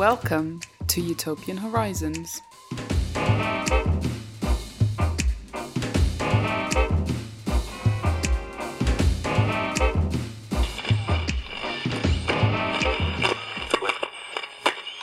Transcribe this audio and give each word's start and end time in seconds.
Welcome 0.00 0.62
to 0.86 1.02
Utopian 1.02 1.58
Horizons. 1.58 2.40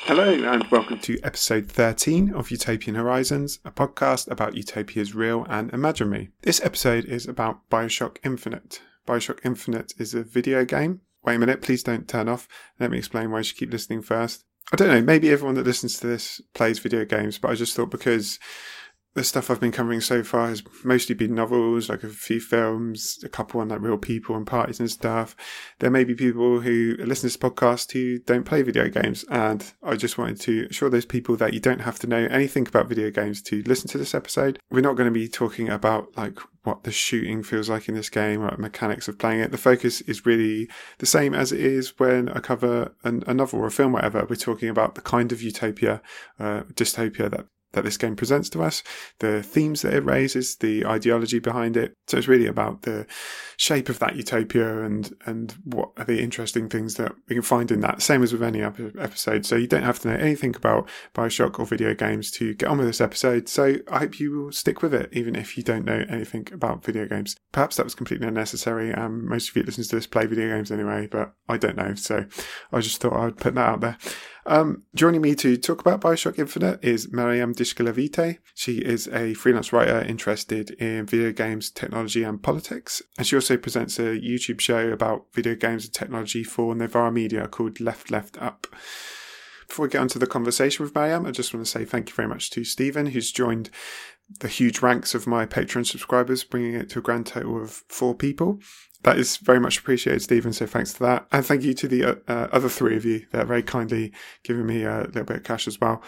Hello, 0.07 0.33
and 0.33 0.63
welcome 0.71 0.97
to 1.01 1.19
episode 1.21 1.71
13 1.71 2.33
of 2.33 2.49
Utopian 2.49 2.95
Horizons, 2.95 3.59
a 3.63 3.69
podcast 3.69 4.31
about 4.31 4.55
utopias 4.55 5.13
real 5.13 5.45
and 5.47 5.71
imaginary. 5.73 6.31
This 6.41 6.59
episode 6.61 7.05
is 7.05 7.27
about 7.27 7.69
Bioshock 7.69 8.17
Infinite. 8.23 8.81
Bioshock 9.07 9.45
Infinite 9.45 9.93
is 9.99 10.15
a 10.15 10.23
video 10.23 10.65
game. 10.65 11.01
Wait 11.23 11.35
a 11.35 11.39
minute, 11.39 11.61
please 11.61 11.83
don't 11.83 12.07
turn 12.07 12.27
off. 12.27 12.47
Let 12.79 12.89
me 12.89 12.97
explain 12.97 13.29
why 13.29 13.39
you 13.39 13.43
should 13.43 13.57
keep 13.57 13.71
listening 13.71 14.01
first. 14.01 14.46
I 14.71 14.75
don't 14.75 14.89
know, 14.89 15.01
maybe 15.01 15.29
everyone 15.29 15.55
that 15.55 15.65
listens 15.65 15.99
to 15.99 16.07
this 16.07 16.41
plays 16.53 16.79
video 16.79 17.05
games, 17.05 17.37
but 17.37 17.51
I 17.51 17.55
just 17.55 17.75
thought 17.75 17.89
because 17.89 18.37
the 19.13 19.23
stuff 19.23 19.49
I've 19.49 19.59
been 19.59 19.71
covering 19.71 19.99
so 20.01 20.23
far 20.23 20.49
has 20.49 20.61
mostly 20.83 21.15
been 21.15 21.33
novels, 21.33 21.89
like 21.89 22.03
a 22.03 22.09
few 22.09 22.39
films, 22.39 23.17
a 23.23 23.29
couple 23.29 23.59
on 23.61 23.69
like 23.69 23.81
real 23.81 23.97
people 23.97 24.35
and 24.35 24.45
parties 24.45 24.79
and 24.79 24.91
stuff. 24.91 25.35
There 25.79 25.89
may 25.89 26.03
be 26.03 26.13
people 26.13 26.59
who 26.61 26.95
listen 26.99 27.21
to 27.21 27.25
this 27.25 27.37
podcast 27.37 27.91
who 27.93 28.19
don't 28.19 28.43
play 28.43 28.61
video 28.61 28.89
games, 28.89 29.25
and 29.29 29.73
I 29.81 29.95
just 29.95 30.19
wanted 30.19 30.39
to 30.41 30.67
assure 30.69 30.91
those 30.91 31.05
people 31.05 31.35
that 31.37 31.53
you 31.53 31.59
don't 31.59 31.81
have 31.81 31.97
to 31.99 32.07
know 32.07 32.27
anything 32.29 32.67
about 32.67 32.89
video 32.89 33.09
games 33.09 33.41
to 33.43 33.63
listen 33.63 33.89
to 33.89 33.97
this 33.97 34.13
episode. 34.13 34.59
We're 34.69 34.81
not 34.81 34.95
going 34.95 35.11
to 35.11 35.19
be 35.19 35.27
talking 35.27 35.69
about 35.69 36.15
like 36.15 36.37
what 36.67 36.83
the 36.83 36.91
shooting 36.91 37.41
feels 37.41 37.69
like 37.69 37.87
in 37.87 37.95
this 37.95 38.09
game 38.09 38.41
or 38.41 38.55
mechanics 38.57 39.07
of 39.07 39.17
playing 39.17 39.39
it. 39.39 39.51
The 39.51 39.57
focus 39.57 40.01
is 40.01 40.25
really 40.25 40.69
the 40.99 41.05
same 41.05 41.33
as 41.33 41.51
it 41.51 41.61
is 41.61 41.97
when 41.97 42.29
I 42.29 42.39
cover 42.39 42.93
an, 43.03 43.23
a 43.25 43.33
novel 43.33 43.61
or 43.61 43.67
a 43.67 43.71
film, 43.71 43.93
whatever. 43.93 44.27
We're 44.29 44.35
talking 44.35 44.69
about 44.69 44.95
the 44.95 45.01
kind 45.01 45.31
of 45.31 45.41
utopia, 45.41 46.01
uh, 46.39 46.63
dystopia 46.73 47.31
that 47.31 47.47
that 47.77 47.83
this 47.83 47.97
game 47.97 48.15
presents 48.15 48.49
to 48.49 48.63
us, 48.63 48.83
the 49.19 49.43
themes 49.43 49.83
that 49.83 49.93
it 49.93 50.03
raises, 50.03 50.55
the 50.55 50.85
ideology 50.85 51.39
behind 51.39 51.77
it. 51.77 51.93
So 52.07 52.17
it's 52.17 52.27
really 52.27 52.47
about 52.47 52.81
the 52.81 53.05
shape 53.57 53.87
of 53.87 53.99
that 53.99 54.15
utopia 54.15 54.83
and 54.83 55.13
and 55.25 55.55
what 55.63 55.91
are 55.97 56.05
the 56.05 56.21
interesting 56.21 56.69
things 56.69 56.95
that 56.95 57.13
we 57.29 57.35
can 57.35 57.43
find 57.43 57.71
in 57.71 57.81
that. 57.81 58.01
Same 58.01 58.23
as 58.23 58.33
with 58.33 58.43
any 58.43 58.63
other 58.63 58.91
episode. 58.99 59.45
So 59.45 59.55
you 59.55 59.67
don't 59.67 59.83
have 59.83 59.99
to 59.99 60.09
know 60.09 60.15
anything 60.15 60.55
about 60.55 60.89
Bioshock 61.13 61.59
or 61.59 61.65
video 61.65 61.93
games 61.93 62.31
to 62.31 62.53
get 62.55 62.69
on 62.69 62.79
with 62.79 62.87
this 62.87 63.01
episode. 63.01 63.47
So 63.47 63.75
I 63.91 63.99
hope 63.99 64.19
you 64.19 64.31
will 64.31 64.51
stick 64.51 64.81
with 64.81 64.93
it, 64.93 65.09
even 65.13 65.35
if 65.35 65.57
you 65.57 65.63
don't 65.63 65.85
know 65.85 66.03
anything 66.09 66.47
about 66.51 66.83
video 66.83 67.05
games. 67.05 67.35
Perhaps 67.51 67.77
that 67.77 67.85
was 67.85 67.95
completely 67.95 68.27
unnecessary. 68.27 68.93
Um, 68.93 69.27
most 69.27 69.49
of 69.49 69.55
you 69.55 69.63
listeners 69.63 69.87
to 69.89 69.95
this 69.95 70.07
play 70.07 70.25
video 70.25 70.49
games 70.49 70.71
anyway, 70.71 71.07
but 71.09 71.33
I 71.47 71.57
don't 71.57 71.77
know. 71.77 71.93
So 71.95 72.25
I 72.71 72.79
just 72.79 73.01
thought 73.01 73.13
I'd 73.13 73.37
put 73.37 73.55
that 73.55 73.69
out 73.69 73.81
there. 73.81 73.97
Um, 74.49 74.83
joining 74.95 75.19
me 75.19 75.35
to 75.35 75.57
talk 75.57 75.81
about 75.81 75.99
Bioshock 75.99 76.39
Infinite 76.39 76.81
is 76.81 77.07
Marijam 77.07 77.53
Didžgalvytė. 77.53 78.37
She 78.55 78.77
is 78.77 79.09
a 79.09 79.33
freelance 79.33 79.73
writer 79.73 80.01
interested 80.01 80.71
in 80.79 81.05
video 81.05 81.33
games, 81.33 81.69
technology, 81.69 82.23
and 82.23 82.41
politics. 82.41 83.01
And 83.17 83.27
she 83.27 83.35
also 83.35 83.57
presents 83.57 83.99
a 83.99 84.17
YouTube 84.17 84.61
show 84.61 84.87
about 84.87 85.25
video 85.33 85.53
games 85.53 85.83
and 85.83 85.93
technology 85.93 86.45
for 86.45 86.73
Novara 86.73 87.11
Media 87.11 87.49
called 87.49 87.81
Left 87.81 88.09
Left 88.09 88.41
Up. 88.41 88.67
Before 89.67 89.83
we 89.83 89.89
get 89.89 89.99
onto 89.99 90.17
the 90.17 90.25
conversation 90.25 90.85
with 90.85 90.95
Mariam, 90.95 91.25
I 91.25 91.31
just 91.31 91.53
want 91.53 91.65
to 91.65 91.69
say 91.69 91.83
thank 91.83 92.07
you 92.07 92.15
very 92.15 92.29
much 92.29 92.49
to 92.51 92.63
Stephen, 92.63 93.07
who's 93.07 93.33
joined 93.33 93.69
the 94.39 94.47
huge 94.47 94.81
ranks 94.81 95.13
of 95.13 95.27
my 95.27 95.45
Patreon 95.45 95.85
subscribers, 95.85 96.45
bringing 96.45 96.73
it 96.73 96.89
to 96.91 96.99
a 96.99 97.01
grand 97.01 97.25
total 97.25 97.61
of 97.61 97.83
four 97.89 98.15
people. 98.15 98.61
That 99.07 99.19
is 99.19 99.37
very 99.37 99.59
much 99.59 99.77
appreciated, 99.77 100.21
Stephen. 100.21 100.51
So 100.51 100.65
thanks 100.65 100.93
to 100.93 100.99
that. 100.99 101.27
And 101.31 101.45
thank 101.45 101.63
you 101.63 101.73
to 101.73 101.87
the 101.87 102.03
uh, 102.03 102.15
uh, 102.27 102.47
other 102.51 102.69
three 102.69 102.97
of 102.97 103.05
you 103.05 103.25
that 103.31 103.43
are 103.43 103.45
very 103.45 103.63
kindly 103.63 104.11
giving 104.43 104.65
me 104.65 104.83
a 104.83 105.03
little 105.07 105.23
bit 105.23 105.37
of 105.37 105.43
cash 105.43 105.67
as 105.67 105.79
well. 105.79 106.03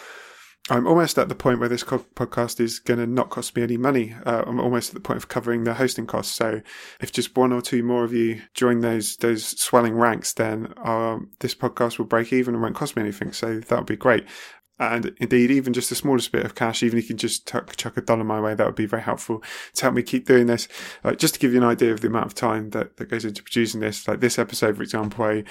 I'm 0.70 0.86
almost 0.86 1.18
at 1.18 1.30
the 1.30 1.36
point 1.36 1.60
where 1.60 1.70
this 1.70 1.84
podcast 1.84 2.60
is 2.60 2.78
going 2.78 3.00
to 3.00 3.08
not 3.08 3.30
cost 3.30 3.56
me 3.56 3.64
any 3.64 3.78
money. 3.78 4.16
Uh, 4.26 4.44
I'm 4.46 4.60
almost 4.60 4.90
at 4.90 4.96
the 4.96 5.00
point 5.00 5.18
of 5.18 5.28
covering 5.28 5.64
the 5.64 5.74
hosting 5.74 6.06
costs. 6.06 6.36
So 6.36 6.62
if 7.00 7.12
just 7.12 7.36
one 7.36 7.52
or 7.52 7.62
two 7.62 7.82
more 7.82 8.04
of 8.04 8.14
you 8.14 8.42
join 8.54 8.82
those 8.82 9.18
those 9.18 9.60
swelling 9.60 9.96
ranks, 9.96 10.34
then 10.34 10.74
uh, 10.78 11.20
this 11.40 11.56
podcast 11.56 11.98
will 11.98 12.06
break 12.06 12.32
even 12.34 12.54
and 12.54 12.62
won't 12.62 12.76
cost 12.76 12.96
me 12.96 13.02
anything. 13.02 13.32
So 13.32 13.60
that 13.60 13.78
would 13.78 13.88
be 13.88 13.96
great. 13.96 14.26
And 14.80 15.14
indeed, 15.20 15.52
even 15.52 15.74
just 15.74 15.90
the 15.90 15.96
smallest 15.96 16.32
bit 16.32 16.46
of 16.46 16.56
cash, 16.56 16.84
even 16.84 16.98
if 16.98 17.06
you 17.06 17.10
can 17.10 17.18
just 17.18 17.46
tuck, 17.46 17.76
chuck 17.76 17.98
a 17.98 18.02
dollar 18.02 18.24
my 18.24 18.40
way, 18.40 18.56
that 18.56 18.66
would 18.66 18.76
be 18.76 18.86
very 18.86 19.02
helpful 19.02 19.44
to 19.74 19.82
help 19.82 19.94
me 19.94 20.04
keep 20.04 20.26
doing 20.26 20.48
this. 20.48 20.70
Uh, 21.04 21.14
just 21.14 21.34
to 21.34 21.40
give 21.40 21.52
you 21.52 21.58
an 21.58 21.68
idea 21.68 21.92
of 21.92 22.00
the 22.00 22.08
amount 22.08 22.28
of 22.28 22.34
time 22.34 22.70
that, 22.70 22.96
that 22.96 23.10
goes 23.10 23.26
into 23.26 23.44
producing 23.44 23.82
this, 23.82 24.08
like 24.08 24.22
this 24.22 24.40
episode, 24.40 24.78
for 24.78 24.84
example, 24.84 25.26
I 25.26 25.44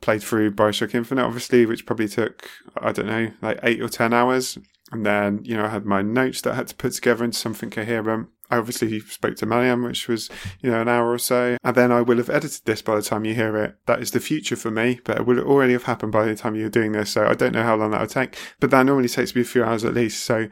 played 0.00 0.22
through 0.22 0.52
Bioshock 0.52 0.94
Infinite, 0.94 1.24
obviously, 1.24 1.66
which 1.66 1.84
probably 1.84 2.08
took, 2.08 2.48
I 2.78 2.92
don't 2.92 3.06
know, 3.06 3.30
like 3.42 3.60
eight 3.62 3.82
or 3.82 3.88
10 3.88 4.14
hours. 4.14 4.56
And 4.92 5.04
then, 5.04 5.40
you 5.44 5.56
know, 5.56 5.66
I 5.66 5.68
had 5.68 5.84
my 5.84 6.00
notes 6.00 6.40
that 6.40 6.54
I 6.54 6.56
had 6.56 6.68
to 6.68 6.74
put 6.74 6.94
together 6.94 7.24
into 7.24 7.38
something 7.38 7.70
coherent. 7.70 8.28
I 8.50 8.56
obviously 8.56 9.00
spoke 9.00 9.36
to 9.36 9.46
Marijam, 9.46 9.84
which 9.84 10.08
was, 10.08 10.28
you 10.60 10.70
know, 10.70 10.80
an 10.80 10.88
hour 10.88 11.10
or 11.10 11.18
so. 11.18 11.56
And 11.62 11.76
then 11.76 11.92
I 11.92 12.00
will 12.02 12.18
have 12.18 12.30
edited 12.30 12.64
this 12.64 12.82
by 12.82 12.96
the 12.96 13.02
time 13.02 13.24
you 13.24 13.34
hear 13.34 13.56
it. 13.56 13.76
That 13.86 14.00
is 14.00 14.10
the 14.10 14.20
future 14.20 14.56
for 14.56 14.70
me, 14.70 15.00
but 15.04 15.18
it 15.18 15.26
will 15.26 15.40
already 15.40 15.72
have 15.72 15.84
happened 15.84 16.12
by 16.12 16.24
the 16.24 16.36
time 16.36 16.56
you're 16.56 16.68
doing 16.68 16.92
this. 16.92 17.10
So 17.10 17.26
I 17.26 17.34
don't 17.34 17.52
know 17.52 17.62
how 17.62 17.76
long 17.76 17.92
that 17.92 18.00
will 18.00 18.06
take, 18.06 18.36
but 18.58 18.70
that 18.70 18.84
normally 18.84 19.08
takes 19.08 19.34
me 19.34 19.42
a 19.42 19.44
few 19.44 19.64
hours 19.64 19.84
at 19.84 19.94
least. 19.94 20.24
So 20.24 20.48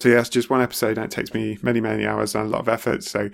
so 0.00 0.08
yeah, 0.08 0.20
it's 0.20 0.28
just 0.28 0.48
one 0.48 0.62
episode 0.62 0.96
and 0.96 1.04
it 1.04 1.10
takes 1.10 1.34
me 1.34 1.58
many, 1.60 1.80
many 1.80 2.06
hours 2.06 2.34
and 2.34 2.46
a 2.46 2.48
lot 2.48 2.60
of 2.60 2.68
effort. 2.68 3.02
So 3.02 3.30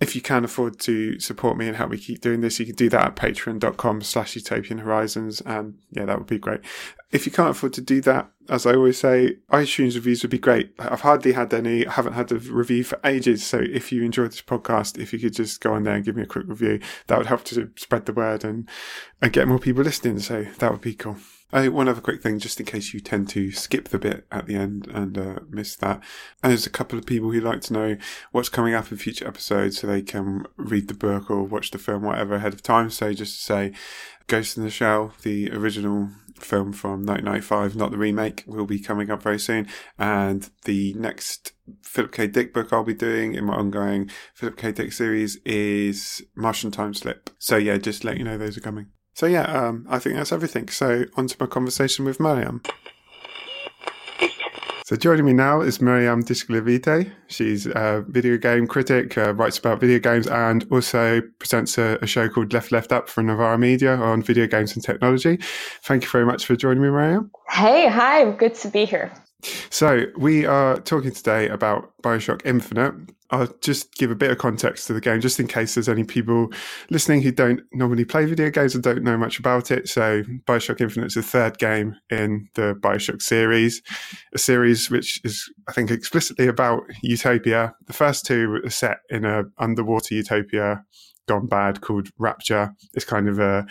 if 0.00 0.14
you 0.14 0.22
can 0.22 0.44
afford 0.44 0.78
to 0.80 1.20
support 1.20 1.58
me 1.58 1.66
and 1.66 1.76
help 1.76 1.90
me 1.90 1.98
keep 1.98 2.22
doing 2.22 2.40
this, 2.40 2.58
you 2.58 2.64
can 2.64 2.76
do 2.76 2.88
that 2.88 3.04
at 3.04 3.16
patreon.com 3.16 4.02
slash 4.02 4.34
utopian 4.34 4.78
horizons. 4.78 5.42
And 5.42 5.76
yeah, 5.90 6.06
that 6.06 6.16
would 6.16 6.26
be 6.26 6.38
great. 6.38 6.60
If 7.10 7.26
you 7.26 7.32
can't 7.32 7.50
afford 7.50 7.74
to 7.74 7.82
do 7.82 8.00
that, 8.02 8.30
as 8.48 8.64
I 8.64 8.74
always 8.74 8.98
say, 8.98 9.36
iTunes 9.50 9.96
reviews 9.96 10.22
would 10.22 10.30
be 10.30 10.38
great. 10.38 10.72
I've 10.78 11.02
hardly 11.02 11.32
had 11.32 11.52
any, 11.52 11.86
I 11.86 11.92
haven't 11.92 12.14
had 12.14 12.32
a 12.32 12.36
review 12.36 12.84
for 12.84 12.98
ages. 13.04 13.44
So 13.44 13.58
if 13.58 13.92
you 13.92 14.02
enjoyed 14.02 14.30
this 14.30 14.40
podcast, 14.40 14.98
if 14.98 15.12
you 15.12 15.18
could 15.18 15.34
just 15.34 15.60
go 15.60 15.74
on 15.74 15.82
there 15.82 15.94
and 15.94 16.04
give 16.04 16.16
me 16.16 16.22
a 16.22 16.26
quick 16.26 16.46
review, 16.48 16.80
that 17.08 17.18
would 17.18 17.26
help 17.26 17.44
to 17.44 17.70
spread 17.76 18.06
the 18.06 18.14
word 18.14 18.44
and, 18.44 18.66
and 19.20 19.32
get 19.32 19.46
more 19.46 19.58
people 19.58 19.82
listening. 19.82 20.20
So 20.20 20.46
that 20.58 20.70
would 20.70 20.80
be 20.80 20.94
cool. 20.94 21.18
Oh, 21.50 21.70
one 21.70 21.88
other 21.88 22.02
quick 22.02 22.22
thing, 22.22 22.38
just 22.38 22.60
in 22.60 22.66
case 22.66 22.92
you 22.92 23.00
tend 23.00 23.30
to 23.30 23.50
skip 23.52 23.88
the 23.88 23.98
bit 23.98 24.26
at 24.30 24.46
the 24.46 24.54
end 24.54 24.86
and 24.88 25.16
uh, 25.16 25.38
miss 25.48 25.74
that. 25.76 26.02
And 26.42 26.50
there's 26.50 26.66
a 26.66 26.70
couple 26.70 26.98
of 26.98 27.06
people 27.06 27.32
who 27.32 27.40
like 27.40 27.62
to 27.62 27.72
know 27.72 27.96
what's 28.32 28.50
coming 28.50 28.74
up 28.74 28.92
in 28.92 28.98
future 28.98 29.26
episodes 29.26 29.78
so 29.78 29.86
they 29.86 30.02
can 30.02 30.44
read 30.58 30.88
the 30.88 30.94
book 30.94 31.30
or 31.30 31.44
watch 31.44 31.70
the 31.70 31.78
film, 31.78 32.02
whatever, 32.02 32.34
ahead 32.34 32.52
of 32.52 32.62
time. 32.62 32.90
So 32.90 33.14
just 33.14 33.38
to 33.38 33.42
say, 33.42 33.72
Ghost 34.26 34.58
in 34.58 34.62
the 34.62 34.68
Shell, 34.68 35.14
the 35.22 35.50
original 35.50 36.10
film 36.34 36.74
from 36.74 37.06
1995, 37.06 37.76
not 37.76 37.92
the 37.92 37.96
remake, 37.96 38.44
will 38.46 38.66
be 38.66 38.78
coming 38.78 39.10
up 39.10 39.22
very 39.22 39.38
soon. 39.38 39.68
And 39.98 40.50
the 40.66 40.92
next 40.98 41.52
Philip 41.82 42.12
K. 42.12 42.26
Dick 42.26 42.52
book 42.52 42.74
I'll 42.74 42.84
be 42.84 42.92
doing 42.92 43.34
in 43.34 43.46
my 43.46 43.54
ongoing 43.54 44.10
Philip 44.34 44.58
K. 44.58 44.72
Dick 44.72 44.92
series 44.92 45.36
is 45.46 46.20
Martian 46.36 46.70
Time 46.70 46.92
Slip. 46.92 47.30
So 47.38 47.56
yeah, 47.56 47.78
just 47.78 48.04
let 48.04 48.18
you 48.18 48.24
know 48.24 48.36
those 48.36 48.58
are 48.58 48.62
coming. 48.62 48.88
So 49.18 49.26
yeah, 49.26 49.46
um, 49.52 49.84
I 49.90 49.98
think 49.98 50.14
that's 50.14 50.30
everything. 50.30 50.68
So 50.68 51.04
on 51.16 51.26
to 51.26 51.36
my 51.40 51.46
conversation 51.46 52.04
with 52.04 52.18
Marijam. 52.18 52.64
So 54.84 54.94
joining 54.94 55.24
me 55.24 55.32
now 55.32 55.60
is 55.60 55.78
Marijam 55.78 56.22
Didžgalvytė. 56.22 57.10
She's 57.26 57.66
a 57.66 58.04
video 58.06 58.38
game 58.38 58.68
critic, 58.68 59.18
uh, 59.18 59.34
writes 59.34 59.58
about 59.58 59.80
video 59.80 59.98
games, 59.98 60.28
and 60.28 60.64
also 60.70 61.20
presents 61.40 61.78
a, 61.78 61.98
a, 62.00 62.06
show 62.06 62.28
called 62.28 62.52
Left 62.52 62.70
Left 62.70 62.92
Up 62.92 63.08
for 63.08 63.24
Novara 63.24 63.58
Media 63.58 63.96
on 63.96 64.22
video 64.22 64.46
games 64.46 64.76
and 64.76 64.84
technology. 64.84 65.40
Thank 65.82 66.04
you 66.04 66.10
very 66.10 66.24
much 66.24 66.46
for 66.46 66.54
joining 66.54 66.84
me, 66.84 66.88
Marijam. 66.88 67.28
Hey, 67.50 67.88
hi, 67.88 68.30
good 68.30 68.54
to 68.54 68.68
be 68.68 68.84
here. 68.84 69.10
So 69.70 70.04
we 70.16 70.46
are 70.46 70.78
talking 70.78 71.10
today 71.10 71.48
about 71.48 71.92
Bioshock 72.04 72.42
Infinite. 72.44 72.94
I'll 73.30 73.52
just 73.60 73.94
give 73.94 74.10
a 74.10 74.14
bit 74.14 74.30
of 74.30 74.38
context 74.38 74.86
to 74.86 74.94
the 74.94 75.00
game, 75.00 75.20
just 75.20 75.38
in 75.38 75.46
case 75.46 75.74
there's 75.74 75.88
any 75.88 76.04
people 76.04 76.50
listening 76.90 77.22
who 77.22 77.30
don't 77.30 77.60
normally 77.72 78.04
play 78.04 78.24
video 78.24 78.50
games 78.50 78.74
and 78.74 78.82
don't 78.82 79.02
know 79.02 79.18
much 79.18 79.38
about 79.38 79.70
it. 79.70 79.88
So, 79.88 80.22
Bioshock 80.46 80.80
Infinite 80.80 81.08
is 81.08 81.14
the 81.14 81.22
third 81.22 81.58
game 81.58 81.94
in 82.10 82.48
the 82.54 82.74
Bioshock 82.80 83.20
series, 83.20 83.82
a 84.34 84.38
series 84.38 84.90
which 84.90 85.20
is, 85.24 85.50
I 85.68 85.72
think, 85.72 85.90
explicitly 85.90 86.46
about 86.46 86.84
utopia. 87.02 87.74
The 87.86 87.92
first 87.92 88.24
two 88.24 88.60
are 88.64 88.70
set 88.70 89.00
in 89.10 89.24
a 89.24 89.44
underwater 89.58 90.14
utopia 90.14 90.84
gone 91.26 91.46
bad 91.46 91.82
called 91.82 92.08
Rapture. 92.18 92.74
It's 92.94 93.04
kind 93.04 93.28
of 93.28 93.38
a 93.38 93.66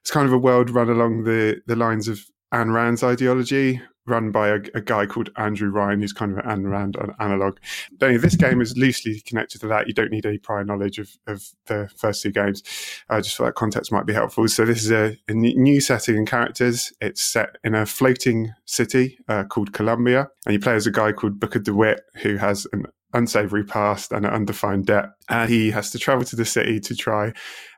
it's 0.00 0.10
kind 0.10 0.26
of 0.26 0.32
a 0.32 0.38
world 0.38 0.70
run 0.70 0.88
along 0.88 1.24
the 1.24 1.60
the 1.66 1.76
lines 1.76 2.08
of 2.08 2.18
Ayn 2.52 2.74
Rand's 2.74 3.02
ideology, 3.02 3.80
run 4.06 4.30
by 4.30 4.48
a, 4.48 4.60
a, 4.74 4.80
guy 4.80 5.06
called 5.06 5.30
Andrew 5.36 5.70
Ryan, 5.70 6.00
who's 6.00 6.12
kind 6.12 6.32
of 6.32 6.38
an 6.38 6.44
Ayn 6.44 6.70
Rand 6.70 6.96
analog. 7.20 7.58
Anyway, 8.00 8.18
this 8.18 8.36
game 8.36 8.60
is 8.60 8.76
loosely 8.76 9.20
connected 9.20 9.60
to 9.60 9.68
that. 9.68 9.86
You 9.86 9.94
don't 9.94 10.10
need 10.10 10.26
any 10.26 10.38
prior 10.38 10.64
knowledge 10.64 10.98
of, 10.98 11.10
of 11.26 11.44
the 11.66 11.88
first 11.96 12.22
two 12.22 12.32
games. 12.32 12.62
Uh, 13.08 13.20
just 13.20 13.36
for 13.36 13.44
that 13.46 13.54
context 13.54 13.92
might 13.92 14.06
be 14.06 14.12
helpful. 14.12 14.48
So 14.48 14.64
this 14.64 14.82
is 14.84 14.90
a, 14.90 15.16
a 15.28 15.34
new 15.34 15.80
setting 15.80 16.16
and 16.16 16.26
characters. 16.26 16.92
It's 17.00 17.22
set 17.22 17.56
in 17.62 17.74
a 17.74 17.86
floating 17.86 18.52
city 18.64 19.18
uh, 19.28 19.44
called 19.44 19.72
Columbia, 19.72 20.28
and 20.46 20.52
you 20.52 20.60
play 20.60 20.74
as 20.74 20.86
a 20.86 20.92
guy 20.92 21.12
called 21.12 21.38
Booker 21.38 21.60
DeWitt, 21.60 22.02
who 22.22 22.36
has 22.36 22.66
an 22.72 22.86
unsavory 23.14 23.64
past 23.64 24.12
and 24.12 24.24
an 24.24 24.32
undefined 24.32 24.86
debt. 24.86 25.10
And 25.28 25.48
he 25.50 25.70
has 25.70 25.90
to 25.90 25.98
travel 25.98 26.24
to 26.24 26.36
the 26.36 26.44
city 26.44 26.80
to 26.80 26.96
try 26.96 27.32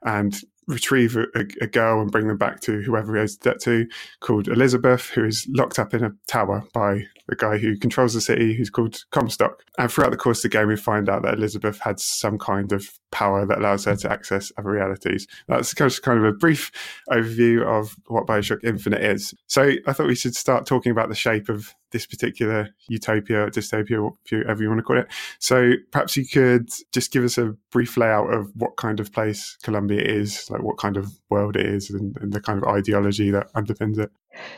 and 0.05 0.38
retrieve 0.67 1.17
a, 1.17 1.27
a, 1.61 1.67
girl 1.67 2.01
and 2.01 2.11
bring 2.11 2.29
them 2.29 2.37
back 2.37 2.61
to 2.61 2.83
whoever 2.83 3.15
he 3.15 3.23
owes 3.23 3.37
debt 3.37 3.61
to, 3.61 3.87
called 4.21 4.49
Elizabeth, 4.49 5.11
who 5.11 5.25
is 5.25 5.47
locked 5.51 5.79
up 5.79 5.95
in 5.95 6.05
a 6.05 6.13
tower 6.27 6.65
by 6.73 7.05
the 7.29 7.37
guy 7.37 7.59
who 7.59 7.76
controls 7.76 8.15
the 8.15 8.21
city, 8.21 8.55
who's 8.55 8.71
called 8.71 9.05
Comstock. 9.11 9.62
And 9.79 9.91
throughout 9.91 10.11
the 10.11 10.17
course 10.17 10.44
of 10.44 10.50
the 10.50 10.59
game, 10.59 10.69
we 10.69 10.76
find 10.76 11.09
out 11.09 11.23
that 11.23 11.35
Elizabeth 11.35 11.81
had 11.81 11.99
some 11.99 12.38
kind 12.38 12.73
of 12.73 12.91
power 13.11 13.47
that 13.47 13.59
allows 13.59 13.85
her 13.85 13.97
to 13.97 14.11
access 14.11 14.53
other 14.59 14.71
realities. 14.71 15.26
That's 15.49 15.73
kind 15.73 16.19
of 16.19 16.25
a 16.25 16.32
brief 16.32 16.71
overview 17.11 17.65
of 17.65 17.97
what 18.09 18.26
Bioshock 18.26 18.65
Infinite 18.65 19.03
is. 19.03 19.35
So 19.47 19.73
I 19.87 19.93
thought 19.93 20.06
we 20.06 20.15
should 20.15 20.37
start 20.37 20.67
talking 20.67 20.93
about 20.93 21.09
the 21.09 21.15
shape 21.15 21.49
of 21.49 21.75
this 21.93 22.06
particular 22.06 22.71
utopia, 22.88 23.49
dystopia, 23.50 24.12
whatever 24.31 24.62
you 24.62 24.69
want 24.69 24.81
to 24.81 24.82
call 24.82 24.99
it. 24.99 25.06
So 25.38 25.75
perhaps 25.93 26.17
you 26.17 26.27
could 26.27 26.69
just 26.93 27.12
give 27.12 27.23
us 27.23 27.38
a 27.38 27.55
brief 27.70 27.97
layout 27.97 28.35
of 28.35 28.50
what 28.56 28.77
kind 28.77 28.99
of 28.99 29.12
place 29.12 29.56
Columbia 29.62 30.03
is, 30.03 30.50
like 30.50 30.62
what 30.62 30.77
kind 30.77 30.97
of 30.97 31.12
world 31.31 31.56
it 31.56 31.67
is, 31.67 31.91
and, 31.91 32.17
and 32.20 32.32
the 32.32 32.41
kind 32.41 32.61
of 32.61 32.69
ideology 32.69 33.31
that 33.31 33.53
underpins 33.55 33.99
it. 33.99 34.11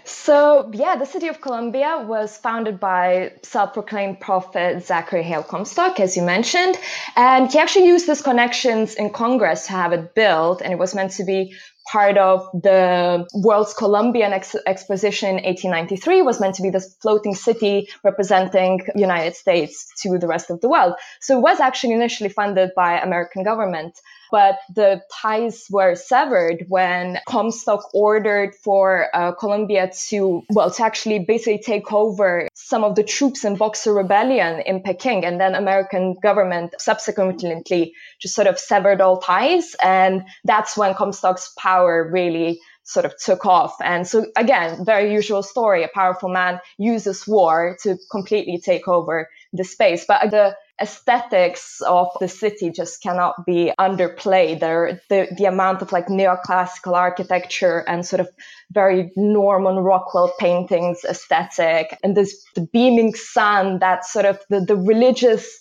So, 0.05 0.70
yeah, 0.73 0.96
the 0.96 1.06
city 1.06 1.28
of 1.28 1.40
Columbia 1.40 2.05
was 2.06 2.37
founded 2.37 2.78
by 2.81 3.32
self 3.43 3.73
proclaimed 3.75 4.20
prophet 4.20 4.84
Zachary 4.84 5.23
Hale 5.23 5.43
Comstock, 5.43 6.00
as 6.00 6.17
you 6.17 6.23
mentioned. 6.23 6.76
And 7.17 7.50
he 7.50 7.58
actually 7.58 7.87
used 7.87 8.06
his 8.06 8.23
connections 8.23 8.94
in 8.94 9.11
Congress 9.11 9.67
to 9.67 9.73
have 9.73 9.93
it 9.93 10.14
built. 10.14 10.62
And 10.62 10.73
it 10.73 10.78
was 10.78 10.94
meant 10.94 11.12
to 11.12 11.25
be 11.25 11.55
part 11.87 12.19
of 12.19 12.49
the 12.52 13.26
World's 13.34 13.75
Columbian 13.75 14.32
Ex- 14.32 14.56
Exposition 14.67 15.38
in 15.38 15.44
1893 15.44 16.22
was 16.22 16.40
meant 16.40 16.56
to 16.56 16.62
be 16.62 16.70
this 16.70 16.96
floating 17.00 17.34
city 17.34 17.88
representing 18.02 18.81
United 18.96 19.37
States 19.37 19.93
to 20.02 20.19
the 20.19 20.26
rest 20.26 20.50
of 20.50 20.61
the 20.61 20.69
world. 20.69 20.94
So 21.20 21.38
it 21.38 21.43
was 21.43 21.61
actually 21.61 21.94
initially 21.94 22.29
funded 22.29 22.70
by 22.75 22.99
American 23.00 23.44
government 23.44 23.99
but 24.31 24.58
the 24.75 25.02
ties 25.12 25.67
were 25.70 25.94
severed 25.94 26.64
when 26.69 27.19
Comstock 27.26 27.94
ordered 27.94 28.55
for 28.55 29.08
uh, 29.14 29.32
Columbia 29.32 29.90
to, 30.08 30.43
well, 30.50 30.70
to 30.70 30.84
actually 30.84 31.20
basically 31.20 31.58
take 31.58 31.93
over 31.93 32.49
some 32.55 32.84
of 32.84 32.94
the 32.94 33.05
troops 33.05 33.44
in 33.44 33.56
Boxer 33.56 33.94
Rebellion 33.94 34.61
in 34.61 34.82
Peking. 34.82 35.25
And 35.25 35.40
then 35.40 35.55
American 35.55 36.14
government 36.23 36.75
subsequently 36.78 37.94
just 38.20 38.34
sort 38.34 38.46
of 38.46 38.58
severed 38.58 39.00
all 39.00 39.20
ties. 39.20 39.75
And 39.82 40.25
that's 40.44 40.76
when 40.76 40.94
Comstock's 40.94 41.52
power 41.56 42.08
really 42.11 42.61
sort 42.87 43.05
of 43.05 43.14
took 43.19 43.44
off. 43.44 43.75
And 43.82 44.06
so 44.06 44.26
again, 44.37 44.84
very 44.84 45.12
usual 45.12 45.43
story. 45.43 45.82
A 45.82 45.88
powerful 45.88 46.29
man 46.29 46.61
uses 46.79 47.26
war 47.26 47.76
to 47.82 47.96
completely 48.11 48.58
take 48.58 48.87
over 48.87 49.29
the 49.52 49.64
space. 49.64 50.05
But 50.06 50.31
the 50.31 50.56
aesthetics 50.81 51.81
of 51.81 52.08
the 52.20 52.28
city 52.28 52.70
just 52.70 53.02
cannot 53.02 53.46
be 53.46 53.73
underplayed. 53.78 54.61
There, 54.61 55.00
the, 55.08 55.28
the 55.37 55.46
amount 55.46 55.82
of 55.82 55.93
like 55.93 56.06
neoclassical 56.06 56.93
architecture 56.94 57.78
and 57.78 58.05
sort 58.05 58.20
of 58.20 58.28
very 58.70 59.12
Norman 59.17 59.76
Rockwell 59.76 60.34
paintings 60.38 61.05
aesthetic 61.08 61.99
and 62.02 62.17
this 62.17 62.44
the 62.55 62.69
beaming 62.73 63.14
sun 63.14 63.78
that 63.78 64.05
sort 64.05 64.26
of 64.26 64.38
the, 64.50 64.61
the 64.61 64.76
religious 64.76 65.61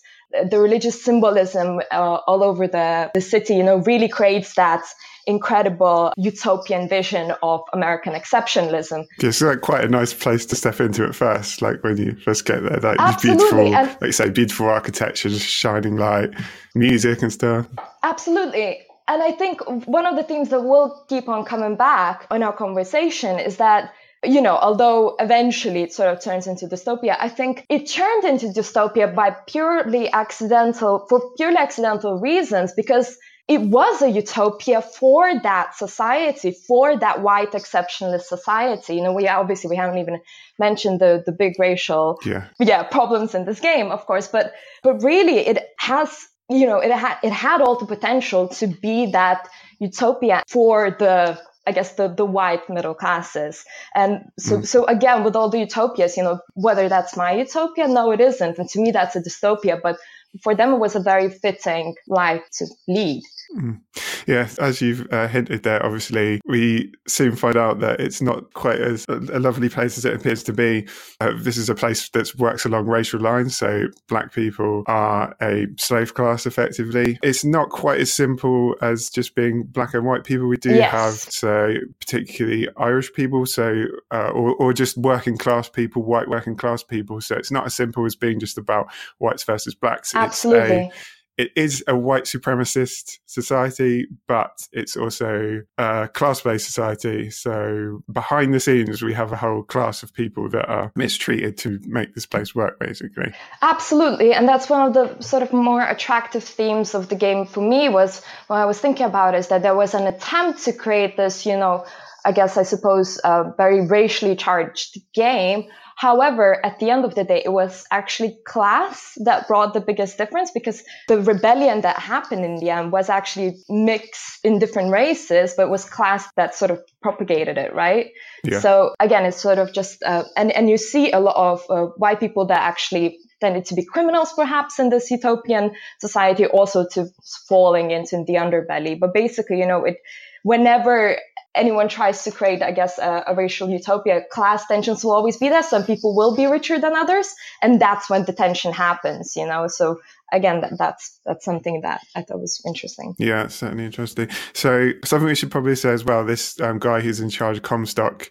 the 0.49 0.59
religious 0.59 1.01
symbolism 1.01 1.79
uh, 1.91 2.17
all 2.27 2.43
over 2.43 2.67
the, 2.67 3.09
the 3.13 3.21
city, 3.21 3.55
you 3.55 3.63
know, 3.63 3.77
really 3.77 4.09
creates 4.09 4.55
that 4.55 4.83
incredible 5.27 6.13
utopian 6.17 6.87
vision 6.87 7.33
of 7.41 7.61
American 7.73 8.13
exceptionalism. 8.13 9.05
It's 9.19 9.41
like 9.41 9.61
quite 9.61 9.83
a 9.83 9.87
nice 9.87 10.13
place 10.13 10.45
to 10.47 10.55
step 10.55 10.79
into 10.79 11.05
at 11.05 11.15
first, 11.15 11.61
like 11.61 11.83
when 11.83 11.97
you 11.97 12.15
first 12.23 12.45
get 12.45 12.63
there. 12.63 12.79
Like 12.79 12.99
Absolutely. 12.99 13.37
beautiful, 13.37 13.75
and, 13.75 13.87
like 13.89 14.01
you 14.01 14.11
say, 14.11 14.29
beautiful 14.29 14.67
architecture, 14.67 15.29
just 15.29 15.47
shining 15.47 15.97
light, 15.97 16.29
music 16.73 17.21
and 17.21 17.31
stuff. 17.31 17.67
Absolutely. 18.03 18.81
And 19.07 19.21
I 19.21 19.31
think 19.31 19.61
one 19.87 20.05
of 20.05 20.15
the 20.15 20.23
themes 20.23 20.49
that 20.49 20.61
will 20.61 21.05
keep 21.07 21.29
on 21.29 21.45
coming 21.45 21.75
back 21.75 22.27
in 22.31 22.41
our 22.41 22.53
conversation 22.53 23.39
is 23.39 23.57
that 23.57 23.93
you 24.23 24.41
know, 24.41 24.57
although 24.57 25.15
eventually 25.19 25.83
it 25.83 25.93
sort 25.93 26.09
of 26.09 26.19
turns 26.21 26.47
into 26.47 26.65
dystopia, 26.65 27.15
I 27.19 27.29
think 27.29 27.65
it 27.69 27.85
turned 27.85 28.23
into 28.23 28.47
dystopia 28.47 29.13
by 29.13 29.31
purely 29.47 30.11
accidental, 30.11 31.05
for 31.07 31.31
purely 31.37 31.57
accidental 31.57 32.19
reasons, 32.19 32.73
because 32.73 33.17
it 33.47 33.61
was 33.61 34.01
a 34.01 34.09
utopia 34.09 34.81
for 34.81 35.39
that 35.41 35.75
society, 35.75 36.51
for 36.51 36.97
that 36.97 37.21
white 37.21 37.51
exceptionalist 37.51 38.23
society. 38.23 38.95
You 38.95 39.03
know, 39.03 39.13
we 39.13 39.27
obviously 39.27 39.69
we 39.69 39.75
haven't 39.75 39.99
even 39.99 40.19
mentioned 40.57 40.99
the 40.99 41.23
the 41.25 41.31
big 41.31 41.53
racial 41.59 42.19
yeah, 42.25 42.47
yeah 42.59 42.83
problems 42.83 43.35
in 43.35 43.45
this 43.45 43.59
game, 43.59 43.91
of 43.91 44.05
course, 44.05 44.27
but 44.27 44.53
but 44.83 45.03
really 45.03 45.37
it 45.37 45.63
has 45.77 46.27
you 46.49 46.65
know 46.65 46.79
it 46.79 46.91
had 46.91 47.17
it 47.23 47.31
had 47.31 47.61
all 47.61 47.77
the 47.77 47.85
potential 47.85 48.47
to 48.47 48.67
be 48.67 49.11
that 49.11 49.47
utopia 49.79 50.43
for 50.47 50.91
the 50.97 51.39
I 51.67 51.71
guess 51.71 51.93
the 51.93 52.07
the 52.07 52.25
white 52.25 52.67
middle 52.69 52.95
classes. 52.95 53.63
And 53.93 54.31
so 54.39 54.57
mm. 54.57 54.67
so 54.67 54.85
again 54.85 55.23
with 55.23 55.35
all 55.35 55.49
the 55.49 55.59
utopias, 55.59 56.17
you 56.17 56.23
know, 56.23 56.39
whether 56.55 56.89
that's 56.89 57.15
my 57.15 57.33
utopia, 57.33 57.87
no, 57.87 58.11
it 58.11 58.21
isn't. 58.21 58.57
And 58.57 58.69
to 58.69 58.81
me 58.81 58.91
that's 58.91 59.15
a 59.15 59.21
dystopia. 59.21 59.79
But 59.81 59.97
for 60.43 60.55
them 60.55 60.73
it 60.73 60.79
was 60.79 60.95
a 60.95 60.99
very 60.99 61.29
fitting 61.29 61.95
life 62.07 62.43
to 62.57 62.65
lead. 62.87 63.23
Mm. 63.55 63.81
Yeah, 64.27 64.49
as 64.59 64.81
you've 64.81 65.07
uh, 65.11 65.27
hinted 65.27 65.63
there, 65.63 65.83
obviously, 65.85 66.41
we 66.45 66.91
soon 67.07 67.35
find 67.35 67.55
out 67.55 67.79
that 67.79 67.99
it's 67.99 68.21
not 68.21 68.53
quite 68.53 68.81
as 68.81 69.05
a 69.07 69.39
lovely 69.39 69.69
place 69.69 69.97
as 69.97 70.05
it 70.05 70.13
appears 70.13 70.43
to 70.43 70.53
be. 70.53 70.87
Uh, 71.21 71.33
this 71.37 71.57
is 71.57 71.69
a 71.69 71.75
place 71.75 72.09
that 72.09 72.33
works 72.37 72.65
along 72.65 72.87
racial 72.87 73.19
lines, 73.19 73.55
so 73.55 73.85
black 74.07 74.33
people 74.33 74.83
are 74.87 75.35
a 75.41 75.67
slave 75.77 76.13
class 76.13 76.45
effectively. 76.45 77.19
It's 77.21 77.45
not 77.45 77.69
quite 77.69 77.99
as 77.99 78.11
simple 78.11 78.75
as 78.81 79.09
just 79.09 79.35
being 79.35 79.63
black 79.63 79.93
and 79.93 80.05
white 80.05 80.23
people. 80.23 80.47
We 80.47 80.57
do 80.57 80.73
yes. 80.73 80.91
have, 80.91 81.13
so 81.13 81.73
particularly 81.99 82.67
Irish 82.77 83.13
people, 83.13 83.45
so 83.45 83.85
uh, 84.11 84.29
or, 84.29 84.55
or 84.55 84.73
just 84.73 84.97
working 84.97 85.37
class 85.37 85.69
people, 85.69 86.03
white 86.03 86.27
working 86.27 86.55
class 86.55 86.83
people. 86.83 87.21
So 87.21 87.35
it's 87.35 87.51
not 87.51 87.65
as 87.65 87.75
simple 87.75 88.05
as 88.05 88.15
being 88.15 88.39
just 88.39 88.57
about 88.57 88.87
whites 89.19 89.43
versus 89.43 89.75
blacks. 89.75 90.15
Absolutely. 90.15 90.75
It's 90.75 90.95
a, 90.95 91.14
it 91.37 91.51
is 91.55 91.83
a 91.87 91.95
white 91.97 92.23
supremacist 92.23 93.19
society, 93.25 94.07
but 94.27 94.67
it's 94.71 94.95
also 94.95 95.61
a 95.77 96.07
class 96.13 96.41
based 96.41 96.65
society. 96.65 97.29
So 97.29 98.03
behind 98.11 98.53
the 98.53 98.59
scenes, 98.59 99.01
we 99.01 99.13
have 99.13 99.31
a 99.31 99.35
whole 99.35 99.63
class 99.63 100.03
of 100.03 100.13
people 100.13 100.49
that 100.49 100.65
are 100.67 100.91
mistreated 100.95 101.57
to 101.59 101.79
make 101.85 102.15
this 102.15 102.25
place 102.25 102.55
work, 102.55 102.79
basically. 102.79 103.33
Absolutely. 103.61 104.33
And 104.33 104.47
that's 104.47 104.69
one 104.69 104.87
of 104.87 104.93
the 104.93 105.21
sort 105.21 105.43
of 105.43 105.51
more 105.51 105.81
attractive 105.81 106.43
themes 106.43 106.95
of 106.95 107.09
the 107.09 107.15
game 107.15 107.45
for 107.45 107.61
me 107.61 107.89
was 107.89 108.21
what 108.47 108.57
I 108.57 108.65
was 108.65 108.79
thinking 108.79 109.05
about 109.05 109.35
is 109.35 109.49
that 109.49 109.61
there 109.61 109.75
was 109.75 109.93
an 109.93 110.07
attempt 110.07 110.63
to 110.65 110.73
create 110.73 111.17
this, 111.17 111.45
you 111.45 111.57
know, 111.57 111.85
I 112.23 112.31
guess 112.31 112.57
I 112.57 112.63
suppose 112.63 113.19
a 113.23 113.53
very 113.55 113.85
racially 113.85 114.35
charged 114.35 114.97
game 115.13 115.65
However, 115.95 116.63
at 116.65 116.79
the 116.79 116.89
end 116.89 117.05
of 117.05 117.15
the 117.15 117.23
day, 117.23 117.41
it 117.43 117.53
was 117.53 117.85
actually 117.89 118.37
class 118.45 119.17
that 119.23 119.47
brought 119.47 119.73
the 119.73 119.79
biggest 119.79 120.17
difference 120.17 120.51
because 120.51 120.83
the 121.07 121.21
rebellion 121.21 121.81
that 121.81 121.97
happened 121.97 122.43
in 122.43 122.57
the 122.57 122.69
end 122.69 122.91
was 122.91 123.09
actually 123.09 123.57
mixed 123.69 124.43
in 124.43 124.59
different 124.59 124.91
races, 124.91 125.53
but 125.55 125.63
it 125.63 125.69
was 125.69 125.85
class 125.85 126.27
that 126.35 126.53
sort 126.53 126.71
of 126.71 126.81
propagated 127.01 127.57
it, 127.57 127.73
right? 127.73 128.11
Yeah. 128.43 128.59
So 128.59 128.93
again, 128.99 129.25
it's 129.25 129.41
sort 129.41 129.57
of 129.57 129.71
just, 129.71 130.03
uh, 130.03 130.25
and, 130.35 130.51
and 130.51 130.69
you 130.69 130.77
see 130.77 131.11
a 131.11 131.19
lot 131.21 131.37
of 131.37 131.63
uh, 131.69 131.91
white 131.95 132.19
people 132.19 132.45
that 132.47 132.59
actually 132.59 133.17
tended 133.39 133.65
to 133.65 133.75
be 133.75 133.85
criminals 133.85 134.33
perhaps 134.33 134.79
in 134.79 134.89
this 134.89 135.09
utopian 135.11 135.75
society 135.99 136.45
also 136.45 136.85
to 136.91 137.07
falling 137.47 137.91
into 137.91 138.23
the 138.27 138.33
underbelly. 138.33 138.99
But 138.99 139.13
basically, 139.13 139.59
you 139.59 139.67
know, 139.67 139.85
it, 139.85 139.97
whenever 140.43 141.17
anyone 141.55 141.87
tries 141.87 142.23
to 142.23 142.31
create, 142.31 142.61
I 142.61 142.71
guess, 142.71 142.97
a, 142.97 143.23
a, 143.27 143.35
racial 143.35 143.69
utopia, 143.69 144.21
class 144.29 144.67
tensions 144.67 145.03
will 145.03 145.13
always 145.13 145.37
be 145.37 145.49
there. 145.49 145.63
Some 145.63 145.83
people 145.83 146.15
will 146.15 146.35
be 146.35 146.45
richer 146.45 146.79
than 146.79 146.95
others, 146.95 147.33
and 147.61 147.79
that's 147.79 148.09
when 148.09 148.25
the 148.25 148.33
tension 148.33 148.73
happens. 148.73 149.35
You 149.35 149.47
know, 149.47 149.67
so 149.67 149.99
again, 150.31 150.61
that, 150.61 150.77
that's 150.77 151.19
that's 151.25 151.45
something 151.45 151.81
that 151.81 152.01
I 152.15 152.21
thought 152.21 152.39
was 152.39 152.61
interesting. 152.65 153.15
Yeah, 153.17 153.47
certainly 153.47 153.85
interesting. 153.85 154.29
So 154.53 154.91
something 155.03 155.27
we 155.27 155.35
should 155.35 155.51
probably 155.51 155.75
say 155.75 155.91
as 155.91 156.03
well: 156.03 156.25
this 156.25 156.59
um, 156.61 156.79
guy 156.79 157.01
who's 157.01 157.19
in 157.19 157.29
charge 157.29 157.57
of 157.57 157.63
Comstock, 157.63 158.29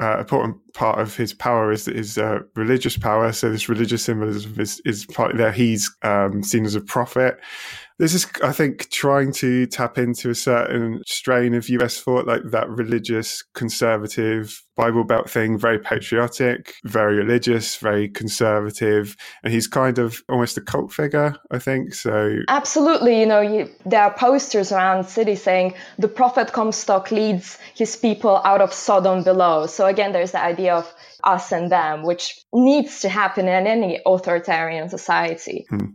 uh, 0.00 0.18
important 0.18 0.56
part 0.74 0.98
of 0.98 1.16
his 1.16 1.32
power 1.32 1.72
is 1.72 1.88
is 1.88 2.18
uh, 2.18 2.40
religious 2.54 2.96
power. 2.96 3.32
So 3.32 3.50
this 3.50 3.68
religious 3.68 4.04
symbolism 4.04 4.58
is 4.60 4.80
is 4.84 5.06
part 5.06 5.36
there. 5.36 5.52
He's 5.52 5.90
um, 6.02 6.42
seen 6.42 6.64
as 6.64 6.74
a 6.74 6.80
prophet. 6.80 7.38
This 7.98 8.12
is, 8.12 8.26
I 8.44 8.52
think, 8.52 8.90
trying 8.90 9.32
to 9.34 9.66
tap 9.66 9.96
into 9.96 10.28
a 10.28 10.34
certain 10.34 11.00
strain 11.06 11.54
of 11.54 11.70
US 11.70 11.98
thought, 11.98 12.26
like 12.26 12.42
that 12.50 12.68
religious, 12.68 13.42
conservative 13.54 14.62
Bible 14.76 15.04
Belt 15.04 15.30
thing, 15.30 15.58
very 15.58 15.78
patriotic, 15.78 16.74
very 16.84 17.16
religious, 17.16 17.76
very 17.76 18.10
conservative. 18.10 19.16
And 19.42 19.50
he's 19.50 19.66
kind 19.66 19.98
of 19.98 20.22
almost 20.28 20.58
a 20.58 20.60
cult 20.60 20.92
figure 20.92 21.35
I 21.50 21.58
think. 21.58 21.94
So 21.94 22.38
absolutely, 22.48 23.20
you 23.20 23.26
know, 23.26 23.40
you, 23.40 23.70
there 23.84 24.02
are 24.02 24.14
posters 24.14 24.72
around 24.72 25.04
the 25.04 25.10
city 25.10 25.34
saying 25.34 25.74
the 25.98 26.08
prophet 26.08 26.52
Comstock 26.52 27.10
leads 27.10 27.58
his 27.74 27.96
people 27.96 28.40
out 28.44 28.60
of 28.60 28.72
Sodom 28.72 29.22
below. 29.22 29.66
So 29.66 29.86
again, 29.86 30.12
there's 30.12 30.32
the 30.32 30.42
idea 30.42 30.74
of 30.74 30.92
us 31.26 31.50
and 31.52 31.70
them, 31.70 32.04
which 32.04 32.40
needs 32.52 33.00
to 33.00 33.08
happen 33.08 33.48
in 33.48 33.66
any 33.66 34.00
authoritarian 34.06 34.88
society. 34.88 35.66
Hmm. 35.68 35.86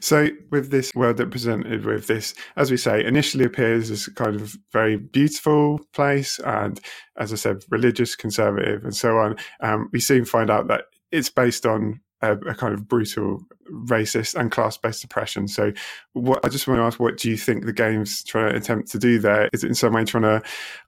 So, 0.00 0.28
with 0.50 0.70
this 0.70 0.90
world 0.94 1.18
that 1.18 1.30
presented 1.30 1.84
with 1.84 2.06
this, 2.06 2.34
as 2.56 2.70
we 2.70 2.76
say, 2.76 3.04
initially 3.04 3.44
appears 3.44 3.90
as 3.90 4.06
kind 4.06 4.40
of 4.40 4.56
very 4.72 4.96
beautiful 4.96 5.80
place, 5.92 6.38
and 6.44 6.80
as 7.18 7.32
I 7.32 7.36
said, 7.36 7.64
religious, 7.68 8.16
conservative, 8.16 8.84
and 8.84 8.96
so 8.96 9.18
on. 9.18 9.36
Um, 9.60 9.90
we 9.92 10.00
soon 10.00 10.24
find 10.24 10.50
out 10.50 10.68
that 10.68 10.84
it's 11.10 11.30
based 11.30 11.66
on 11.66 12.00
a, 12.22 12.32
a, 12.32 12.54
kind 12.54 12.74
of 12.74 12.88
brutal, 12.88 13.40
racist, 13.70 14.34
and 14.34 14.50
class-based 14.50 15.04
oppression. 15.04 15.48
So, 15.48 15.72
what 16.12 16.44
I 16.44 16.48
just 16.48 16.66
want 16.66 16.78
to 16.78 16.84
ask, 16.84 16.98
what 16.98 17.16
do 17.16 17.30
you 17.30 17.36
think 17.36 17.64
the 17.64 17.72
game's 17.72 18.24
trying 18.24 18.50
to 18.50 18.56
attempt 18.56 18.90
to 18.92 18.98
do 18.98 19.18
there? 19.18 19.48
Is 19.52 19.64
it 19.64 19.68
in 19.68 19.74
some 19.74 19.92
way 19.92 20.04
trying 20.04 20.24
to 20.24 20.42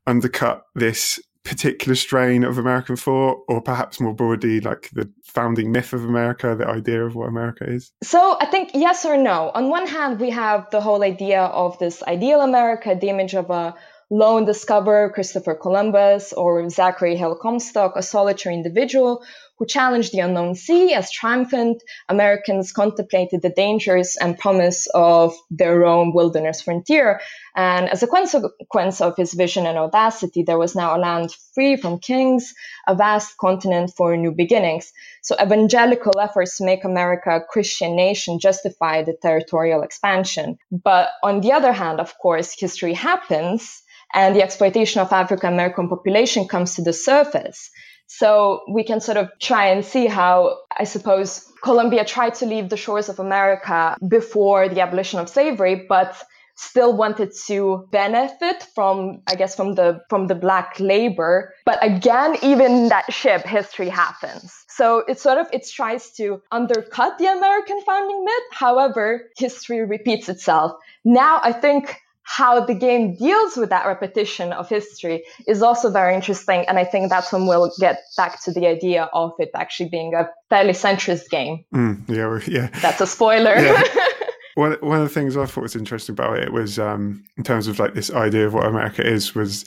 undercut 0.07 0.65
this 0.75 1.19
particular 1.45 1.95
strain 1.95 2.45
of 2.45 2.59
American 2.59 2.97
thought, 2.97 3.45
or 3.49 3.61
perhaps 3.61 4.01
more 4.01 4.15
broadly, 4.15 4.61
like 4.61 4.91
the 4.93 5.11
founding 5.25 5.73
myth 5.73 5.93
of 5.93 6.05
America, 6.05 6.55
the 6.55 6.67
idea 6.67 7.05
of 7.05 7.15
what 7.15 7.29
America 7.29 7.65
is? 7.65 7.93
So 8.03 8.37
I 8.41 8.47
think 8.47 8.71
yes 8.75 9.05
or 9.05 9.17
no. 9.17 9.51
On 9.55 9.71
one 9.71 9.87
hand, 9.87 10.21
we 10.21 10.31
have 10.31 10.69
the 10.71 10.81
whole 10.81 11.03
idea 11.03 11.43
of 11.43 11.79
this 11.79 12.03
ideal 12.03 12.41
America, 12.41 12.97
the 13.01 13.09
image 13.09 13.35
of 13.35 13.51
a 13.51 13.75
lone 14.11 14.45
discoverer, 14.45 15.11
Christopher 15.11 15.55
Columbus, 15.55 16.33
or 16.33 16.69
Zachary 16.69 17.17
Hale 17.17 17.37
Comstock, 17.37 17.95
a 17.97 18.03
solitary 18.03 18.55
individual 18.57 19.25
who 19.61 19.67
challenged 19.67 20.13
the 20.13 20.21
unknown 20.21 20.55
sea 20.55 20.95
as 20.95 21.13
triumphant. 21.13 21.83
Americans 22.09 22.73
contemplated 22.73 23.43
the 23.43 23.51
dangers 23.51 24.17
and 24.17 24.39
promise 24.39 24.89
of 24.95 25.35
their 25.51 25.85
own 25.85 26.15
wilderness 26.15 26.63
frontier. 26.63 27.21
And 27.55 27.91
as 27.91 28.03
a 28.03 28.07
consequence 28.07 29.03
of 29.03 29.17
his 29.19 29.35
vision 29.35 29.67
and 29.67 29.77
audacity, 29.77 30.45
there 30.45 30.57
was 30.57 30.75
now 30.75 30.97
a 30.97 30.99
land 30.99 31.37
free 31.55 31.77
from 31.77 31.99
kings, 31.99 32.55
a 32.89 32.95
vast 32.95 33.37
continent 33.37 33.93
for 33.95 34.17
new 34.17 34.33
beginnings. 34.33 34.93
So 35.23 35.37
evangelical 35.39 36.19
efforts 36.19 36.57
to 36.57 36.65
make 36.65 36.85
America 36.85 37.37
a 37.37 37.45
Christian 37.45 37.95
nation 37.97 38.39
justify 38.39 39.03
the 39.03 39.15
territorial 39.21 39.83
expansion. 39.83 40.59
But 40.73 41.11
on 41.23 41.43
the 41.43 41.53
other 41.53 41.73
hand, 41.73 42.01
of 42.01 42.17
course, 42.17 42.59
history 42.59 42.95
happens 42.95 43.83
and 44.13 44.35
the 44.35 44.43
exploitation 44.43 45.01
of 45.01 45.13
African 45.13 45.53
American 45.53 45.89
population 45.89 46.49
comes 46.49 46.75
to 46.77 46.83
the 46.83 46.93
surface. 46.93 47.71
So 48.13 48.63
we 48.69 48.83
can 48.83 49.01
sort 49.01 49.19
of 49.19 49.31
try 49.39 49.67
and 49.67 49.85
see 49.85 50.07
how, 50.07 50.59
I 50.77 50.83
suppose, 50.83 51.47
Columbia 51.63 52.05
tried 52.05 52.35
to 52.35 52.45
leave 52.45 52.69
the 52.69 52.77
shores 52.77 53.09
of 53.09 53.21
America 53.21 53.97
before 54.07 54.69
the 54.69 54.81
abolition 54.81 55.21
of 55.21 55.29
slavery, 55.29 55.87
but 55.89 56.21
still 56.57 56.93
wanted 56.93 57.33
to 57.47 57.89
benefit 57.93 58.67
from, 58.75 59.23
I 59.29 59.37
guess, 59.37 59.55
from 59.55 59.77
the, 59.77 60.03
from 60.11 60.27
the 60.27 60.35
black 60.35 60.81
labor. 60.81 61.55
But 61.65 61.79
again, 61.83 62.37
even 62.43 62.89
that 62.89 63.13
ship, 63.13 63.47
history 63.47 63.89
happens. 63.89 64.65
So 64.67 65.05
it 65.07 65.21
sort 65.21 65.39
of, 65.39 65.47
it 65.53 65.67
tries 65.71 66.11
to 66.17 66.43
undercut 66.51 67.17
the 67.19 67.27
American 67.27 67.81
founding 67.83 68.25
myth. 68.25 68.49
However, 68.51 69.31
history 69.39 69.85
repeats 69.85 70.29
itself. 70.29 70.73
Now 71.05 71.41
I 71.45 71.53
think 71.53 71.97
how 72.31 72.65
the 72.65 72.75
game 72.75 73.17
deals 73.17 73.57
with 73.57 73.71
that 73.71 73.85
repetition 73.87 74.53
of 74.53 74.69
history 74.69 75.25
is 75.49 75.63
also 75.63 75.91
very 75.91 76.15
interesting. 76.15 76.65
And 76.69 76.79
I 76.79 76.85
think 76.85 77.11
that's 77.11 77.33
when 77.33 77.49
we'll 77.49 77.73
get 77.81 78.03
back 78.17 78.41
to 78.45 78.53
the 78.53 78.69
idea 78.69 79.11
of 79.13 79.33
it 79.41 79.51
actually 79.53 79.89
being 79.89 80.15
a 80.15 80.31
fairly 80.49 80.73
centrist 80.73 81.29
game. 81.29 81.65
Mm, 81.75 82.09
yeah, 82.09 82.39
yeah. 82.47 82.69
That's 82.81 83.01
a 83.01 83.07
spoiler. 83.09 83.57
Yeah. 83.57 83.83
one, 84.55 84.75
one 84.75 85.03
of 85.03 85.09
the 85.09 85.13
things 85.13 85.37
I 85.37 85.45
thought 85.45 85.63
was 85.63 85.75
interesting 85.75 86.13
about 86.13 86.39
it 86.39 86.53
was 86.53 86.79
um, 86.79 87.25
in 87.37 87.43
terms 87.43 87.67
of 87.67 87.81
like 87.81 87.95
this 87.95 88.13
idea 88.13 88.47
of 88.47 88.55
what 88.55 88.67
America 88.67 89.05
is 89.05 89.35
was 89.35 89.65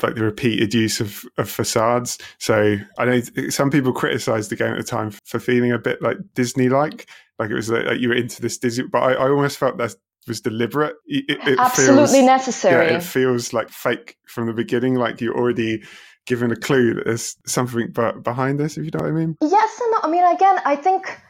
like 0.00 0.14
the 0.14 0.22
repeated 0.22 0.72
use 0.72 1.00
of, 1.00 1.24
of 1.36 1.50
facades. 1.50 2.18
So 2.38 2.76
I 2.96 3.04
know 3.06 3.20
some 3.48 3.72
people 3.72 3.92
criticized 3.92 4.52
the 4.52 4.56
game 4.56 4.72
at 4.72 4.78
the 4.78 4.84
time 4.84 5.10
for 5.24 5.40
feeling 5.40 5.72
a 5.72 5.78
bit 5.80 6.00
like 6.00 6.18
Disney 6.34 6.68
like, 6.68 7.08
like 7.40 7.50
it 7.50 7.54
was 7.54 7.70
like, 7.70 7.86
like, 7.86 7.98
you 7.98 8.10
were 8.10 8.14
into 8.14 8.40
this 8.40 8.56
Disney, 8.56 8.84
but 8.86 9.02
I, 9.02 9.14
I 9.14 9.28
almost 9.30 9.58
felt 9.58 9.78
that 9.78 9.96
was 10.26 10.40
deliberate. 10.40 10.96
It, 11.06 11.38
it 11.46 11.58
Absolutely 11.58 12.20
feels, 12.20 12.26
necessary. 12.26 12.86
Yeah, 12.86 12.96
it 12.96 13.02
feels 13.02 13.52
like 13.52 13.70
fake 13.70 14.16
from 14.26 14.46
the 14.46 14.52
beginning, 14.52 14.94
like 14.94 15.20
you're 15.20 15.36
already 15.36 15.82
given 16.26 16.50
a 16.50 16.56
clue 16.56 16.94
that 16.94 17.04
there's 17.04 17.36
something 17.46 17.90
but 17.92 18.22
behind 18.22 18.58
this, 18.58 18.76
if 18.76 18.84
you 18.84 18.90
know 18.92 19.04
what 19.04 19.10
I 19.10 19.12
mean. 19.12 19.36
Yes 19.42 19.80
and 19.80 19.90
no. 19.90 19.98
I 20.02 20.10
mean, 20.10 20.24
again, 20.24 20.58
I 20.64 20.76
think 20.76 21.20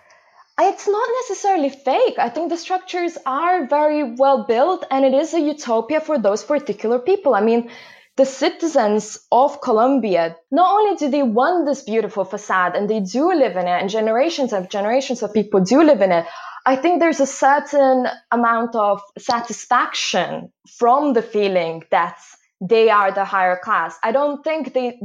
it's 0.61 0.87
not 0.87 1.09
necessarily 1.23 1.71
fake. 1.71 2.19
I 2.19 2.29
think 2.29 2.51
the 2.51 2.57
structures 2.57 3.19
are 3.27 3.67
very 3.67 4.15
well 4.15 4.45
built 4.47 4.85
and 4.91 5.05
it 5.05 5.15
is 5.15 5.35
a 5.35 5.41
utopia 5.41 6.01
for 6.01 6.19
those 6.19 6.45
particular 6.45 6.99
people. 6.99 7.35
I 7.35 7.41
mean, 7.41 7.71
the 8.17 8.25
citizens 8.25 9.19
of 9.33 9.61
Columbia, 9.61 10.37
not 10.53 10.73
only 10.73 10.97
do 10.97 11.11
they 11.11 11.25
want 11.25 11.67
this 11.67 11.83
beautiful 11.83 12.25
facade 12.25 12.77
and 12.77 12.89
they 12.89 13.01
do 13.01 13.35
live 13.35 13.57
in 13.57 13.67
it 13.67 13.81
and 13.81 13.91
generations 13.91 14.53
of 14.53 14.71
generations 14.71 15.23
of 15.25 15.33
people 15.33 15.61
do 15.61 15.83
live 15.83 16.01
in 16.01 16.13
it, 16.13 16.25
I 16.66 16.76
think 16.76 17.00
there's 17.00 17.21
a 17.21 17.26
certain 17.26 18.06
amount 18.30 18.75
of 18.75 19.02
satisfaction 19.18 20.50
from 20.78 21.12
the 21.12 21.23
feeling 21.23 21.85
that 21.90 22.18
they 22.61 22.88
are 22.88 23.12
the 23.12 23.25
higher 23.25 23.59
class. 23.62 23.99
I 24.02 24.12
don't 24.12 24.42
think 24.42 24.73
they 24.73 24.99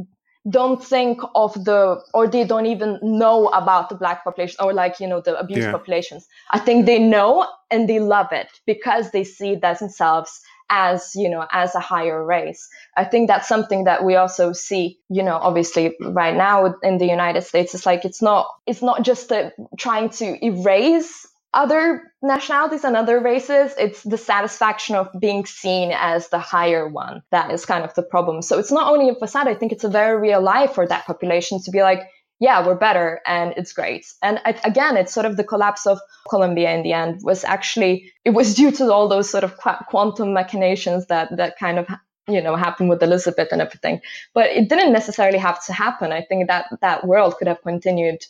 don't 0.49 0.81
think 0.83 1.19
of 1.35 1.53
the, 1.65 2.01
or 2.13 2.27
they 2.27 2.45
don't 2.45 2.65
even 2.65 2.97
know 3.01 3.47
about 3.47 3.89
the 3.89 3.95
black 3.95 4.23
population 4.23 4.55
or 4.63 4.73
like, 4.73 5.01
you 5.01 5.07
know, 5.07 5.19
the 5.19 5.37
abused 5.37 5.63
yeah. 5.63 5.71
populations. 5.71 6.27
I 6.49 6.59
think 6.59 6.85
they 6.85 6.99
know 6.99 7.45
and 7.69 7.89
they 7.89 7.99
love 7.99 8.31
it 8.31 8.47
because 8.65 9.11
they 9.11 9.25
see 9.25 9.55
themselves 9.55 10.39
as, 10.69 11.11
you 11.15 11.29
know, 11.29 11.45
as 11.51 11.75
a 11.75 11.79
higher 11.79 12.23
race. 12.23 12.69
I 12.95 13.03
think 13.03 13.27
that's 13.27 13.49
something 13.49 13.83
that 13.83 14.05
we 14.05 14.15
also 14.15 14.53
see, 14.53 14.99
you 15.09 15.23
know, 15.23 15.35
obviously 15.35 15.95
right 15.99 16.35
now 16.35 16.75
in 16.83 16.99
the 16.99 17.07
United 17.07 17.41
States. 17.41 17.75
It's 17.75 17.85
like, 17.85 18.05
it's 18.05 18.21
not, 18.21 18.47
it's 18.65 18.81
not 18.81 19.03
just 19.03 19.31
a, 19.31 19.51
trying 19.77 20.09
to 20.11 20.45
erase 20.45 21.27
other 21.53 22.13
nationalities 22.22 22.84
and 22.84 22.96
other 22.96 23.20
races, 23.20 23.74
it's 23.77 24.03
the 24.03 24.18
satisfaction 24.18 24.96
of 24.96 25.10
being 25.20 25.46
seen 25.46 25.91
as 25.94 26.29
the 26.29 26.39
higher 26.39 26.88
one. 26.88 27.24
That 27.32 27.51
is 27.51 27.65
kind 27.65 27.84
of 27.84 27.94
the 27.96 28.03
problem. 28.03 28.41
So 28.41 28.60
it's 28.60 28.72
not 28.72 28.91
only 28.91 29.10
a 29.10 29.15
facade. 29.15 29.48
I 29.48 29.56
think 29.56 29.72
it's 29.72 29.84
a 29.84 29.89
very 29.89 30.20
real 30.20 30.41
life 30.41 30.74
for 30.74 30.86
that 30.86 31.06
population 31.06 31.62
to 31.63 31.72
be 31.72 31.82
like, 31.82 32.01
yeah, 32.39 32.65
we're 32.65 32.75
better 32.75 33.20
and 33.25 33.53
it's 33.58 33.74
great. 33.74 34.06
And 34.22 34.39
again, 34.63 34.96
it's 34.96 35.13
sort 35.13 35.25
of 35.25 35.36
the 35.36 35.44
collapse 35.44 35.86
of 35.86 36.00
Columbia 36.29 36.72
in 36.74 36.84
the 36.84 36.94
end 36.94 37.20
was 37.24 37.44
actually, 37.44 38.13
it 38.24 38.29
was 38.29 38.56
due 38.56 38.72
to 38.72 38.94
all 38.94 39.10
those 39.10 39.29
sort 39.29 39.44
of 39.44 39.58
quantum 39.58 40.34
machinations 40.34 41.08
that, 41.08 41.36
that 41.36 41.58
kind 41.58 41.79
of 41.79 41.88
you 42.29 42.41
know 42.41 42.56
happened 42.56 42.89
with 42.89 43.01
Elizabeth 43.03 43.50
and 43.51 43.62
everything. 43.62 44.01
But 44.34 44.51
it 44.51 44.70
didn't 44.70 44.94
necessarily 44.94 45.39
have 45.39 45.63
to 45.65 45.74
happen. 45.74 46.12
I 46.12 46.22
think 46.22 46.48
that 46.48 46.68
that 46.82 47.06
world 47.06 47.38
could 47.38 47.48
have 47.48 47.62
continued 47.62 48.24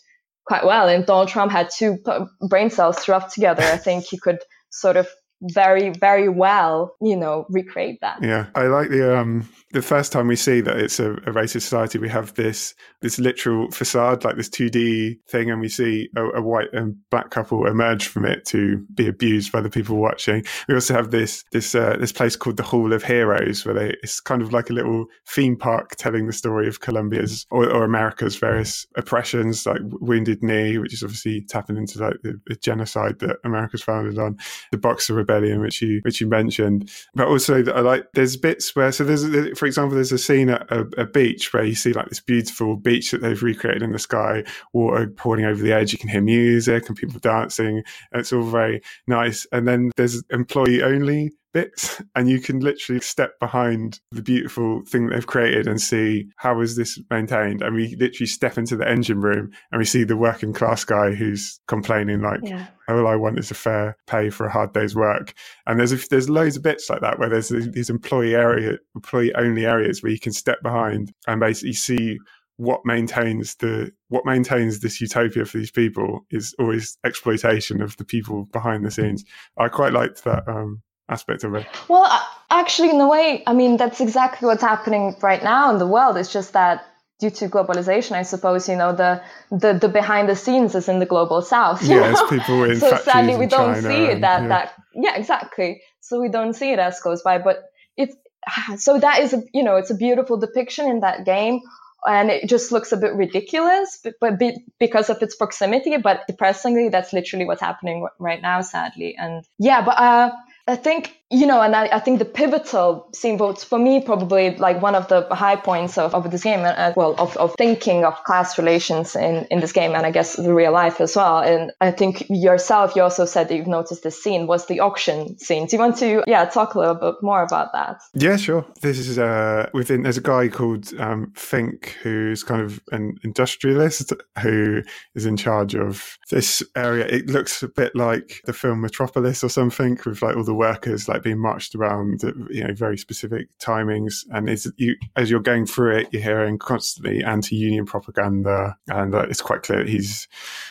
quite 0.50 0.66
well. 0.66 0.90
And 0.90 1.06
Donald 1.06 1.30
Trump 1.30 1.52
had 1.52 1.70
two 1.70 2.00
brain 2.42 2.72
cells 2.72 3.08
rubbed 3.08 3.32
together. 3.32 3.62
I 3.62 3.78
think 3.78 4.06
he 4.06 4.18
could 4.18 4.40
sort 4.72 4.98
of 4.98 5.08
very 5.42 5.90
very 5.90 6.30
well 6.30 6.96
you 7.02 7.16
know 7.16 7.46
recreate 7.50 8.00
that. 8.02 8.22
Yeah. 8.22 8.48
I 8.56 8.68
like 8.68 8.90
the 8.90 9.18
um 9.18 9.50
the 9.72 9.82
first 9.82 10.12
time 10.12 10.28
we 10.28 10.36
see 10.36 10.62
that 10.62 10.78
it's 10.78 11.00
a, 11.00 11.12
a 11.12 11.32
racist 11.32 11.62
society 11.62 12.00
we 12.00 12.10
have 12.10 12.34
this 12.34 12.74
this 13.02 13.20
literal 13.20 13.70
facade 13.72 14.24
like 14.24 14.36
this 14.36 14.50
2d 14.50 15.20
thing 15.28 15.52
and 15.52 15.62
we 15.62 15.70
see 15.70 16.10
a, 16.16 16.26
a, 16.30 16.42
white 16.42 16.74
and 16.74 16.96
black 17.12 17.30
couple 17.30 17.68
emerge 17.68 18.08
from 18.08 18.26
it 18.26 18.46
to 18.46 18.86
be 18.94 19.08
abused 19.08 19.52
by 19.52 19.62
the 19.62 19.70
people 19.70 19.98
watching. 19.98 20.44
We 20.68 20.74
also 20.74 20.94
have 20.94 21.12
this 21.12 21.44
this 21.52 21.76
uh, 21.76 21.98
this 22.00 22.12
place 22.12 22.36
called 22.36 22.58
the 22.58 22.64
hall 22.64 22.94
of 22.94 23.04
heroes 23.04 23.66
where 23.66 23.76
they 23.76 23.96
it's 24.04 24.20
kind 24.20 24.42
of 24.42 24.52
like 24.52 24.70
a 24.70 24.74
little 24.74 25.06
theme 25.28 25.56
park 25.56 25.96
telling 25.96 26.28
the 26.28 26.34
story 26.34 26.68
of 26.68 26.80
columbia's 26.80 27.46
or, 27.52 27.70
or 27.70 27.84
america's 27.84 28.36
various 28.36 28.88
oppressions 28.96 29.66
like 29.66 29.80
wounded 29.84 30.42
knee 30.44 30.78
which 30.78 30.94
is 30.94 31.04
obviously 31.04 31.42
tapping 31.42 31.78
into 31.78 32.00
like 32.00 32.18
the, 32.24 32.40
the 32.48 32.56
genocide 32.56 33.20
that 33.20 33.38
america's 33.44 33.84
founded 33.84 34.18
on. 34.18 34.38
The 34.72 34.78
boxer 34.78 35.14
rebellion, 35.30 35.62
which 35.62 35.82
you 35.82 36.00
which 36.04 36.20
you 36.22 36.28
mentioned. 36.28 36.92
But 37.16 37.28
also, 37.28 37.64
I 37.74 37.82
like 37.82 38.08
there's 38.14 38.38
bits 38.38 38.76
where 38.76 38.92
so 38.92 39.04
there's 39.04 39.24
for 39.58 39.66
example, 39.66 39.96
there's 39.96 40.12
a 40.12 40.18
scene 40.18 40.50
at 40.50 40.70
a, 40.72 40.88
a, 40.98 41.06
beach 41.06 41.54
where 41.54 41.64
you 41.64 41.76
see 41.76 41.94
like 41.94 42.10
this 42.10 42.20
beautiful 42.20 42.76
beach 42.76 43.12
that 43.12 43.22
they've 43.22 43.42
recreated 43.42 43.84
in 43.84 43.92
the 43.92 44.00
sky, 44.00 44.44
water 44.74 45.08
pouring 45.08 45.46
over 45.46 45.62
the 45.62 45.74
edge. 45.74 45.92
You 45.92 46.00
can 46.00 46.10
hear 46.10 46.22
music 46.22 46.88
and 46.88 46.98
people 46.98 47.20
dancing. 47.20 47.84
And 48.12 48.20
it's 48.20 48.34
all 48.34 48.44
very 48.44 48.82
nice. 49.08 49.46
And 49.52 49.68
then 49.68 49.92
there's 49.98 50.24
employee 50.30 50.84
only 50.84 51.32
bits 51.54 52.02
and 52.16 52.30
you 52.30 52.40
can 52.40 52.60
literally 52.60 53.02
step 53.02 53.40
behind 53.40 54.00
the 54.12 54.22
beautiful 54.22 54.82
thing 54.88 55.08
they've 55.08 55.28
created 55.28 55.68
and 55.68 55.82
see 55.82 56.28
how 56.38 56.60
is 56.62 56.76
this 56.76 57.00
maintained 57.10 57.62
and 57.62 57.76
we 57.76 57.96
literally 58.00 58.28
step 58.28 58.58
into 58.58 58.76
the 58.76 58.88
engine 58.88 59.20
room 59.22 59.52
and 59.72 59.80
we 59.80 59.86
see 59.86 60.04
the 60.04 60.18
working 60.18 60.54
class 60.54 60.84
guy 60.84 61.14
who's 61.14 61.60
complaining 61.68 62.22
like 62.22 62.40
yeah. 62.44 62.68
all 62.88 63.08
i 63.08 63.16
want 63.16 63.40
is 63.40 63.52
a 63.52 63.56
fair 63.56 63.98
pay 64.08 64.30
for 64.30 64.46
a 64.46 64.52
hard 64.52 64.74
day's 64.74 64.96
work 64.96 65.34
and 65.66 65.80
there's 65.80 65.92
a, 65.92 65.98
there's 66.10 66.30
loads 66.30 66.58
of 66.58 66.64
bits 66.64 66.90
like 66.90 67.02
that 67.02 67.20
where 67.20 67.30
there's 67.30 67.50
these 67.50 67.90
employee 67.90 68.36
area 68.36 68.78
employee 68.96 69.34
only 69.36 69.66
areas 69.66 70.04
where 70.04 70.12
you 70.12 70.20
can 70.20 70.34
step 70.34 70.62
behind 70.62 71.12
and 71.28 71.40
basically 71.40 71.74
see 71.74 72.18
what 72.60 72.82
maintains 72.84 73.56
the 73.56 73.90
what 74.10 74.26
maintains 74.26 74.82
this 74.82 75.00
utopia 75.00 75.46
for 75.46 75.58
these 75.58 75.72
people 75.72 76.26
is 76.30 76.54
always 76.60 76.98
exploitation 77.06 77.82
of 77.82 77.96
the 77.96 78.04
people 78.04 78.50
behind 78.52 78.84
the 78.84 78.92
scenes. 78.92 79.24
I 79.58 79.70
quite 79.70 79.94
liked 79.94 80.26
that 80.26 80.46
um, 80.46 80.82
aspect 81.10 81.44
of 81.44 81.56
it. 81.56 81.66
Well, 81.88 82.08
actually, 82.50 82.92
in 82.92 83.02
a 83.02 83.08
way, 83.08 83.44
I 83.46 83.54
mean 83.54 83.78
that's 83.78 84.02
exactly 84.02 84.46
what's 84.46 84.62
happening 84.62 85.16
right 85.22 85.44
now 85.44 85.72
in 85.72 85.78
the 85.80 85.88
world. 85.88 86.18
It's 86.18 86.32
just 86.32 86.54
that 86.54 86.86
due 87.20 87.30
to 87.30 87.50
globalization, 87.50 88.14
I 88.14 88.24
suppose 88.24 88.70
you 88.70 88.76
know 88.76 88.94
the 88.94 89.22
the, 89.52 89.74
the 89.74 89.90
behind 89.90 90.30
the 90.30 90.36
scenes 90.36 90.76
is 90.76 90.88
in 90.88 91.00
the 91.00 91.06
global 91.06 91.42
south. 91.42 91.84
Yes, 91.84 92.22
people 92.30 92.64
in 92.64 92.80
so 92.80 92.96
sadly 92.98 93.36
we 93.36 93.48
don't 93.48 93.76
China 93.76 93.88
see 93.88 94.06
it 94.06 94.22
that 94.22 94.44
yeah. 94.44 94.48
that 94.48 94.74
yeah 94.94 95.16
exactly. 95.18 95.82
So 96.02 96.20
we 96.20 96.30
don't 96.30 96.54
see 96.54 96.72
it 96.72 96.80
as 96.80 97.00
goes 97.02 97.22
by, 97.22 97.38
but 97.38 97.64
it's 97.98 98.16
so 98.78 99.00
that 99.00 99.20
is 99.20 99.34
a 99.34 99.44
you 99.54 99.64
know 99.64 99.76
it's 99.76 99.90
a 99.90 99.96
beautiful 99.96 100.38
depiction 100.38 100.88
in 100.88 101.02
that 101.02 101.26
game 101.26 101.62
and 102.08 102.30
it 102.30 102.48
just 102.48 102.72
looks 102.72 102.92
a 102.92 102.98
bit 102.98 103.14
ridiculous 103.14 104.00
but, 104.04 104.14
but 104.22 104.40
be, 104.40 104.58
because 104.80 105.10
of 105.10 105.22
its 105.22 105.36
proximity 105.36 105.98
but 105.98 106.26
depressingly 106.28 106.88
that's 106.88 107.12
literally 107.12 107.46
what's 107.46 107.62
happening 107.62 108.08
right 108.20 108.42
now 108.42 108.62
sadly 108.62 109.16
and 109.18 109.44
yeah 109.58 109.84
but 109.84 109.98
uh, 109.98 110.32
i 110.70 110.76
think 110.76 111.19
you 111.32 111.46
know, 111.46 111.62
and 111.62 111.76
I, 111.76 111.86
I, 111.88 112.00
think 112.00 112.18
the 112.18 112.26
pivotal 112.26 113.08
scene 113.14 113.38
votes 113.38 113.64
for 113.64 113.78
me 113.78 114.02
probably 114.02 114.56
like 114.56 114.82
one 114.82 114.96
of 114.96 115.08
the 115.10 115.28
high 115.30 115.58
points 115.58 115.98
of, 115.98 116.16
of 116.16 116.32
this 116.32 116.44
game, 116.44 116.62
uh, 116.62 116.94
well, 116.96 117.14
of, 117.20 117.38
of 117.38 117.54
thinking 117.56 118.04
of 118.04 118.24
class 118.24 118.58
relations 118.58 119.16
in, 119.16 119.46
in 119.52 119.60
this 119.60 119.72
game, 119.72 119.94
and 119.94 120.08
I 120.08 120.12
guess 120.12 120.38
the 120.38 120.54
real 120.54 120.72
life 120.72 121.00
as 121.00 121.16
well. 121.16 121.40
And 121.40 121.72
I 121.82 121.92
think 121.92 122.26
yourself, 122.30 122.96
you 122.96 123.04
also 123.04 123.26
said 123.26 123.48
that 123.48 123.56
you've 123.56 123.68
noticed 123.68 124.02
this 124.02 124.22
scene 124.22 124.48
was 124.48 124.66
the 124.66 124.80
auction 124.80 125.38
scene. 125.38 125.68
Do 125.68 125.76
you 125.76 125.80
want 125.80 125.98
to, 125.98 126.24
yeah, 126.26 126.46
talk 126.46 126.74
a 126.74 126.80
little 126.80 126.96
bit 126.96 127.16
more 127.22 127.44
about 127.44 127.74
that? 127.74 128.02
Yeah, 128.16 128.36
sure. 128.38 128.66
This 128.82 128.98
is 128.98 129.20
uh, 129.20 129.70
within. 129.72 130.02
There's 130.02 130.18
a 130.18 130.22
guy 130.22 130.48
called 130.48 130.92
um, 131.00 131.32
Fink 131.36 131.96
who's 132.02 132.44
kind 132.44 132.62
of 132.62 132.80
an 132.92 133.18
industrialist 133.24 134.14
who 134.42 134.82
is 135.14 135.28
in 135.28 135.38
charge 135.38 135.76
of 135.76 136.18
this 136.32 136.64
area. 136.76 137.06
It 137.06 137.28
looks 137.28 137.62
a 137.62 137.68
bit 137.68 137.96
like 137.96 138.42
the 138.46 138.54
film 138.54 138.82
Metropolis 138.82 139.44
or 139.44 139.50
something, 139.50 140.00
with 140.06 140.24
like 140.24 140.36
all 140.36 140.44
the 140.44 140.56
workers 140.56 141.08
like 141.08 141.19
like 141.20 141.24
being 141.24 141.40
marched 141.40 141.76
around 141.76 142.24
at 142.24 142.36
you 142.50 142.64
know 142.64 142.74
very 142.74 142.98
specific 142.98 143.48
timings, 143.60 144.26
and 144.32 144.50
it's 144.50 144.68
you 144.78 144.96
as 145.16 145.30
you're 145.30 145.40
going 145.40 145.66
through 145.66 145.98
it, 145.98 146.08
you're 146.12 146.22
hearing 146.22 146.58
constantly 146.58 147.24
anti-union 147.24 147.86
propaganda, 147.86 148.78
and 148.88 149.14
uh, 149.14 149.26
it's 149.30 149.42
quite 149.42 149.64
clear 149.64 149.86
he's 149.86 150.28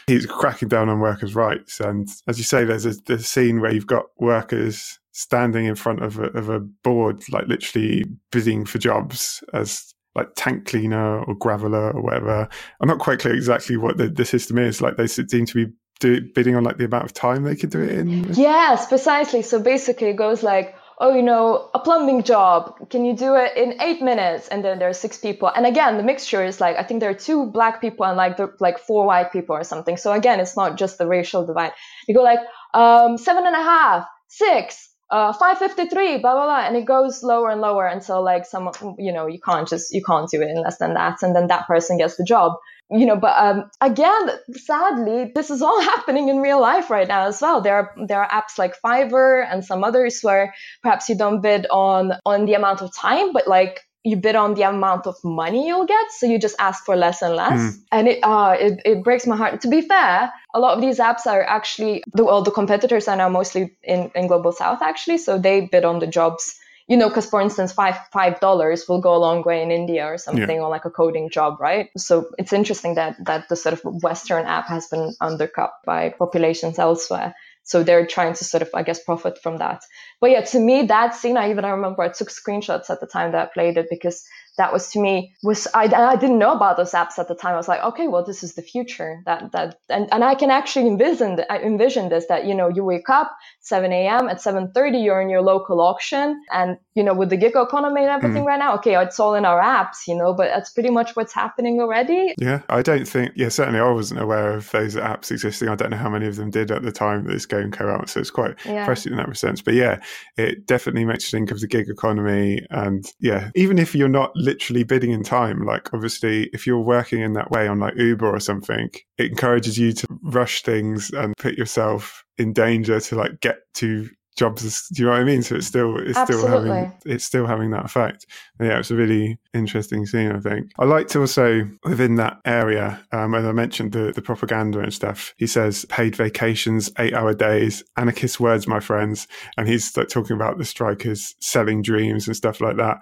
he's 0.07 0.27
cracking 0.27 0.69
down 0.69 0.89
on 0.89 1.01
workers' 1.01 1.35
rights. 1.35 1.81
And 1.81 2.09
as 2.27 2.39
you 2.39 2.45
say, 2.45 2.65
there's 2.65 2.87
a, 2.87 2.95
there's 3.07 3.27
scene 3.27 3.61
where 3.61 3.73
you've 3.73 3.87
got 3.87 4.07
workers 4.19 4.99
standing 5.13 5.67
in 5.67 5.75
front 5.75 6.03
of 6.03 6.19
a, 6.19 6.25
of 6.29 6.49
a 6.49 6.61
board, 6.61 7.23
like 7.31 7.47
literally 7.49 8.05
bidding 8.31 8.65
for 8.65 8.79
jobs 8.79 9.43
as 9.53 9.95
like 10.15 10.29
tank 10.37 10.67
cleaner 10.67 11.23
or 11.25 11.37
graveler 11.37 11.95
or 11.95 12.03
whatever. 12.03 12.49
I'm 12.81 12.89
not 12.89 12.99
quite 12.99 13.21
clear 13.21 13.35
exactly 13.35 13.77
what 13.77 13.99
the, 13.99 14.09
the 14.09 14.25
system 14.25 14.59
is. 14.59 14.81
Like 14.81 14.97
they 14.97 15.07
seem 15.07 15.47
to 15.47 15.67
be 15.67 15.73
do, 16.01 16.21
bidding 16.21 16.55
on 16.55 16.65
like 16.65 16.77
the 16.77 16.85
amount 16.85 17.05
of 17.05 17.13
time 17.13 17.43
they 17.43 17.57
could 17.57 17.71
do 17.71 17.81
it 17.81 17.91
in? 17.91 18.33
Yes, 18.35 18.87
precisely. 18.87 19.43
So 19.43 19.61
basically, 19.61 20.09
it 20.09 20.17
goes 20.17 20.43
like, 20.43 20.75
oh, 21.01 21.15
you 21.15 21.23
know, 21.23 21.71
a 21.75 21.79
plumbing 21.79 22.25
job, 22.25 22.91
can 22.91 23.05
you 23.05 23.15
do 23.15 23.37
it 23.37 23.57
in 23.57 23.81
eight 23.81 24.03
minutes? 24.03 24.49
And 24.49 24.65
then 24.65 24.79
there 24.79 24.89
are 24.89 24.95
six 24.95 25.19
people. 25.19 25.49
And 25.49 25.65
again, 25.65 25.97
the 25.97 26.03
mixture 26.03 26.45
is 26.45 26.61
like, 26.61 26.77
I 26.77 26.83
think 26.83 27.01
there 27.01 27.11
are 27.11 27.15
two 27.15 27.47
black 27.47 27.81
people 27.81 28.05
and 28.05 28.17
like 28.17 28.37
the, 28.37 28.53
like 28.59 28.79
four 28.79 29.07
white 29.07 29.33
people 29.33 29.55
or 29.55 29.63
something. 29.63 29.97
So 29.97 30.13
again, 30.13 30.41
it's 30.41 30.57
not 30.57 30.77
just 30.77 30.99
the 30.99 31.07
racial 31.07 31.47
divide. 31.47 31.73
You 32.09 32.15
go 32.15 32.23
like, 32.23 32.41
um, 32.75 33.17
seven 33.17 33.47
and 33.47 33.55
a 33.55 33.63
half, 33.63 34.07
six, 34.27 34.89
uh, 35.11 35.33
553, 35.33 36.19
blah, 36.19 36.35
blah, 36.35 36.45
blah. 36.45 36.67
And 36.67 36.77
it 36.77 36.85
goes 36.85 37.23
lower 37.23 37.51
and 37.51 37.61
lower 37.61 37.87
until 37.87 38.23
like 38.23 38.45
some, 38.45 38.71
you 38.99 39.13
know, 39.13 39.27
you 39.27 39.39
can't 39.41 39.69
just, 39.69 39.95
you 39.95 40.03
can't 40.03 40.29
do 40.29 40.43
it 40.43 40.51
in 40.51 40.61
less 40.63 40.79
than 40.79 40.95
that. 40.95 41.23
And 41.23 41.35
then 41.35 41.47
that 41.47 41.69
person 41.69 41.97
gets 41.97 42.17
the 42.17 42.25
job 42.25 42.55
you 42.91 43.07
know 43.07 43.17
but 43.17 43.37
um, 43.37 43.71
again 43.81 44.31
sadly 44.53 45.33
this 45.35 45.51
is 45.51 45.63
all 45.63 45.81
happening 45.93 46.29
in 46.29 46.39
real 46.39 46.61
life 46.61 46.91
right 46.91 47.09
now 47.09 47.27
as 47.27 47.41
well. 47.41 47.61
There 47.61 47.75
are 47.75 47.95
there 48.07 48.23
are 48.23 48.29
apps 48.29 48.59
like 48.59 48.75
fiverr 48.85 49.47
and 49.51 49.65
some 49.65 49.85
others 49.85 50.21
where 50.23 50.55
perhaps 50.83 51.09
you 51.09 51.17
don't 51.17 51.41
bid 51.41 51.67
on 51.71 52.13
on 52.25 52.47
the 52.47 52.55
amount 52.55 52.83
of 52.83 52.95
time 52.95 53.33
but 53.33 53.47
like 53.47 53.81
you 54.05 54.17
bid 54.17 54.37
on 54.37 54.55
the 54.55 54.63
amount 54.63 55.07
of 55.07 55.17
money 55.23 55.67
you'll 55.67 55.85
get 55.87 56.11
so 56.13 56.27
you 56.27 56.39
just 56.39 56.57
ask 56.59 56.85
for 56.85 56.97
less 56.97 57.21
and 57.21 57.35
less. 57.35 57.61
Mm. 57.61 57.73
and 57.93 58.09
it 58.09 58.19
uh 58.23 58.57
it, 58.59 58.81
it 58.85 59.05
breaks 59.05 59.27
my 59.27 59.37
heart. 59.37 59.61
To 59.63 59.69
be 59.69 59.83
fair 59.83 60.33
a 60.55 60.61
lot 60.61 60.77
of 60.77 60.81
these 60.81 60.99
apps 60.99 61.27
are 61.27 61.43
actually 61.43 62.03
the 62.15 62.25
well 62.25 62.43
the 62.43 62.51
competitors 62.51 63.09
are 63.09 63.17
now 63.17 63.29
mostly 63.29 63.77
in 63.83 64.11
in 64.15 64.29
global 64.29 64.53
south 64.53 64.81
actually 64.83 65.19
so 65.19 65.39
they 65.39 65.63
bid 65.63 65.85
on 65.85 65.99
the 65.99 66.07
jobs 66.07 66.59
you 66.89 66.97
know, 66.97 67.09
because 67.09 67.27
for 67.27 67.41
instance, 67.41 67.71
five 67.73 67.99
five 68.13 68.41
dollars 68.41 68.89
will 68.89 69.01
go 69.01 69.15
a 69.15 69.21
long 69.21 69.43
way 69.43 69.63
in 69.63 69.71
India 69.71 70.07
or 70.07 70.17
something, 70.17 70.57
yeah. 70.57 70.63
or 70.63 70.71
like 70.71 70.87
a 70.87 70.91
coding 70.91 71.29
job, 71.29 71.61
right? 71.61 71.91
So 71.97 72.31
it's 72.39 72.53
interesting 72.53 72.95
that 72.95 73.17
that 73.27 73.49
the 73.49 73.57
sort 73.57 73.75
of 73.75 74.03
Western 74.03 74.47
app 74.47 74.69
has 74.69 74.89
been 74.89 75.15
undercut 75.21 75.73
by 75.85 76.11
populations 76.11 76.79
elsewhere. 76.79 77.35
So 77.63 77.83
they're 77.83 78.07
trying 78.07 78.33
to 78.33 78.45
sort 78.45 78.63
of, 78.63 78.71
I 78.73 78.83
guess, 78.83 79.05
profit 79.05 79.37
from 79.43 79.59
that. 79.59 79.83
But 80.23 80.31
yeah, 80.31 80.41
to 80.41 80.59
me, 80.59 80.87
that 80.87 81.15
scene, 81.15 81.37
I 81.37 81.51
even 81.51 81.67
I 81.67 81.71
remember 81.71 82.03
I 82.03 82.09
took 82.09 82.31
screenshots 82.31 82.89
at 82.89 83.01
the 83.01 83.07
time 83.07 83.33
that 83.33 83.49
I 83.49 83.53
played 83.53 83.77
it 83.77 83.89
because 83.91 84.25
that 84.59 84.73
was 84.73 84.91
to 84.91 85.01
me 85.01 85.33
was 85.43 85.67
I, 85.73 85.85
I 85.85 86.17
didn't 86.17 86.39
know 86.39 86.53
about 86.53 86.77
those 86.77 86.93
apps 86.93 87.19
at 87.19 87.29
the 87.29 87.35
time. 87.35 87.55
I 87.55 87.57
was 87.57 87.69
like, 87.69 87.83
okay, 87.83 88.09
well, 88.09 88.25
this 88.25 88.43
is 88.43 88.55
the 88.55 88.63
future. 88.63 89.23
That 89.25 89.53
that 89.53 89.79
and, 89.89 90.09
and 90.13 90.23
I 90.25 90.35
can 90.35 90.51
actually 90.51 90.87
envision 90.87 91.41
I 91.49 91.59
envision 91.59 92.09
this 92.11 92.27
that 92.27 92.45
you 92.45 92.55
know 92.55 92.69
you 92.69 92.85
wake 92.85 93.09
up 93.09 93.35
7 93.61 93.91
a.m. 93.93 94.29
at 94.29 94.39
7:30 94.39 95.03
you're 95.03 95.21
in 95.21 95.31
your 95.31 95.43
local 95.43 95.81
auction 95.81 96.43
and 96.53 96.77
you 96.95 97.03
know 97.03 97.15
with 97.15 97.31
the 97.31 97.37
gig 97.37 97.53
economy 97.55 98.03
and 98.03 98.11
everything 98.11 98.43
mm. 98.43 98.47
right 98.47 98.59
now, 98.59 98.75
okay, 98.75 99.01
it's 99.01 99.21
all 99.21 99.35
in 99.35 99.45
our 99.45 99.63
apps, 99.63 100.07
you 100.07 100.17
know, 100.17 100.35
but 100.35 100.49
that's 100.49 100.71
pretty 100.71 100.91
much 100.91 101.15
what's 101.15 101.33
happening 101.33 101.81
already. 101.81 102.35
Yeah, 102.39 102.63
I 102.69 102.83
don't 102.83 103.07
think. 103.07 103.33
Yeah, 103.37 103.49
certainly 103.49 103.81
I 103.81 103.91
wasn't 103.91 104.21
aware 104.21 104.53
of 104.55 104.71
those 104.71 104.97
apps 104.97 105.31
existing. 105.31 105.69
I 105.69 105.77
don't 105.77 105.91
know 105.91 105.97
how 105.97 106.11
many 106.11 106.27
of 106.27 106.37
them 106.37 106.51
did 106.51 106.71
at 106.71 106.83
the 106.83 106.93
time 106.93 107.25
that 107.25 107.33
this 107.33 107.47
game 107.47 107.71
came 107.71 107.89
out, 107.89 108.09
so 108.09 108.21
it's 108.21 108.31
quite 108.31 108.57
yeah. 108.65 108.81
impressive 108.81 109.13
in 109.13 109.19
that 109.19 109.37
sense. 109.37 109.63
But 109.63 109.75
yeah, 109.75 110.01
it 110.37 110.67
definitely 110.67 111.05
makes 111.05 111.33
you 111.33 111.39
think 111.39 111.51
of 111.51 111.61
the 111.61 111.69
gig 111.69 111.89
economy, 111.89 112.67
and 112.71 113.07
yeah, 113.21 113.51
even 113.55 113.79
if 113.79 113.95
you're 113.95 114.09
not 114.09 114.33
literally 114.49 114.83
bidding 114.83 115.11
in 115.11 115.23
time. 115.23 115.67
Like, 115.67 115.93
obviously, 115.93 116.45
if 116.55 116.67
you're 116.67 116.81
working 116.81 117.21
in 117.21 117.35
that 117.35 117.51
way 117.51 117.69
on 117.69 117.79
like 117.79 117.95
Uber 117.97 118.29
or 118.35 118.41
something, 118.41 118.89
it 119.19 119.31
encourages 119.31 119.79
you 119.79 119.93
to 119.93 120.07
rush 120.23 120.63
things 120.63 121.11
and 121.11 121.37
put 121.37 121.59
yourself 121.59 122.25
in 122.39 122.55
danger 122.55 122.99
to 122.99 123.15
like 123.15 123.41
get 123.41 123.59
to 123.75 124.09
jobs. 124.39 124.89
Do 124.89 125.03
you 125.03 125.07
know 125.07 125.13
what 125.13 125.21
I 125.21 125.25
mean? 125.25 125.43
So 125.43 125.57
it's 125.57 125.67
still 125.67 125.99
it's 125.99 126.17
Absolutely. 126.17 126.49
still 126.49 126.65
having 126.65 126.93
it's 127.05 127.25
still 127.25 127.47
having 127.47 127.71
that 127.73 127.85
effect. 127.85 128.25
And 128.59 128.69
yeah, 128.69 128.79
it's 128.79 128.91
a 128.91 128.95
really 128.95 129.39
interesting 129.53 130.07
scene. 130.07 130.33
I 130.33 130.41
think 130.41 130.71
I 130.79 130.87
like 130.87 131.09
to 131.09 131.21
also 131.21 131.69
within 131.85 132.15
that 132.15 132.39
area, 132.47 133.05
um, 133.13 133.35
as 133.35 133.45
I 133.45 133.53
mentioned 133.53 133.93
the 133.93 134.13
the 134.13 134.23
propaganda 134.23 134.79
and 134.79 134.95
stuff. 134.95 135.35
He 135.37 135.47
says 135.47 135.85
paid 135.87 136.17
vacations, 136.17 136.91
eight 136.99 137.13
hour 137.13 137.35
days, 137.35 137.83
anarchist 137.97 138.41
words, 138.41 138.67
my 138.67 138.81
friends, 138.81 139.29
and 139.59 139.69
he's 139.69 139.95
like 139.97 140.09
talking 140.09 140.37
about 140.37 140.57
the 140.57 140.65
strikers 140.65 141.35
selling 141.41 141.83
dreams 141.83 142.27
and 142.27 142.37
stuff 142.37 142.61
like 142.61 142.77
that. 142.77 142.99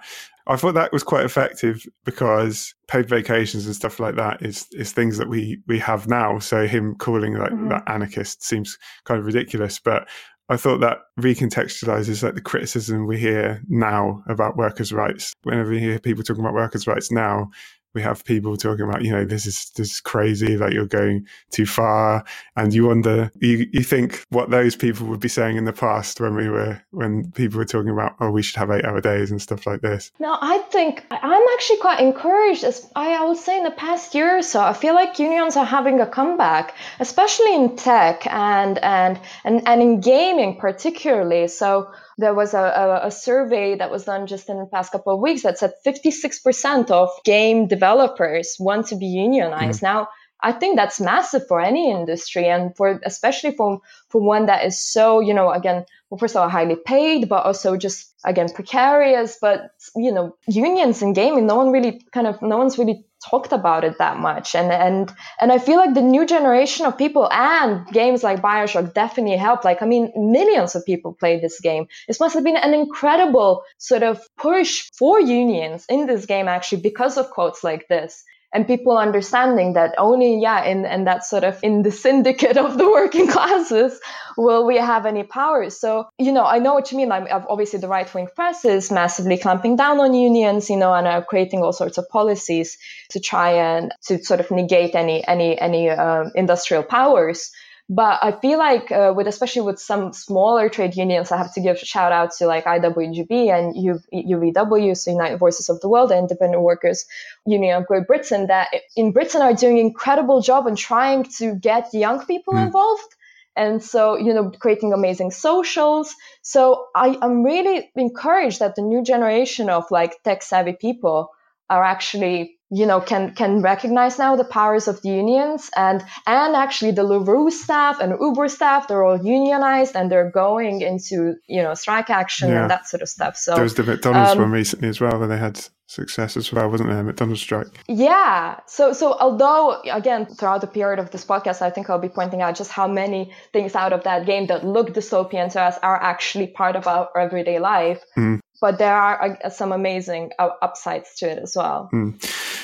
I 0.47 0.55
thought 0.55 0.75
that 0.75 0.93
was 0.93 1.03
quite 1.03 1.25
effective 1.25 1.83
because 2.05 2.73
paid 2.87 3.09
vacations 3.09 3.65
and 3.65 3.75
stuff 3.75 3.99
like 3.99 4.15
that 4.15 4.41
is 4.41 4.65
is 4.71 4.93
things 4.93 5.17
that 5.17 5.29
we 5.29 5.59
we 5.67 5.77
have 5.79 6.07
now. 6.07 6.39
So 6.39 6.65
him 6.65 6.95
calling 6.95 7.33
like 7.33 7.51
mm-hmm. 7.51 7.69
that 7.69 7.83
anarchist 7.87 8.43
seems 8.43 8.77
kind 9.03 9.19
of 9.19 9.25
ridiculous, 9.25 9.79
but 9.79 10.07
I 10.49 10.55
thought 10.55 10.79
that 10.79 10.99
recontextualizes 11.19 12.23
like 12.23 12.35
the 12.35 12.41
criticism 12.41 13.05
we 13.05 13.17
hear 13.17 13.61
now 13.67 14.23
about 14.29 14.55
workers' 14.55 14.93
rights. 14.93 15.33
Whenever 15.43 15.73
you 15.73 15.79
hear 15.79 15.99
people 15.99 16.23
talking 16.23 16.41
about 16.41 16.53
workers' 16.53 16.87
rights 16.87 17.11
now, 17.11 17.49
we 17.97 18.03
have 18.03 18.23
people 18.23 18.55
talking 18.55 18.87
about, 18.87 19.03
you 19.03 19.11
know, 19.11 19.25
this 19.25 19.47
is 19.47 19.71
this 19.75 19.89
is 19.93 19.99
crazy, 19.99 20.55
like 20.55 20.71
you're 20.71 20.85
going 20.85 21.25
too 21.49 21.65
far, 21.65 22.23
and 22.55 22.71
you 22.71 22.85
wonder, 22.85 23.31
you 23.39 23.67
you 23.71 23.81
think 23.81 24.23
what 24.29 24.51
those 24.51 24.75
people 24.75 25.07
would 25.07 25.19
be 25.19 25.27
saying 25.27 25.57
in 25.57 25.65
the 25.65 25.73
past 25.73 26.21
when 26.21 26.35
we 26.35 26.47
were 26.47 26.79
when 26.91 27.31
people 27.31 27.57
were 27.57 27.65
talking 27.65 27.89
about, 27.89 28.15
oh, 28.19 28.29
we 28.29 28.43
should 28.43 28.57
have 28.57 28.69
eight 28.69 28.85
hour 28.85 29.01
days 29.01 29.31
and 29.31 29.41
stuff 29.41 29.65
like 29.65 29.81
this. 29.81 30.11
No, 30.19 30.37
I 30.39 30.59
think 30.69 31.05
I'm 31.09 31.45
actually 31.55 31.77
quite 31.77 31.99
encouraged. 31.99 32.63
As 32.63 32.87
I, 32.95 33.13
I 33.15 33.25
would 33.25 33.37
say 33.37 33.57
in 33.57 33.63
the 33.63 33.71
past 33.71 34.13
year 34.13 34.37
or 34.37 34.43
so, 34.43 34.61
I 34.61 34.73
feel 34.73 34.93
like 34.93 35.17
unions 35.17 35.57
are 35.57 35.65
having 35.65 35.99
a 35.99 36.05
comeback, 36.05 36.75
especially 36.99 37.55
in 37.55 37.75
tech 37.77 38.27
and 38.27 38.77
and 38.77 39.19
and 39.43 39.67
and 39.67 39.81
in 39.81 40.01
gaming 40.01 40.57
particularly. 40.59 41.47
So 41.47 41.89
there 42.17 42.33
was 42.33 42.53
a, 42.53 42.59
a, 42.59 43.07
a, 43.07 43.11
survey 43.11 43.75
that 43.75 43.91
was 43.91 44.05
done 44.05 44.25
just 44.25 44.49
in 44.49 44.57
the 44.57 44.65
past 44.65 44.91
couple 44.91 45.13
of 45.13 45.19
weeks 45.19 45.43
that 45.43 45.59
said 45.59 45.73
56% 45.85 46.89
of 46.89 47.09
game 47.23 47.67
developers 47.67 48.55
want 48.59 48.87
to 48.87 48.95
be 48.95 49.05
unionized. 49.05 49.81
Mm. 49.81 49.83
Now, 49.83 50.07
I 50.41 50.51
think 50.51 50.75
that's 50.75 50.99
massive 50.99 51.47
for 51.47 51.59
any 51.59 51.89
industry 51.89 52.47
and 52.47 52.75
for 52.75 52.99
especially 53.03 53.55
for 53.55 53.81
for 54.09 54.21
one 54.21 54.45
that 54.45 54.65
is 54.65 54.77
so, 54.77 55.19
you 55.19 55.33
know, 55.33 55.51
again, 55.51 55.85
well, 56.09 56.19
first 56.19 56.35
of 56.35 56.43
all, 56.43 56.49
highly 56.49 56.75
paid, 56.75 57.27
but 57.27 57.43
also 57.43 57.75
just 57.75 58.13
again 58.23 58.49
precarious. 58.53 59.37
But 59.41 59.71
you 59.95 60.11
know, 60.11 60.35
unions 60.47 61.01
in 61.01 61.13
gaming, 61.13 61.47
no 61.47 61.55
one 61.55 61.71
really 61.71 62.01
kind 62.11 62.27
of 62.27 62.41
no 62.41 62.57
one's 62.57 62.77
really 62.77 63.06
talked 63.29 63.51
about 63.51 63.83
it 63.83 63.97
that 63.97 64.17
much. 64.17 64.55
And 64.55 64.71
and 64.71 65.11
and 65.41 65.51
i 65.51 65.57
feel 65.57 65.77
like 65.77 65.93
the 65.93 66.01
new 66.01 66.25
generation 66.25 66.85
of 66.85 66.97
people 66.97 67.29
and 67.31 67.87
games 67.87 68.23
like 68.23 68.41
bioshock 68.41 68.93
definitely 68.93 69.37
helped. 69.37 69.65
Like 69.65 69.81
i 69.81 69.85
mean 69.85 70.11
millions 70.15 70.75
of 70.75 70.85
people 70.85 71.13
played 71.13 71.41
this 71.41 71.59
game. 71.59 71.87
This 72.07 72.19
must 72.19 72.35
have 72.35 72.43
been 72.43 72.57
an 72.57 72.73
incredible 72.73 73.63
sort 73.77 74.03
of 74.03 74.21
push 74.37 74.89
for 74.97 75.19
unions 75.19 75.85
in 75.89 76.07
this 76.07 76.25
game 76.25 76.47
actually 76.47 76.81
because 76.81 77.17
of 77.17 77.29
quotes 77.29 77.63
like 77.63 77.87
this 77.87 78.23
and 78.53 78.65
people 78.65 78.97
understanding 78.97 79.73
that 79.73 79.93
only 79.97 80.39
yeah 80.39 80.63
in 80.63 80.85
and 80.85 81.05
that 81.07 81.25
sort 81.25 81.43
of 81.43 81.59
in 81.63 81.83
the 81.83 81.91
syndicate 81.91 82.57
of 82.65 82.77
the 82.77 82.89
working 82.89 83.27
classes 83.27 83.99
will 84.37 84.65
we 84.65 84.77
have 84.77 85.05
any 85.05 85.23
power. 85.23 85.69
So 85.69 86.07
you 86.17 86.31
know 86.31 86.45
i 86.45 86.59
know 86.59 86.73
what 86.73 86.91
you 86.91 86.97
mean. 86.97 87.09
Like 87.09 87.27
obviously 87.31 87.79
the 87.79 87.87
right 87.87 88.11
wing 88.13 88.27
press 88.35 88.65
is 88.65 88.91
massively 88.91 89.37
clamping 89.37 89.75
down 89.75 89.99
on 89.99 90.13
unions 90.13 90.69
you 90.69 90.77
know 90.77 90.93
and 90.93 91.07
are 91.07 91.23
creating 91.23 91.61
all 91.61 91.73
sorts 91.73 91.97
of 91.97 92.07
policies 92.09 92.77
to 93.09 93.19
try 93.19 93.51
and 93.51 93.91
to 94.07 94.23
sort 94.23 94.39
of 94.39 94.51
negate 94.51 94.95
any 94.95 95.27
any 95.27 95.59
any 95.59 95.89
um, 95.89 96.31
industrial 96.35 96.83
powers 96.83 97.51
but 97.89 98.19
I 98.21 98.33
feel 98.33 98.57
like 98.57 98.91
uh, 98.91 99.13
with 99.15 99.27
especially 99.27 99.61
with 99.61 99.79
some 99.79 100.11
smaller 100.11 100.67
trade 100.67 100.97
unions, 100.97 101.31
I 101.31 101.37
have 101.37 101.53
to 101.53 101.61
give 101.61 101.79
shout 101.79 102.11
out 102.11 102.31
to 102.37 102.45
like 102.45 102.65
IWGB 102.65 103.49
and 103.49 103.75
UVW, 104.13 104.97
so 104.97 105.11
United 105.11 105.37
Voices 105.37 105.69
of 105.69 105.79
the 105.79 105.87
World, 105.87 106.09
the 106.09 106.17
Independent 106.17 106.61
Workers 106.61 107.05
Union 107.45 107.77
of 107.77 107.87
Great 107.87 108.05
Britain, 108.05 108.47
that 108.47 108.67
in 108.97 109.13
Britain 109.13 109.41
are 109.41 109.53
doing 109.53 109.77
incredible 109.77 110.41
job 110.41 110.67
in 110.67 110.75
trying 110.75 111.23
to 111.37 111.55
get 111.55 111.93
young 111.93 112.25
people 112.25 112.55
mm. 112.55 112.65
involved. 112.65 113.15
And 113.55 113.81
so, 113.81 114.17
you 114.17 114.33
know, 114.33 114.51
creating 114.51 114.93
amazing 114.93 115.31
socials. 115.31 116.13
So 116.41 116.87
I'm 116.93 117.43
really 117.43 117.89
encouraged 117.95 118.59
that 118.59 118.75
the 118.75 118.83
new 118.83 119.01
generation 119.01 119.69
of 119.69 119.89
like 119.89 120.21
tech 120.23 120.43
savvy 120.43 120.73
people 120.73 121.31
are 121.69 121.83
actually 121.83 122.56
you 122.69 122.85
know 122.85 122.99
can 122.99 123.33
can 123.33 123.61
recognize 123.61 124.19
now 124.19 124.35
the 124.35 124.43
powers 124.43 124.87
of 124.87 125.01
the 125.01 125.09
unions 125.09 125.69
and 125.75 126.03
and 126.25 126.55
actually 126.55 126.91
the 126.91 127.01
Deliveroo 127.01 127.49
staff 127.49 127.99
and 128.01 128.13
Uber 128.19 128.49
staff 128.49 128.87
they're 128.87 129.03
all 129.03 129.23
unionized 129.23 129.95
and 129.95 130.11
they're 130.11 130.29
going 130.29 130.81
into 130.81 131.35
you 131.47 131.63
know 131.63 131.73
strike 131.73 132.09
action 132.09 132.49
yeah. 132.49 132.61
and 132.61 132.71
that 132.71 132.87
sort 132.87 133.01
of 133.01 133.09
stuff. 133.09 133.37
So 133.37 133.53
there 133.53 133.63
was 133.63 133.75
the 133.75 133.83
McDonald's 133.83 134.31
um, 134.31 134.39
one 134.39 134.51
recently 134.51 134.89
as 134.89 134.99
well 134.99 135.17
where 135.17 135.27
they 135.27 135.37
had 135.37 135.59
success 135.89 136.35
as 136.35 136.51
well, 136.51 136.69
wasn't 136.69 136.89
there? 136.89 137.01
McDonald's 137.01 137.41
strike. 137.41 137.67
Yeah. 137.87 138.59
So 138.67 138.91
so 138.91 139.17
although 139.17 139.81
again 139.89 140.25
throughout 140.25 140.59
the 140.59 140.67
period 140.67 140.99
of 140.99 141.11
this 141.11 141.23
podcast, 141.23 141.61
I 141.61 141.69
think 141.69 141.89
I'll 141.89 141.99
be 141.99 142.09
pointing 142.09 142.41
out 142.41 142.55
just 142.55 142.71
how 142.71 142.87
many 142.87 143.31
things 143.53 143.75
out 143.75 143.93
of 143.93 144.03
that 144.03 144.25
game 144.25 144.47
that 144.47 144.65
look 144.65 144.93
dystopian 144.93 145.49
to 145.53 145.61
us 145.61 145.77
are 145.81 146.01
actually 146.01 146.47
part 146.47 146.75
of 146.75 146.85
our 146.85 147.09
everyday 147.17 147.59
life. 147.59 148.03
Mm 148.17 148.41
but 148.59 148.77
there 148.77 148.95
are 148.95 149.37
uh, 149.43 149.49
some 149.49 149.71
amazing 149.71 150.31
uh, 150.39 150.49
upsides 150.61 151.15
to 151.15 151.29
it 151.29 151.39
as 151.39 151.55
well. 151.55 151.89
Mm. 151.93 152.15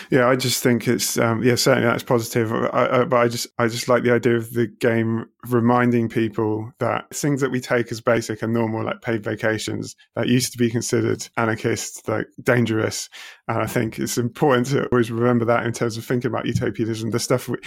Yeah, 0.09 0.27
I 0.27 0.35
just 0.35 0.61
think 0.61 0.87
it's 0.87 1.17
um, 1.17 1.43
yeah 1.43 1.55
certainly 1.55 1.87
that's 1.87 2.03
positive. 2.03 2.51
I, 2.51 3.01
I, 3.01 3.05
but 3.05 3.17
I 3.17 3.27
just 3.27 3.47
I 3.57 3.67
just 3.67 3.87
like 3.87 4.03
the 4.03 4.13
idea 4.13 4.35
of 4.35 4.53
the 4.53 4.67
game 4.67 5.25
reminding 5.49 6.09
people 6.09 6.71
that 6.79 7.13
things 7.13 7.41
that 7.41 7.51
we 7.51 7.59
take 7.59 7.91
as 7.91 8.01
basic 8.01 8.41
and 8.41 8.53
normal, 8.53 8.83
like 8.83 9.01
paid 9.01 9.23
vacations, 9.23 9.95
that 10.15 10.27
used 10.27 10.51
to 10.51 10.57
be 10.57 10.69
considered 10.69 11.27
anarchist, 11.37 12.07
like 12.07 12.27
dangerous. 12.41 13.09
And 13.47 13.59
I 13.59 13.65
think 13.65 13.99
it's 13.99 14.17
important 14.17 14.67
to 14.67 14.87
always 14.87 15.11
remember 15.11 15.45
that 15.45 15.65
in 15.65 15.73
terms 15.73 15.97
of 15.97 16.05
thinking 16.05 16.29
about 16.29 16.45
utopianism. 16.45 17.11
The 17.11 17.19
stuff 17.19 17.47
we, 17.47 17.57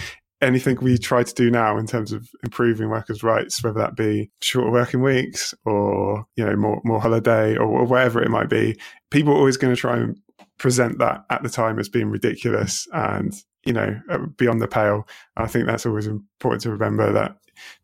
anything 0.41 0.77
we 0.81 0.97
try 0.97 1.23
to 1.23 1.33
do 1.33 1.49
now 1.49 1.77
in 1.77 1.87
terms 1.87 2.11
of 2.11 2.29
improving 2.43 2.89
workers' 2.89 3.23
rights, 3.23 3.63
whether 3.63 3.79
that 3.79 3.95
be 3.95 4.29
shorter 4.41 4.71
working 4.71 5.01
weeks 5.01 5.53
or 5.65 6.25
you 6.35 6.45
know 6.45 6.55
more 6.55 6.81
more 6.83 7.01
holiday 7.01 7.55
or, 7.55 7.65
or 7.65 7.85
whatever 7.85 8.21
it 8.21 8.29
might 8.29 8.49
be, 8.49 8.79
people 9.09 9.33
are 9.33 9.37
always 9.37 9.57
going 9.57 9.73
to 9.73 9.79
try 9.79 9.97
and 9.97 10.17
present 10.57 10.99
that 10.99 11.23
at 11.29 11.43
the 11.43 11.49
time 11.49 11.79
as 11.79 11.89
being 11.89 12.09
ridiculous 12.09 12.87
and 12.93 13.33
you 13.65 13.73
know 13.73 13.99
uh, 14.09 14.19
beyond 14.37 14.61
the 14.61 14.67
pale. 14.67 15.07
I 15.35 15.47
think 15.47 15.65
that's 15.65 15.85
always 15.85 16.07
important 16.07 16.61
to 16.63 16.71
remember 16.71 17.11
that 17.13 17.35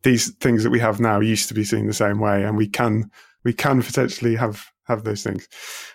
these 0.02 0.32
things 0.36 0.62
that 0.62 0.70
we 0.70 0.80
have 0.80 1.00
now 1.00 1.20
used 1.20 1.48
to 1.48 1.54
be 1.54 1.64
seen 1.64 1.86
the 1.86 1.92
same 1.92 2.20
way, 2.20 2.44
and 2.44 2.56
we 2.56 2.68
can 2.68 3.10
we 3.44 3.52
can 3.52 3.82
potentially 3.82 4.36
have 4.36 4.66
have 4.84 5.04
those 5.04 5.22
things. 5.22 5.48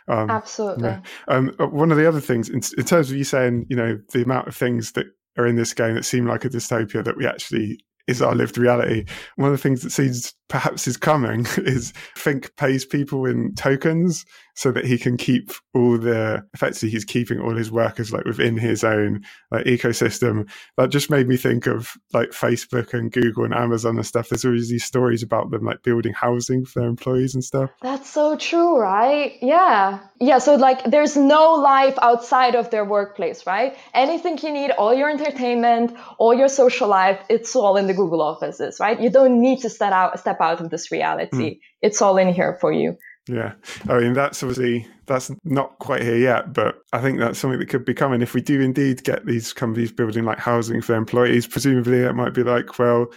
Um, 0.08 0.30
Absolutely. 0.30 0.98
Um, 1.28 1.56
uh, 1.60 1.68
one 1.68 1.92
of 1.92 1.98
the 1.98 2.08
other 2.08 2.20
things, 2.20 2.50
in, 2.50 2.62
in, 2.78 2.86
terms 2.86 3.12
of 3.12 3.18
you 3.18 3.24
saying, 3.24 3.68
you 3.70 3.76
know, 3.76 4.00
the 4.14 4.24
amount 4.24 4.48
of 4.48 4.56
things 4.56 4.94
that 4.94 5.06
are 5.40 5.48
in 5.48 5.56
this 5.56 5.74
game 5.74 5.96
that 5.96 6.06
seem 6.06 6.26
like 6.26 6.46
a 6.46 6.50
dystopia 6.50 7.04
that 7.04 7.18
we 7.18 7.26
actually 7.26 7.80
is 8.08 8.22
our 8.22 8.36
lived 8.36 8.58
reality. 8.58 9.06
One 9.36 9.52
of 9.52 9.58
the 9.58 9.62
things 9.62 9.82
that 9.82 9.92
seems 9.92 10.34
perhaps 10.50 10.88
is 10.88 10.98
coming 10.98 11.46
is 11.58 11.94
Fink 12.16 12.56
pays 12.58 12.86
people 12.86 13.26
in 13.26 13.56
tokens 13.56 14.26
so 14.60 14.74
that 14.74 14.84
he 14.84 14.98
can 14.98 15.16
keep 15.16 15.52
all 15.74 15.98
the 15.98 16.44
effectively 16.54 16.90
he's 16.90 17.06
keeping 17.06 17.40
all 17.40 17.56
his 17.56 17.72
workers 17.72 18.12
like 18.12 18.26
within 18.26 18.58
his 18.58 18.84
own 18.84 19.24
like 19.52 19.66
ecosystem. 19.66 20.50
That 20.76 20.90
just 20.90 21.10
made 21.10 21.30
me 21.30 21.38
think 21.38 21.66
of 21.66 21.94
like 22.14 22.32
Facebook 22.32 22.94
and 22.94 23.10
Google 23.10 23.46
and 23.46 23.54
Amazon 23.54 23.96
and 23.96 24.06
stuff. 24.06 24.28
There's 24.28 24.44
always 24.44 24.70
these 24.70 24.84
stories 24.84 25.24
about 25.24 25.50
them 25.50 25.64
like 25.64 25.82
building 25.82 26.12
housing 26.12 26.66
for 26.66 26.82
their 26.82 26.90
employees 26.90 27.36
and 27.36 27.44
stuff. 27.44 27.70
That's 27.82 28.10
so 28.10 28.36
true, 28.36 28.78
right? 28.78 29.38
Yeah. 29.42 30.00
Yeah. 30.20 30.40
So 30.40 30.56
like 30.56 30.84
there's 30.84 31.16
no 31.16 31.54
life 31.54 31.98
outside 32.02 32.56
of 32.56 32.70
their 32.70 32.84
workplace, 32.84 33.48
right? 33.48 33.78
Anything 33.94 34.38
you 34.40 34.52
need, 34.52 34.72
all 34.72 34.94
your 34.94 35.10
entertainment, 35.10 35.96
all 36.18 36.34
your 36.34 36.50
social 36.50 36.90
life, 36.90 37.18
it's 37.30 37.56
all 37.56 37.78
in 37.78 37.88
the 37.88 37.94
Google 37.94 38.22
offices, 38.22 38.78
right? 38.82 39.00
You 39.00 39.10
don't 39.10 39.40
need 39.40 39.62
to 39.62 39.70
step 39.70 39.94
out 39.94 40.20
step 40.20 40.39
out 40.42 40.62
of 40.62 40.70
this 40.70 40.92
reality. 40.92 41.56
Mm. 41.56 41.60
It's 41.82 42.02
all 42.02 42.18
in 42.18 42.34
here 42.34 42.58
for 42.60 42.72
you. 42.72 42.98
Yeah, 43.28 43.54
I 43.88 44.00
mean 44.00 44.14
that's 44.14 44.42
obviously 44.42 44.88
that's 45.06 45.32
not 45.44 45.78
quite 45.80 46.02
here 46.02 46.18
yet, 46.18 46.52
but 46.52 46.80
I 46.94 47.00
think 47.00 47.20
that's 47.20 47.38
something 47.38 47.60
that 47.60 47.70
could 47.70 47.86
be 47.86 47.94
coming 47.94 48.22
if 48.22 48.34
we 48.34 48.42
do 48.42 48.60
indeed 48.60 49.04
get 49.04 49.26
these 49.26 49.54
companies 49.54 49.92
building 49.92 50.26
like 50.26 50.40
housing 50.40 50.82
for 50.82 50.96
employees. 50.96 51.46
Presumably, 51.46 52.00
it 52.00 52.14
might 52.14 52.34
be 52.34 52.44
like, 52.44 52.80
well, 52.80 53.08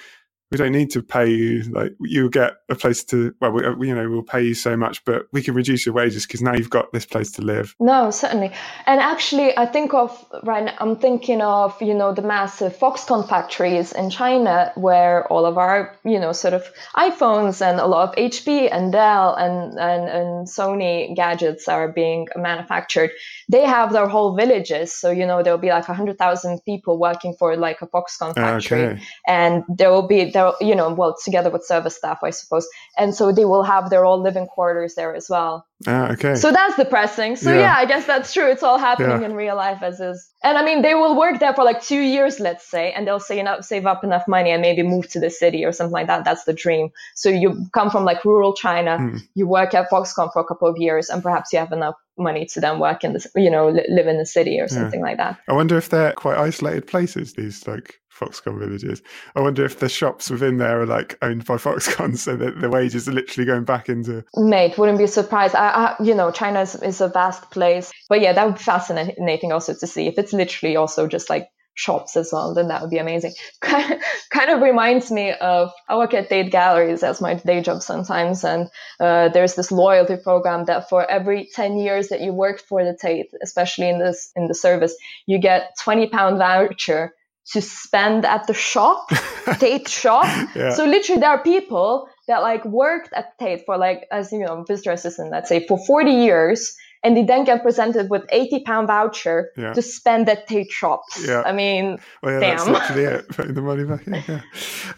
we 0.52 0.58
don't 0.58 0.72
need 0.72 0.90
to 0.90 1.02
pay 1.02 1.28
you 1.28 1.62
like 1.72 1.92
you 2.00 2.28
get 2.30 2.52
a 2.68 2.74
place 2.74 3.04
to 3.04 3.34
well 3.40 3.52
uh, 3.64 3.74
we, 3.74 3.88
you 3.88 3.94
know 3.94 4.08
we'll 4.08 4.22
pay 4.22 4.42
you 4.42 4.54
so 4.54 4.76
much 4.76 5.04
but 5.04 5.26
we 5.32 5.42
can 5.42 5.54
reduce 5.54 5.86
your 5.86 5.94
wages 5.94 6.26
because 6.26 6.42
now 6.42 6.54
you've 6.54 6.70
got 6.70 6.92
this 6.92 7.06
place 7.06 7.30
to 7.32 7.42
live. 7.42 7.74
No 7.80 8.10
certainly. 8.10 8.52
And 8.86 9.00
actually 9.00 9.56
i 9.56 9.66
think 9.66 9.94
of 9.94 10.10
right 10.42 10.64
now, 10.64 10.74
i'm 10.78 10.96
thinking 10.96 11.40
of 11.40 11.80
you 11.80 11.94
know 11.94 12.12
the 12.12 12.22
massive 12.22 12.76
foxconn 12.76 13.28
factories 13.28 13.92
in 13.92 14.10
china 14.10 14.72
where 14.76 15.26
all 15.32 15.46
of 15.46 15.58
our 15.58 15.96
you 16.04 16.20
know 16.20 16.32
sort 16.32 16.54
of 16.54 16.64
iphones 16.96 17.64
and 17.66 17.80
a 17.80 17.86
lot 17.86 18.08
of 18.08 18.14
hp 18.16 18.68
and 18.70 18.92
dell 18.92 19.34
and 19.34 19.78
and, 19.78 20.08
and 20.08 20.46
sony 20.46 21.14
gadgets 21.16 21.68
are 21.68 21.88
being 21.88 22.28
manufactured. 22.36 23.10
They 23.48 23.64
have 23.64 23.92
their 23.92 24.06
whole 24.06 24.36
villages 24.36 24.92
so 24.92 25.10
you 25.10 25.26
know 25.26 25.42
there'll 25.42 25.58
be 25.58 25.68
like 25.68 25.88
100000 25.88 26.60
people 26.64 26.98
working 26.98 27.34
for 27.38 27.56
like 27.56 27.82
a 27.82 27.86
foxconn 27.86 28.30
ah, 28.30 28.34
factory. 28.34 28.84
okay. 28.84 29.02
and 29.26 29.64
there 29.68 29.90
will 29.90 30.06
be 30.06 30.30
there 30.30 30.41
they're 30.42 30.68
you 30.68 30.74
know 30.74 30.92
well 30.92 31.16
together 31.24 31.50
with 31.50 31.64
service 31.64 31.96
staff 31.96 32.18
i 32.22 32.30
suppose. 32.30 32.66
And 32.98 33.14
so 33.14 33.32
they 33.32 33.44
will 33.44 33.62
have 33.62 33.90
their 33.90 34.04
own 34.04 34.22
living 34.22 34.46
quarters 34.46 34.94
there 34.94 35.14
as 35.14 35.28
well. 35.28 35.66
Ah, 35.86 36.12
okay. 36.12 36.34
So 36.36 36.52
that's 36.52 36.76
depressing. 36.76 37.36
So 37.36 37.52
yeah. 37.52 37.60
yeah 37.60 37.76
i 37.76 37.84
guess 37.84 38.06
that's 38.06 38.32
true. 38.32 38.50
It's 38.50 38.62
all 38.62 38.78
happening 38.78 39.20
yeah. 39.20 39.26
in 39.26 39.34
real 39.34 39.56
life 39.56 39.82
as 39.82 40.00
is. 40.00 40.30
And 40.42 40.58
i 40.58 40.64
mean 40.64 40.82
they 40.82 40.94
will 40.94 41.16
work 41.18 41.40
there 41.40 41.54
for 41.54 41.64
like 41.64 41.82
two 41.82 42.00
years 42.00 42.40
let's 42.40 42.68
say 42.68 42.92
and 42.92 43.06
they'll 43.06 43.20
say 43.20 43.38
enough 43.38 43.64
save 43.64 43.86
up 43.86 44.04
enough 44.04 44.26
money 44.28 44.50
and 44.50 44.62
maybe 44.62 44.82
move 44.82 45.08
to 45.10 45.20
the 45.20 45.30
city 45.30 45.64
or 45.64 45.72
something 45.72 45.92
like 45.92 46.06
that. 46.08 46.24
That's 46.24 46.44
the 46.44 46.52
dream. 46.52 46.90
So 47.14 47.28
you 47.28 47.66
come 47.72 47.90
from 47.90 48.04
like 48.04 48.24
rural 48.24 48.54
china 48.54 48.98
mm. 48.98 49.20
you 49.34 49.46
work 49.46 49.74
at 49.74 49.90
foxconn 49.90 50.32
for 50.32 50.40
a 50.40 50.44
couple 50.44 50.68
of 50.68 50.76
years 50.76 51.08
and 51.10 51.22
perhaps 51.22 51.52
you 51.52 51.58
have 51.58 51.72
enough 51.72 51.96
money 52.18 52.44
to 52.44 52.60
then 52.60 52.78
work 52.78 53.04
in 53.04 53.14
the 53.14 53.26
you 53.34 53.50
know 53.50 53.68
live 53.68 54.06
in 54.06 54.18
the 54.18 54.26
city 54.26 54.60
or 54.60 54.68
something 54.68 55.00
yeah. 55.00 55.06
like 55.06 55.16
that. 55.16 55.38
I 55.48 55.54
wonder 55.54 55.76
if 55.78 55.88
they're 55.88 56.12
quite 56.12 56.36
isolated 56.36 56.86
places 56.86 57.32
these 57.32 57.66
like 57.66 58.01
Foxconn 58.22 58.58
villages. 58.58 59.02
I 59.34 59.40
wonder 59.40 59.64
if 59.64 59.78
the 59.78 59.88
shops 59.88 60.30
within 60.30 60.58
there 60.58 60.80
are 60.82 60.86
like 60.86 61.18
owned 61.22 61.44
by 61.44 61.56
Foxconn, 61.56 62.16
so 62.26 62.36
that 62.36 62.60
the 62.60 62.68
wages 62.68 63.08
are 63.08 63.12
literally 63.12 63.46
going 63.46 63.64
back 63.64 63.88
into. 63.88 64.24
Mate, 64.36 64.78
wouldn't 64.78 64.98
be 64.98 65.06
surprised. 65.06 65.54
I, 65.54 65.68
I, 65.68 66.02
you 66.02 66.14
know, 66.14 66.30
China 66.30 66.60
is, 66.60 66.74
is 66.76 67.00
a 67.00 67.08
vast 67.08 67.50
place, 67.50 67.92
but 68.08 68.20
yeah, 68.20 68.32
that 68.32 68.46
would 68.46 68.56
be 68.56 68.62
fascinating 68.62 69.52
also 69.52 69.74
to 69.74 69.86
see 69.86 70.06
if 70.06 70.18
it's 70.18 70.32
literally 70.32 70.76
also 70.76 71.06
just 71.06 71.30
like 71.30 71.48
shops 71.74 72.16
as 72.16 72.30
well, 72.32 72.54
then 72.54 72.68
that 72.68 72.82
would 72.82 72.90
be 72.90 72.98
amazing. 72.98 73.32
kind 73.60 74.50
of 74.50 74.60
reminds 74.60 75.10
me 75.10 75.32
of 75.32 75.70
I 75.88 75.96
work 75.96 76.14
at 76.14 76.28
Tate 76.28 76.50
Galleries 76.50 77.02
as 77.02 77.20
my 77.20 77.34
day 77.34 77.62
job 77.62 77.82
sometimes, 77.82 78.44
and 78.44 78.68
uh, 79.00 79.28
there's 79.30 79.54
this 79.54 79.72
loyalty 79.72 80.16
program 80.16 80.66
that 80.66 80.88
for 80.88 81.10
every 81.10 81.48
10 81.54 81.78
years 81.78 82.08
that 82.08 82.20
you 82.20 82.32
work 82.32 82.60
for 82.60 82.84
the 82.84 82.96
Tate, 83.00 83.30
especially 83.42 83.88
in 83.88 83.98
this 83.98 84.30
in 84.36 84.48
the 84.48 84.54
service, 84.54 84.94
you 85.26 85.38
get 85.38 85.72
20 85.82 86.08
pound 86.08 86.38
voucher 86.38 87.14
to 87.52 87.60
spend 87.60 88.24
at 88.24 88.46
the 88.46 88.54
shop, 88.54 89.08
Tate 89.58 89.88
shop. 89.88 90.26
Yeah. 90.54 90.70
So 90.70 90.84
literally 90.84 91.20
there 91.20 91.30
are 91.30 91.42
people 91.42 92.08
that 92.28 92.38
like 92.38 92.64
worked 92.64 93.12
at 93.12 93.38
Tate 93.38 93.64
for 93.66 93.76
like, 93.76 94.06
as 94.12 94.32
you 94.32 94.40
know, 94.40 94.64
visitor 94.66 94.92
assistant, 94.92 95.30
let's 95.30 95.48
say 95.48 95.66
for 95.66 95.78
40 95.86 96.10
years. 96.10 96.76
And 97.04 97.16
they 97.16 97.24
then 97.24 97.44
get 97.44 97.62
presented 97.62 98.10
with 98.10 98.24
80 98.30 98.60
pound 98.60 98.86
voucher 98.86 99.50
yeah. 99.56 99.72
to 99.72 99.82
spend 99.82 100.28
at 100.28 100.46
Tate 100.46 100.70
shops. 100.70 101.26
Yeah. 101.26 101.42
I 101.44 101.52
mean, 101.52 101.98
well, 102.22 102.34
yeah, 102.34 102.40
damn. 102.40 102.56
that's 102.56 102.68
literally 102.68 103.02
it. 103.04 103.28
Putting 103.28 103.54
the 103.54 103.62
money 103.62 103.84
back 103.84 104.06
in. 104.06 104.14
Yeah. 104.14 104.40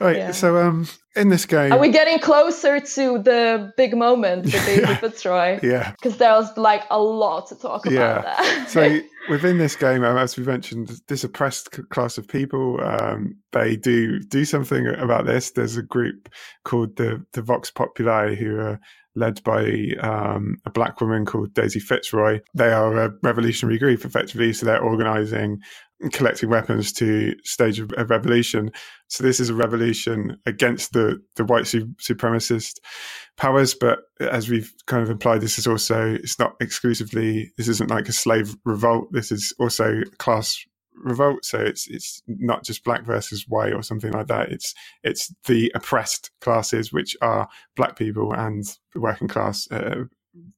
All 0.00 0.06
right. 0.08 0.16
Yeah. 0.16 0.30
So, 0.32 0.58
um, 0.58 0.86
in 1.16 1.28
this 1.28 1.46
game. 1.46 1.72
Are 1.72 1.78
we 1.78 1.90
getting 1.90 2.18
closer 2.18 2.80
to 2.80 3.18
the 3.18 3.72
big 3.76 3.96
moment 3.96 4.44
with 4.44 4.52
Daisy 4.66 4.82
yeah. 4.82 4.96
Fitzroy? 4.96 5.60
Yeah. 5.62 5.92
Because 5.92 6.16
there's 6.18 6.56
like 6.56 6.82
a 6.90 7.00
lot 7.00 7.48
to 7.48 7.56
talk 7.56 7.86
yeah. 7.86 8.18
about 8.18 8.42
there. 8.42 8.66
so 8.68 9.00
within 9.30 9.58
this 9.58 9.76
game, 9.76 10.04
um, 10.04 10.16
as 10.16 10.36
we 10.36 10.44
mentioned, 10.44 11.00
this 11.08 11.24
oppressed 11.24 11.70
class 11.90 12.18
of 12.18 12.26
people, 12.26 12.80
um, 12.82 13.36
they 13.52 13.76
do 13.76 14.20
do 14.20 14.44
something 14.44 14.86
about 14.86 15.26
this. 15.26 15.52
There's 15.52 15.76
a 15.76 15.82
group 15.82 16.28
called 16.64 16.96
the 16.96 17.24
the 17.32 17.42
Vox 17.42 17.70
Populi 17.70 18.34
who 18.34 18.58
are 18.58 18.80
led 19.16 19.42
by 19.44 19.92
um, 20.00 20.56
a 20.64 20.70
black 20.70 21.00
woman 21.00 21.24
called 21.24 21.54
Daisy 21.54 21.80
Fitzroy. 21.80 22.40
They 22.54 22.72
are 22.72 22.96
a 22.96 23.12
revolutionary 23.22 23.78
group, 23.78 24.04
effectively. 24.04 24.52
So 24.52 24.66
they're 24.66 24.82
organizing, 24.82 25.60
collecting 26.12 26.50
weapons 26.50 26.92
to 26.94 27.34
stage 27.44 27.78
a, 27.78 27.86
revolution. 28.04 28.70
So 29.08 29.22
this 29.22 29.40
is 29.40 29.50
a 29.50 29.54
revolution 29.54 30.36
against 30.46 30.92
the 30.92 31.20
the 31.36 31.44
white 31.44 31.66
su- 31.66 31.94
supremacist 32.00 32.80
powers. 33.36 33.74
But 33.74 34.00
as 34.20 34.48
we've 34.48 34.72
kind 34.86 35.02
of 35.02 35.10
implied, 35.10 35.40
this 35.40 35.58
is 35.58 35.66
also 35.66 36.14
it's 36.14 36.38
not 36.38 36.54
exclusively. 36.60 37.52
This 37.56 37.68
isn't 37.68 37.90
like 37.90 38.08
a 38.08 38.12
slave 38.12 38.54
revolt. 38.64 39.08
This 39.12 39.30
is 39.30 39.54
also 39.58 40.02
class 40.18 40.64
revolt. 40.94 41.44
So 41.44 41.58
it's 41.58 41.88
it's 41.88 42.22
not 42.26 42.64
just 42.64 42.84
black 42.84 43.04
versus 43.04 43.46
white 43.48 43.72
or 43.72 43.82
something 43.82 44.12
like 44.12 44.28
that. 44.28 44.50
It's 44.50 44.74
it's 45.02 45.32
the 45.46 45.70
oppressed 45.74 46.30
classes, 46.40 46.92
which 46.92 47.16
are 47.20 47.48
black 47.76 47.96
people 47.96 48.32
and 48.32 48.64
the 48.92 49.00
working 49.00 49.28
class, 49.28 49.70
uh, 49.70 50.04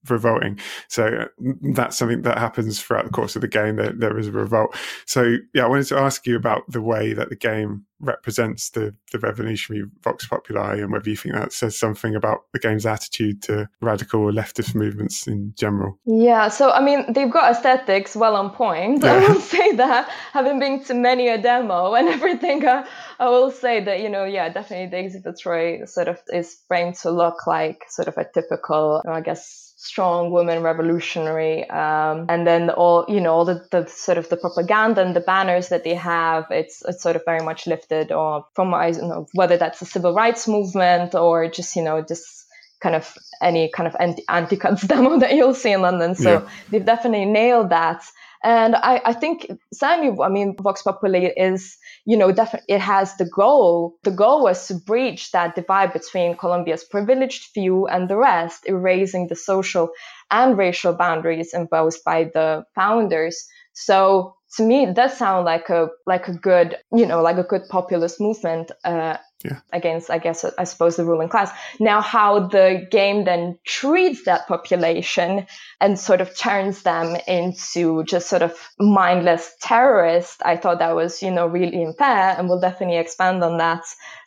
revolting. 0.08 0.58
So 0.88 1.06
uh, 1.06 1.52
that's 1.74 1.96
something 1.96 2.22
that 2.22 2.38
happens 2.38 2.80
throughout 2.80 3.04
the 3.04 3.10
course 3.10 3.36
of 3.36 3.42
the 3.42 3.48
game. 3.48 3.76
There 3.76 4.18
is 4.18 4.28
a 4.28 4.32
revolt. 4.32 4.76
So 5.06 5.36
yeah, 5.54 5.64
I 5.64 5.68
wanted 5.68 5.86
to 5.88 5.98
ask 5.98 6.26
you 6.26 6.36
about 6.36 6.62
the 6.68 6.82
way 6.82 7.12
that 7.12 7.28
the 7.28 7.36
game 7.36 7.84
represents 8.00 8.70
the 8.70 8.94
the 9.12 9.18
revolutionary 9.18 9.86
vox 10.02 10.26
populi, 10.26 10.76
and 10.76 10.92
whether 10.92 11.08
you 11.08 11.16
think 11.16 11.34
that 11.34 11.52
says 11.52 11.78
something 11.78 12.14
about 12.14 12.40
the 12.52 12.58
game's 12.58 12.86
attitude 12.86 13.42
to 13.42 13.68
radical 13.80 14.22
or 14.22 14.32
leftist 14.32 14.74
movements 14.74 15.26
in 15.26 15.52
general. 15.56 15.98
Yeah. 16.04 16.48
So 16.48 16.70
I 16.70 16.82
mean, 16.82 17.12
they've 17.12 17.30
got 17.30 17.52
aesthetics 17.52 18.16
well 18.16 18.36
on 18.36 18.50
point. 18.50 19.02
Yeah. 19.02 19.14
I 19.14 19.28
will 19.28 19.40
say 19.56 19.72
that, 19.76 20.08
having 20.32 20.58
been 20.58 20.84
to 20.84 20.94
many 20.94 21.28
a 21.28 21.40
demo 21.40 21.94
and 21.94 22.08
everything. 22.16 22.64
Uh, 22.64 22.86
I 23.18 23.28
will 23.28 23.50
say 23.50 23.82
that 23.84 24.00
you 24.00 24.08
know, 24.08 24.24
yeah, 24.24 24.48
definitely 24.48 24.90
Daisy 24.90 25.20
Fitzroy 25.20 25.84
sort 25.86 26.08
of 26.08 26.20
is 26.28 26.56
framed 26.68 26.96
to 26.96 27.10
look 27.10 27.46
like 27.46 27.84
sort 27.88 28.08
of 28.08 28.16
a 28.16 28.26
typical, 28.32 29.02
I 29.08 29.20
guess, 29.20 29.65
strong 29.78 30.30
woman 30.30 30.62
revolutionary 30.62 31.68
um, 31.68 32.24
and 32.30 32.46
then 32.46 32.70
all 32.70 33.04
you 33.08 33.20
know 33.20 33.34
all 33.34 33.44
the, 33.44 33.62
the 33.70 33.86
sort 33.86 34.16
of 34.16 34.26
the 34.30 34.36
propaganda 34.36 35.02
and 35.02 35.14
the 35.14 35.20
banners 35.20 35.68
that 35.68 35.84
they 35.84 35.94
have 35.94 36.46
it's 36.50 36.82
it's 36.88 37.02
sort 37.02 37.14
of 37.14 37.22
very 37.26 37.44
much 37.44 37.66
lifted 37.66 38.10
or 38.10 38.46
from 38.54 38.72
I 38.72 38.90
don't 38.92 39.08
know 39.08 39.26
whether 39.34 39.58
that's 39.58 39.82
a 39.82 39.84
civil 39.84 40.14
rights 40.14 40.48
movement 40.48 41.14
or 41.14 41.50
just 41.50 41.76
you 41.76 41.82
know 41.82 42.00
just 42.00 42.46
kind 42.80 42.94
of 42.94 43.12
any 43.42 43.70
kind 43.70 43.86
of 43.86 43.94
anti 44.00 44.22
anti-cuts 44.30 44.82
demo 44.86 45.18
that 45.18 45.34
you'll 45.34 45.54
see 45.54 45.72
in 45.72 45.82
London 45.82 46.14
so 46.14 46.32
yeah. 46.32 46.48
they've 46.70 46.86
definitely 46.86 47.26
nailed 47.26 47.68
that 47.68 48.02
and 48.42 48.76
I, 48.76 49.00
I 49.04 49.12
think 49.12 49.50
certainly, 49.72 50.16
I 50.22 50.28
mean, 50.28 50.56
Vox 50.60 50.82
Populi 50.82 51.30
is, 51.36 51.76
you 52.04 52.16
know, 52.16 52.32
definitely 52.32 52.74
it 52.74 52.80
has 52.80 53.16
the 53.16 53.24
goal. 53.24 53.96
The 54.04 54.10
goal 54.10 54.42
was 54.42 54.66
to 54.68 54.74
breach 54.74 55.32
that 55.32 55.54
divide 55.54 55.92
between 55.92 56.36
Columbia's 56.36 56.84
privileged 56.84 57.44
few 57.54 57.86
and 57.86 58.08
the 58.08 58.16
rest, 58.16 58.64
erasing 58.66 59.28
the 59.28 59.36
social 59.36 59.90
and 60.30 60.56
racial 60.56 60.92
boundaries 60.92 61.54
imposed 61.54 62.04
by 62.04 62.24
the 62.24 62.64
founders. 62.74 63.46
So 63.72 64.36
to 64.56 64.62
me, 64.62 64.84
it 64.84 64.94
does 64.94 65.16
sound 65.16 65.44
like 65.44 65.68
a 65.68 65.88
like 66.06 66.28
a 66.28 66.32
good, 66.34 66.76
you 66.92 67.06
know, 67.06 67.22
like 67.22 67.38
a 67.38 67.42
good 67.42 67.68
populist 67.68 68.20
movement. 68.20 68.70
Uh, 68.84 69.16
yeah. 69.44 69.60
against, 69.72 70.10
I 70.10 70.18
guess, 70.18 70.44
I 70.58 70.64
suppose 70.64 70.96
the 70.96 71.04
ruling 71.04 71.28
class. 71.28 71.50
Now, 71.78 72.00
how 72.00 72.48
the 72.48 72.86
game 72.90 73.24
then 73.24 73.58
treats 73.64 74.24
that 74.24 74.48
population 74.48 75.46
and 75.80 75.98
sort 75.98 76.20
of 76.20 76.36
turns 76.36 76.82
them 76.82 77.16
into 77.26 78.04
just 78.04 78.28
sort 78.28 78.42
of 78.42 78.56
mindless 78.78 79.52
terrorists, 79.60 80.38
I 80.44 80.56
thought 80.56 80.78
that 80.78 80.94
was, 80.94 81.22
you 81.22 81.30
know, 81.30 81.46
really 81.46 81.84
unfair, 81.84 82.34
and 82.38 82.48
we'll 82.48 82.60
definitely 82.60 82.96
expand 82.96 83.44
on 83.44 83.58
that. 83.58 83.84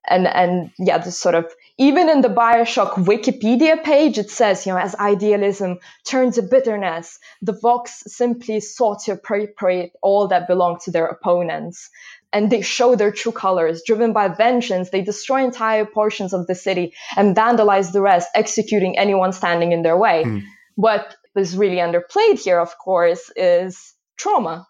And 0.07 0.27
and 0.27 0.71
yeah, 0.79 0.97
just 0.99 1.21
sort 1.21 1.35
of 1.35 1.45
even 1.77 2.09
in 2.09 2.21
the 2.21 2.29
Bioshock 2.29 2.93
Wikipedia 3.05 3.83
page, 3.83 4.17
it 4.17 4.29
says, 4.29 4.65
you 4.65 4.73
know, 4.73 4.79
as 4.79 4.95
idealism 4.95 5.77
turns 6.05 6.35
to 6.35 6.41
bitterness, 6.41 7.19
the 7.41 7.53
Vox 7.53 8.03
simply 8.07 8.59
sought 8.59 9.03
to 9.03 9.13
appropriate 9.13 9.91
all 10.01 10.27
that 10.27 10.47
belonged 10.47 10.81
to 10.81 10.91
their 10.91 11.05
opponents 11.05 11.89
and 12.31 12.49
they 12.51 12.61
show 12.61 12.95
their 12.95 13.11
true 13.11 13.31
colors. 13.31 13.83
Driven 13.85 14.13
by 14.13 14.27
vengeance, 14.27 14.89
they 14.89 15.01
destroy 15.01 15.43
entire 15.43 15.85
portions 15.85 16.33
of 16.33 16.47
the 16.47 16.55
city 16.55 16.93
and 17.17 17.35
vandalize 17.35 17.91
the 17.91 18.01
rest, 18.01 18.29
executing 18.35 18.97
anyone 18.97 19.33
standing 19.33 19.71
in 19.71 19.81
their 19.81 19.97
way. 19.97 20.23
Mm. 20.25 20.43
What 20.75 21.15
is 21.35 21.57
really 21.57 21.77
underplayed 21.77 22.39
here, 22.39 22.59
of 22.59 22.77
course, 22.77 23.31
is 23.35 23.93
trauma 24.17 24.67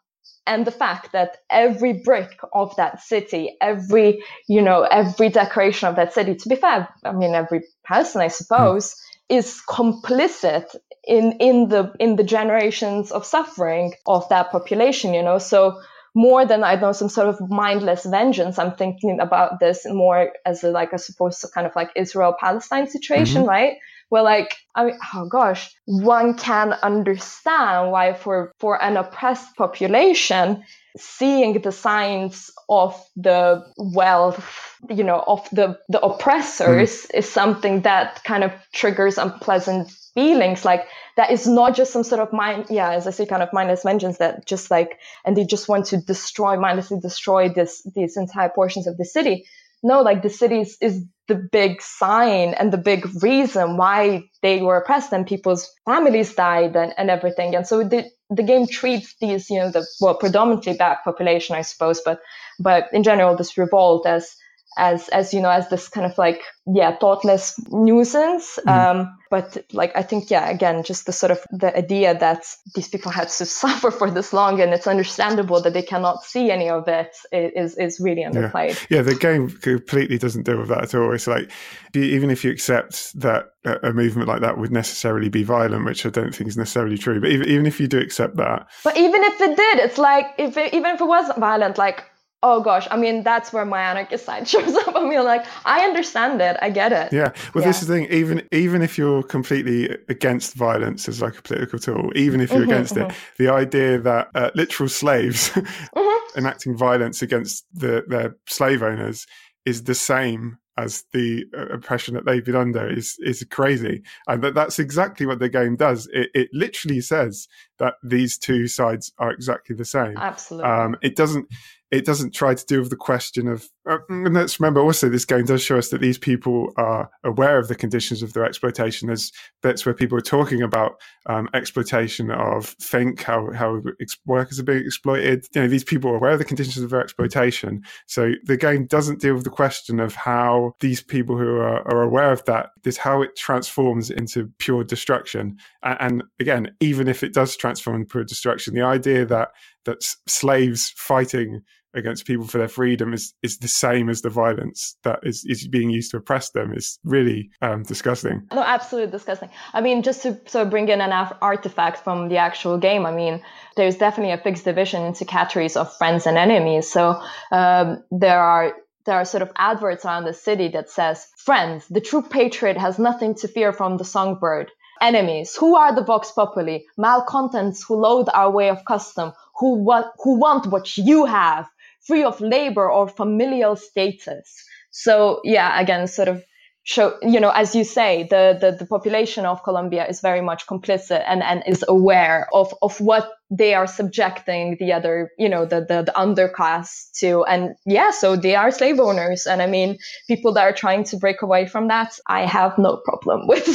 and 0.50 0.66
the 0.66 0.72
fact 0.72 1.12
that 1.12 1.38
every 1.52 1.94
brick 1.94 2.40
of 2.54 2.76
that 2.78 3.02
city, 3.02 3.56
every, 3.62 4.24
you 4.48 4.64
know, 4.64 4.82
every 4.82 5.30
decoration 5.30 5.88
of 5.88 5.96
that 5.98 6.12
city, 6.12 6.34
to 6.34 6.50
be 6.50 6.56
fair, 6.56 6.90
I 7.06 7.12
mean, 7.12 7.36
every 7.36 7.62
person, 7.84 8.22
I 8.22 8.30
suppose, 8.30 8.96
mm. 8.96 9.38
is 9.38 9.62
complicit 9.70 10.76
in, 11.08 11.34
in 11.34 11.70
the, 11.70 11.94
in 12.00 12.16
the 12.16 12.24
generations 12.24 13.12
of 13.12 13.28
suffering 13.28 13.94
of 14.08 14.28
that 14.30 14.50
population, 14.50 15.14
you 15.14 15.22
know, 15.22 15.38
so 15.38 15.80
more 16.16 16.46
than 16.46 16.64
I 16.64 16.76
know 16.76 16.92
some 16.92 17.10
sort 17.10 17.28
of 17.28 17.50
mindless 17.50 18.06
vengeance. 18.06 18.58
I'm 18.58 18.76
thinking 18.76 19.20
about 19.20 19.60
this 19.60 19.86
more 19.86 20.32
as 20.46 20.64
a, 20.64 20.72
like 20.72 20.94
I 20.94 20.98
suppose 20.98 21.44
kind 21.54 21.68
of 21.68 21.76
like 21.76 21.92
Israel 21.96 22.36
Palestine 22.40 22.88
situation, 22.88 23.42
mm-hmm. 23.42 23.50
right? 23.50 23.78
Where 24.10 24.24
like 24.24 24.56
I 24.76 24.86
mean, 24.86 25.00
oh 25.14 25.28
gosh, 25.28 25.74
one 25.86 26.36
can 26.36 26.74
understand 26.74 27.92
why 27.92 28.14
for 28.14 28.52
for 28.60 28.82
an 28.82 28.98
oppressed 28.98 29.56
population, 29.56 30.64
seeing 30.98 31.62
the 31.62 31.72
signs 31.72 32.52
of 32.68 33.00
the 33.16 33.64
wealth, 33.78 34.78
you 34.90 35.04
know, 35.04 35.24
of 35.26 35.48
the 35.52 35.80
the 35.90 36.02
oppressors 36.02 37.06
mm. 37.08 37.18
is 37.18 37.30
something 37.30 37.82
that 37.82 38.24
kind 38.24 38.44
of 38.44 38.52
triggers 38.74 39.18
unpleasant 39.18 39.92
feelings 40.14 40.66
like 40.66 40.88
that 41.16 41.32
is 41.32 41.48
not 41.48 41.76
just 41.76 41.94
some 41.94 42.04
sort 42.04 42.22
of 42.22 42.34
mind 42.34 42.66
yeah 42.70 42.92
as 42.92 43.06
i 43.08 43.12
say 43.12 43.26
kind 43.26 43.44
of 43.44 43.50
mindless 43.54 43.84
vengeance 43.84 44.18
that 44.18 44.46
just 44.46 44.72
like 44.72 45.00
and 45.24 45.38
they 45.38 45.46
just 45.46 45.70
want 45.70 45.86
to 45.86 45.98
destroy 45.98 46.60
mindlessly 46.60 47.00
destroy 47.00 47.48
this 47.50 47.88
these 47.96 48.18
entire 48.18 48.50
portions 48.50 48.88
of 48.88 48.98
the 48.98 49.06
city 49.06 49.46
no 49.84 50.02
like 50.02 50.22
the 50.24 50.30
city 50.30 50.62
is, 50.62 50.78
is 50.82 51.06
the 51.30 51.36
big 51.36 51.82
sign 51.82 52.54
and 52.56 52.74
the 52.74 52.78
big 52.78 53.08
reason 53.24 53.78
why 53.78 54.24
they 54.42 54.62
were 54.62 54.78
oppressed 54.78 55.14
and 55.14 55.26
people's 55.26 55.72
families 55.86 56.36
died 56.36 56.76
and, 56.76 56.94
and 56.98 57.10
everything. 57.10 57.56
And 57.56 57.66
so 57.66 57.84
the, 57.88 58.10
the 58.30 58.44
game 58.44 58.68
treats 58.68 59.16
these 59.22 59.50
you 59.50 59.60
know 59.60 59.72
the 59.72 59.86
well 60.02 60.16
predominantly 60.16 60.74
black 60.74 61.04
population 61.04 61.56
i 61.56 61.62
suppose 61.62 62.02
but 62.06 62.20
but 62.60 62.86
in 62.94 63.04
general 63.04 63.36
this 63.36 63.58
revolt 63.58 64.06
as 64.06 64.36
as 64.80 65.10
as 65.10 65.34
you 65.34 65.42
know 65.42 65.50
as 65.50 65.70
this 65.70 65.90
kind 65.90 66.06
of 66.06 66.18
like 66.18 66.42
yeah 66.66 66.96
thoughtless 66.98 67.60
nuisance. 67.70 68.58
Mm-hmm. 68.66 69.00
um 69.00 69.16
but 69.30 69.58
like 69.74 69.92
i 69.96 70.02
think 70.02 70.32
yeah 70.32 70.50
again 70.50 70.82
just 70.84 71.06
the 71.06 71.12
sort 71.12 71.32
of 71.32 71.40
the 71.52 71.76
idea 71.78 72.18
that 72.18 72.44
these 72.74 72.88
people 72.88 73.12
had 73.12 73.30
to 73.30 73.46
suffer 73.62 73.92
for 73.92 74.10
this 74.10 74.34
long 74.34 74.60
and 74.62 74.74
it's 74.74 74.88
understandable 74.88 75.62
that 75.62 75.74
they 75.74 75.82
cannot 75.82 76.24
see 76.24 76.50
any 76.50 76.70
of 76.70 76.88
it 76.88 77.16
is 77.32 77.78
is 77.78 78.00
really 78.00 78.24
underplayed. 78.24 78.80
Yeah, 78.90 78.98
yeah 78.98 79.02
the 79.04 79.16
game 79.16 79.50
completely 79.50 80.18
doesn't 80.18 80.44
deal 80.44 80.60
with 80.60 80.70
that 80.70 80.84
at 80.84 80.96
all. 80.96 81.14
It's 81.14 81.28
like 81.28 81.52
even 81.94 82.30
if 82.32 82.44
you 82.44 82.52
accept 82.52 83.20
that 83.20 83.50
a 83.66 83.92
movement 83.92 84.28
like 84.28 84.42
that 84.42 84.58
would 84.58 84.72
necessarily 84.72 85.28
be 85.28 85.44
violent 85.44 85.84
which 85.84 86.06
i 86.06 86.10
don't 86.10 86.34
think 86.34 86.48
is 86.48 86.58
necessarily 86.58 86.98
true 86.98 87.20
but 87.20 87.30
even, 87.30 87.48
even 87.50 87.66
if 87.66 87.80
you 87.80 87.88
do 87.88 88.00
accept 88.00 88.38
that 88.38 88.66
but 88.86 88.96
even 88.96 89.22
if 89.24 89.42
it 89.42 89.58
did 89.58 89.80
it's 89.80 89.98
like 89.98 90.28
if 90.38 90.56
it, 90.56 90.74
even 90.74 90.96
if 90.96 91.02
it 91.02 91.06
wasn't 91.06 91.38
violent 91.38 91.78
like 91.78 92.06
oh 92.42 92.62
gosh 92.62 92.88
i 92.92 92.98
mean 92.98 93.24
that's 93.24 93.52
where 93.52 93.66
my 93.66 93.82
anarchist 93.82 94.26
side 94.26 94.48
shows 94.54 94.76
up 94.76 94.96
i 94.96 95.04
mean 95.08 95.24
like 95.24 95.46
i 95.66 95.82
understand 95.82 96.42
it 96.42 96.58
i 96.62 96.70
get 96.70 96.92
it 96.92 97.12
yeah 97.12 97.32
well 97.54 97.64
yeah. 97.64 97.70
this 97.70 97.82
is 97.82 97.88
the 97.88 97.94
thing 97.94 98.08
even 98.12 98.42
even 98.52 98.82
if 98.82 98.98
you're 98.98 99.24
completely 99.24 99.90
against 100.08 100.54
violence 100.54 101.08
as 101.08 101.22
like 101.22 101.38
a 101.38 101.42
political 101.42 101.80
tool 101.80 102.12
even 102.16 102.40
if 102.40 102.50
you're 102.52 102.62
mm-hmm, 102.62 102.72
against 102.72 102.96
mm-hmm. 102.96 103.10
it 103.10 103.16
the 103.38 103.50
idea 103.50 104.00
that 104.00 104.30
uh, 104.36 104.52
literal 104.56 104.90
slaves 104.90 105.50
mm-hmm. 105.50 106.40
enacting 106.40 106.78
violence 106.78 107.22
against 107.22 107.66
the, 107.74 108.04
their 108.08 108.36
slave 108.48 108.84
owners 108.84 109.26
is 109.66 109.84
the 109.84 109.96
same 109.96 110.58
as 110.80 111.04
the 111.12 111.46
uh, 111.58 111.66
oppression 111.68 112.14
that 112.14 112.26
they've 112.26 112.46
been 112.46 112.56
under 112.56 112.90
is 112.90 113.18
is 113.20 113.46
crazy, 113.52 114.02
and 114.28 114.42
that 114.42 114.54
that's 114.54 114.80
exactly 114.80 115.26
what 115.26 115.40
the 115.40 115.50
game 115.50 115.76
does. 115.76 116.08
It, 116.14 116.30
it 116.34 116.50
literally 116.54 117.02
says 117.02 117.48
that 117.80 117.96
these 118.02 118.38
two 118.38 118.68
sides 118.68 119.12
are 119.18 119.32
exactly 119.32 119.76
the 119.76 119.84
same. 119.84 120.16
Absolutely. 120.18 120.70
Um, 120.70 120.96
it 121.02 121.18
doesn't 121.18 121.48
it 121.92 122.06
doesn't 122.06 122.34
try 122.34 122.54
to 122.54 122.66
deal 122.66 122.82
with 122.82 122.92
the 122.92 122.96
question 122.96 123.48
of 123.48 123.68
uh, 123.90 123.98
and 124.10 124.36
let's 124.36 124.60
remember 124.60 124.80
also 124.80 125.10
this 125.10 125.26
game 125.26 125.46
does 125.46 125.64
show 125.64 125.78
us 125.78 125.90
that 125.90 126.02
these 126.02 126.18
people 126.18 126.72
are 126.78 127.10
aware 127.24 127.58
of 127.58 127.68
the 127.68 127.76
conditions 127.76 128.22
of 128.22 128.34
their 128.34 128.46
exploitation. 128.46 129.08
There's 129.08 129.32
bits 129.64 129.86
where 129.86 129.96
people 129.96 130.16
are 130.18 130.22
talking 130.22 130.62
about 130.62 131.02
um, 131.26 131.50
exploitation 131.56 132.30
of 132.30 132.76
Fink 132.80 133.24
how 133.24 133.52
how 133.52 133.82
ex- 134.00 134.18
workers 134.26 134.60
are 134.60 134.64
being 134.64 134.86
exploited. 134.86 135.48
You 135.56 135.62
know 135.62 135.68
these 135.68 135.84
people 135.84 136.12
are 136.12 136.18
aware 136.18 136.32
of 136.32 136.40
the 136.40 136.46
conditions 136.46 136.84
of 136.84 136.92
their 136.92 137.02
exploitation. 137.02 137.82
So 138.06 138.34
the 138.44 138.58
game 138.58 138.86
doesn't 138.86 139.22
deal 139.22 139.34
with 139.34 139.44
the 139.44 139.50
question 139.50 140.00
of 140.00 140.14
how 140.14 140.74
these 140.80 141.02
people 141.02 141.38
who 141.38 141.56
are, 141.58 141.82
are 141.92 142.04
aware 142.04 142.32
of 142.32 142.46
that 142.46 142.70
is 142.86 142.98
how 142.98 143.22
it 143.22 143.36
transforms 143.36 144.12
into 144.12 144.52
pure 144.60 144.84
destruction. 144.84 145.58
And, 145.84 145.98
and 146.00 146.24
again 146.40 146.72
even 146.80 147.08
if 147.08 147.24
it 147.24 147.34
does 147.34 147.56
transform 147.56 147.96
into 147.96 148.12
pure 148.12 148.24
destruction 148.24 148.74
the 148.74 148.82
idea 148.82 149.26
that 149.26 149.50
that 149.86 150.04
slaves 150.28 150.94
fighting 150.96 151.62
against 151.94 152.26
people 152.26 152.46
for 152.46 152.58
their 152.58 152.68
freedom 152.68 153.14
is 153.14 153.34
is 153.42 153.58
the 153.58 153.68
same 153.68 154.10
as 154.10 154.22
the 154.22 154.30
violence 154.30 154.96
that 155.04 155.20
is, 155.24 155.44
is 155.46 155.68
being 155.68 155.90
used 155.90 156.12
to 156.12 156.18
oppress 156.18 156.52
them 156.52 156.74
is 156.74 157.00
really 157.04 157.50
um, 157.62 157.84
disgusting. 157.84 158.48
No, 158.54 158.62
absolutely 158.62 159.12
disgusting. 159.12 159.50
I 159.74 159.82
mean, 159.82 160.04
just 160.04 160.24
to 160.24 160.40
sort 160.46 160.66
of 160.66 160.70
bring 160.70 160.90
in 160.90 161.02
an 161.02 161.12
artifact 161.42 162.04
from 162.04 162.30
the 162.30 162.38
actual 162.38 162.78
game, 162.78 163.06
I 163.06 163.12
mean, 163.12 163.42
there's 163.76 163.98
definitely 163.98 164.34
a 164.34 164.38
fixed 164.38 164.66
division 164.66 165.04
into 165.04 165.26
categories 165.26 165.76
of 165.76 165.96
friends 165.98 166.28
and 166.28 166.38
enemies. 166.38 166.92
So 166.92 167.22
um, 167.52 168.04
there 168.12 168.40
are 168.40 168.74
there 169.06 169.16
are 169.16 169.26
sort 169.26 169.42
of 169.42 169.52
adverts 169.56 170.06
around 170.06 170.26
the 170.26 170.34
city 170.34 170.68
that 170.70 170.90
says, 170.90 171.28
friends, 171.38 171.88
the 171.88 172.02
true 172.02 172.22
patriot 172.22 172.78
has 172.78 173.00
nothing 173.00 173.34
to 173.36 173.48
fear 173.48 173.74
from 173.74 173.98
the 173.98 174.06
songbird. 174.06 174.72
Enemies, 175.02 175.56
who 175.56 175.76
are 175.76 175.96
the 175.96 176.04
vox 176.04 176.32
populi? 176.32 176.80
Malcontents 176.98 177.84
who 177.84 177.96
loathe 177.96 178.28
our 178.34 178.52
way 178.52 178.70
of 178.70 178.84
custom, 178.86 179.32
who 179.58 179.76
want, 179.76 180.08
who 180.20 180.38
want 180.38 180.68
what 180.68 180.98
you 180.98 181.26
have 181.26 181.68
free 182.10 182.24
of 182.24 182.42
labor 182.42 182.92
or 182.92 183.08
familial 183.08 183.76
status. 183.76 184.66
So 184.90 185.42
yeah, 185.44 185.80
again, 185.80 186.08
sort 186.08 186.28
of 186.28 186.44
show, 186.90 187.20
you 187.22 187.40
know, 187.40 187.52
as 187.52 187.76
you 187.76 187.84
say, 187.84 188.28
the, 188.32 188.58
the, 188.60 188.72
the 188.72 188.86
population 188.88 189.46
of 189.46 189.64
Columbia 189.64 190.08
is 190.08 190.22
very 190.22 190.42
much 190.42 190.66
complicit 190.66 191.24
and, 191.28 191.44
and 191.44 191.62
is 191.68 191.86
aware 191.88 192.48
of, 192.52 192.74
of 192.82 193.00
what 193.00 193.30
they 193.52 193.76
are 193.76 193.86
subjecting 193.86 194.76
the 194.80 194.92
other, 194.92 195.30
you 195.38 195.50
know, 195.50 195.66
the, 195.66 195.82
the, 195.82 196.02
the 196.02 196.14
underclass 196.16 197.12
to. 197.20 197.44
And 197.44 197.76
yeah, 197.86 198.10
so 198.10 198.36
they 198.36 198.56
are 198.56 198.72
slave 198.72 199.00
owners. 199.00 199.46
And 199.46 199.62
I 199.62 199.68
mean, 199.68 200.00
people 200.28 200.52
that 200.54 200.64
are 200.64 200.74
trying 200.74 201.04
to 201.06 201.18
break 201.18 201.44
away 201.44 201.68
from 201.68 201.90
that, 201.90 202.18
I 202.28 202.48
have 202.48 202.76
no 202.80 203.00
problem 203.06 203.48
with. 203.48 203.68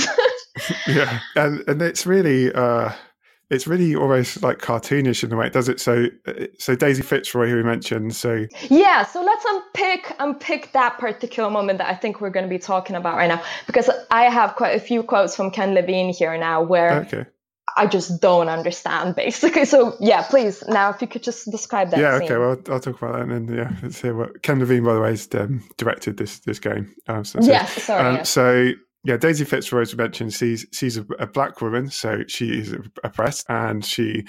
yeah. 0.88 1.20
And, 1.36 1.62
and 1.68 1.82
it's 1.82 2.06
really, 2.06 2.52
uh, 2.52 2.90
it's 3.50 3.66
really 3.66 3.94
almost 3.94 4.42
like 4.42 4.58
cartoonish 4.58 5.22
in 5.22 5.30
the 5.30 5.36
way 5.36 5.46
it 5.46 5.52
does 5.52 5.68
it. 5.68 5.80
So, 5.80 6.06
so 6.58 6.74
Daisy 6.74 7.02
Fitzroy, 7.02 7.48
who 7.48 7.56
we 7.56 7.62
mentioned, 7.62 8.16
so 8.16 8.46
yeah. 8.70 9.04
So 9.04 9.22
let's 9.22 9.44
unpick 9.44 10.12
unpick 10.18 10.72
that 10.72 10.98
particular 10.98 11.50
moment 11.50 11.78
that 11.78 11.88
I 11.88 11.94
think 11.94 12.20
we're 12.20 12.30
going 12.30 12.44
to 12.44 12.50
be 12.50 12.58
talking 12.58 12.96
about 12.96 13.16
right 13.16 13.28
now, 13.28 13.42
because 13.66 13.90
I 14.10 14.24
have 14.24 14.56
quite 14.56 14.76
a 14.76 14.80
few 14.80 15.02
quotes 15.02 15.36
from 15.36 15.50
Ken 15.50 15.74
Levine 15.74 16.12
here 16.12 16.36
now 16.38 16.62
where. 16.62 17.00
Okay. 17.02 17.26
I 17.76 17.86
just 17.86 18.20
don't 18.20 18.48
understand, 18.48 19.16
basically. 19.16 19.64
So 19.64 19.96
yeah, 19.98 20.22
please 20.22 20.62
now 20.68 20.90
if 20.90 21.00
you 21.02 21.08
could 21.08 21.24
just 21.24 21.50
describe 21.50 21.90
that. 21.90 21.98
Yeah, 21.98 22.18
scene. 22.18 22.30
okay. 22.30 22.36
Well, 22.36 22.56
I'll 22.68 22.78
talk 22.78 23.02
about 23.02 23.14
that, 23.14 23.22
and 23.22 23.48
then 23.48 23.56
yeah, 23.56 23.72
let's 23.82 24.00
hear 24.00 24.14
what 24.14 24.42
Ken 24.42 24.60
Levine, 24.60 24.84
by 24.84 24.94
the 24.94 25.00
way, 25.00 25.10
has 25.10 25.26
um, 25.34 25.64
directed 25.76 26.16
this 26.16 26.38
this 26.40 26.60
game. 26.60 26.94
Um, 27.08 27.24
so, 27.24 27.40
yes, 27.42 27.82
sorry. 27.82 28.06
Um, 28.06 28.16
yeah. 28.16 28.22
So 28.22 28.72
yeah, 29.04 29.18
Daisy 29.18 29.44
Fitzroy, 29.44 29.84
mentioned, 29.96 30.32
she's 30.32 30.66
she's 30.72 30.96
a, 30.96 31.04
a, 31.18 31.26
black 31.26 31.60
woman, 31.60 31.90
so 31.90 32.24
she 32.26 32.58
is 32.58 32.74
oppressed, 33.04 33.44
and 33.50 33.84
she 33.84 34.24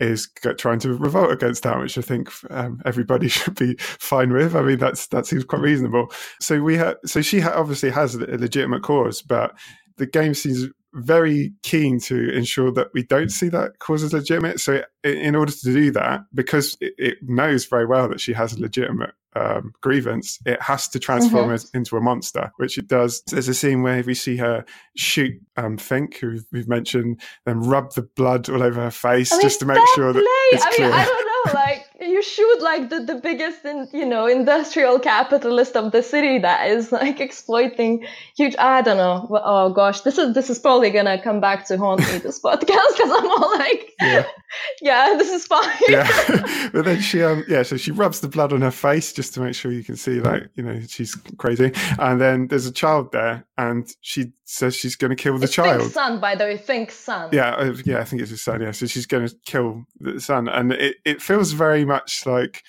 is 0.00 0.28
trying 0.58 0.80
to 0.80 0.94
revolt 0.94 1.30
against 1.30 1.62
that, 1.62 1.78
which 1.78 1.96
I 1.96 2.00
think 2.00 2.32
um, 2.50 2.82
everybody 2.84 3.28
should 3.28 3.54
be 3.54 3.76
fine 3.78 4.32
with. 4.32 4.56
I 4.56 4.62
mean, 4.62 4.78
that's 4.78 5.06
that 5.08 5.26
seems 5.26 5.44
quite 5.44 5.62
reasonable. 5.62 6.12
So 6.40 6.60
we 6.60 6.76
have, 6.76 6.96
so 7.04 7.22
she 7.22 7.38
ha- 7.38 7.54
obviously 7.54 7.90
has 7.90 8.16
a 8.16 8.18
legitimate 8.18 8.82
cause, 8.82 9.22
but 9.22 9.56
the 9.96 10.06
game 10.06 10.34
seems 10.34 10.66
very 10.94 11.52
keen 11.62 12.00
to 12.00 12.30
ensure 12.30 12.72
that 12.72 12.88
we 12.94 13.04
don't 13.04 13.30
see 13.30 13.48
that 13.50 13.78
cause 13.78 14.02
as 14.02 14.12
legitimate. 14.12 14.58
So, 14.58 14.82
in 15.04 15.36
order 15.36 15.52
to 15.52 15.72
do 15.72 15.92
that, 15.92 16.22
because 16.34 16.76
it 16.80 17.18
knows 17.22 17.66
very 17.66 17.86
well 17.86 18.08
that 18.08 18.20
she 18.20 18.32
has 18.32 18.54
a 18.54 18.60
legitimate 18.60 19.12
um, 19.36 19.72
grievance, 19.82 20.38
it 20.46 20.60
has 20.62 20.88
to 20.88 20.98
transform 20.98 21.46
mm-hmm. 21.46 21.54
it 21.54 21.70
into 21.74 21.96
a 21.96 22.00
monster, 22.00 22.50
which 22.56 22.78
it 22.78 22.88
does. 22.88 23.22
There's 23.26 23.48
a 23.48 23.54
scene 23.54 23.82
where 23.82 24.02
we 24.02 24.14
see 24.14 24.36
her 24.38 24.64
shoot 24.96 25.34
um, 25.56 25.76
Fink, 25.76 26.18
who 26.18 26.38
we've 26.52 26.68
mentioned, 26.68 27.20
then 27.44 27.60
rub 27.60 27.92
the 27.92 28.02
blood 28.02 28.48
all 28.48 28.62
over 28.62 28.80
her 28.80 28.90
face 28.90 29.32
I 29.32 29.36
mean, 29.36 29.42
just 29.42 29.60
to 29.60 29.66
make 29.66 29.82
sure 29.94 30.12
that 30.12 30.24
it's 30.52 30.64
I 30.64 30.70
clear. 30.72 30.90
I 30.92 31.04
don't 31.04 31.26
know, 31.26 31.60
like 31.60 31.85
you 32.00 32.22
shoot 32.22 32.60
like 32.60 32.90
the, 32.90 33.00
the 33.00 33.14
biggest 33.14 33.64
in, 33.64 33.88
you 33.92 34.04
know 34.04 34.26
industrial 34.26 34.98
capitalist 34.98 35.76
of 35.76 35.92
the 35.92 36.02
city 36.02 36.38
that 36.38 36.68
is 36.68 36.92
like 37.00 37.20
exploiting 37.20 38.06
huge 38.36 38.54
i 38.58 38.82
don't 38.82 38.96
know 38.96 39.28
oh 39.44 39.70
gosh 39.70 40.02
this 40.02 40.18
is 40.18 40.34
this 40.34 40.50
is 40.50 40.58
probably 40.58 40.90
gonna 40.90 41.20
come 41.22 41.40
back 41.40 41.66
to 41.66 41.76
haunt 41.78 42.00
me 42.00 42.18
this 42.18 42.40
podcast 42.44 42.66
because 42.66 43.10
i'm 43.10 43.30
all 43.30 43.58
like 43.58 43.92
yeah. 44.00 44.26
yeah 44.82 45.14
this 45.16 45.30
is 45.30 45.46
fine. 45.46 45.70
Yeah. 45.88 46.70
But 46.72 46.84
then 46.84 47.00
she 47.00 47.22
um 47.22 47.44
yeah 47.48 47.62
so 47.62 47.76
she 47.76 47.90
rubs 47.90 48.20
the 48.20 48.28
blood 48.28 48.52
on 48.52 48.60
her 48.62 48.70
face 48.70 49.12
just 49.12 49.34
to 49.34 49.40
make 49.40 49.54
sure 49.54 49.72
you 49.72 49.84
can 49.84 49.96
see 49.96 50.20
like 50.20 50.48
you 50.54 50.62
know 50.62 50.80
she's 50.88 51.14
crazy. 51.38 51.72
And 51.98 52.20
then 52.20 52.48
there's 52.48 52.66
a 52.66 52.72
child 52.72 53.12
there 53.12 53.46
and 53.56 53.88
she 54.00 54.32
says 54.44 54.76
she's 54.76 54.96
going 54.96 55.10
to 55.10 55.16
kill 55.16 55.38
the 55.38 55.44
it's 55.44 55.54
child. 55.54 55.90
son 55.90 56.20
by 56.20 56.34
the 56.34 56.44
way 56.44 56.56
think 56.56 56.90
son. 56.90 57.30
Yeah 57.32 57.54
uh, 57.54 57.74
yeah 57.84 57.98
i 58.00 58.04
think 58.04 58.22
it's 58.22 58.30
his 58.30 58.42
son 58.42 58.60
yeah. 58.60 58.72
So 58.72 58.86
she's 58.86 59.06
going 59.06 59.26
to 59.26 59.34
kill 59.44 59.84
the 60.00 60.20
son 60.20 60.48
and 60.48 60.72
it, 60.72 60.96
it 61.04 61.22
feels 61.22 61.52
very 61.52 61.84
much 61.86 62.26
like 62.26 62.62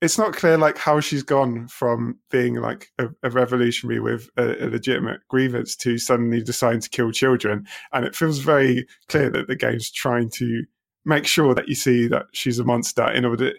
it's 0.00 0.16
not 0.16 0.34
clear 0.34 0.56
like 0.56 0.78
how 0.78 0.98
she's 1.00 1.22
gone 1.22 1.68
from 1.68 2.18
being 2.30 2.54
like 2.54 2.88
a, 2.98 3.08
a 3.22 3.30
revolutionary 3.30 4.00
with 4.00 4.30
a, 4.36 4.64
a, 4.64 4.66
legitimate 4.66 5.20
grievance 5.28 5.76
to 5.76 5.98
suddenly 5.98 6.42
deciding 6.42 6.80
to 6.80 6.88
kill 6.88 7.12
children. 7.12 7.66
And 7.92 8.06
it 8.06 8.16
feels 8.16 8.38
very 8.38 8.86
clear 9.08 9.28
that 9.30 9.46
the 9.46 9.56
game's 9.56 9.90
trying 9.90 10.30
to 10.30 10.64
make 11.04 11.26
sure 11.26 11.54
that 11.54 11.68
you 11.68 11.74
see 11.74 12.06
that 12.08 12.26
she's 12.32 12.58
a 12.58 12.64
monster 12.64 13.10
in 13.10 13.24
order 13.24 13.52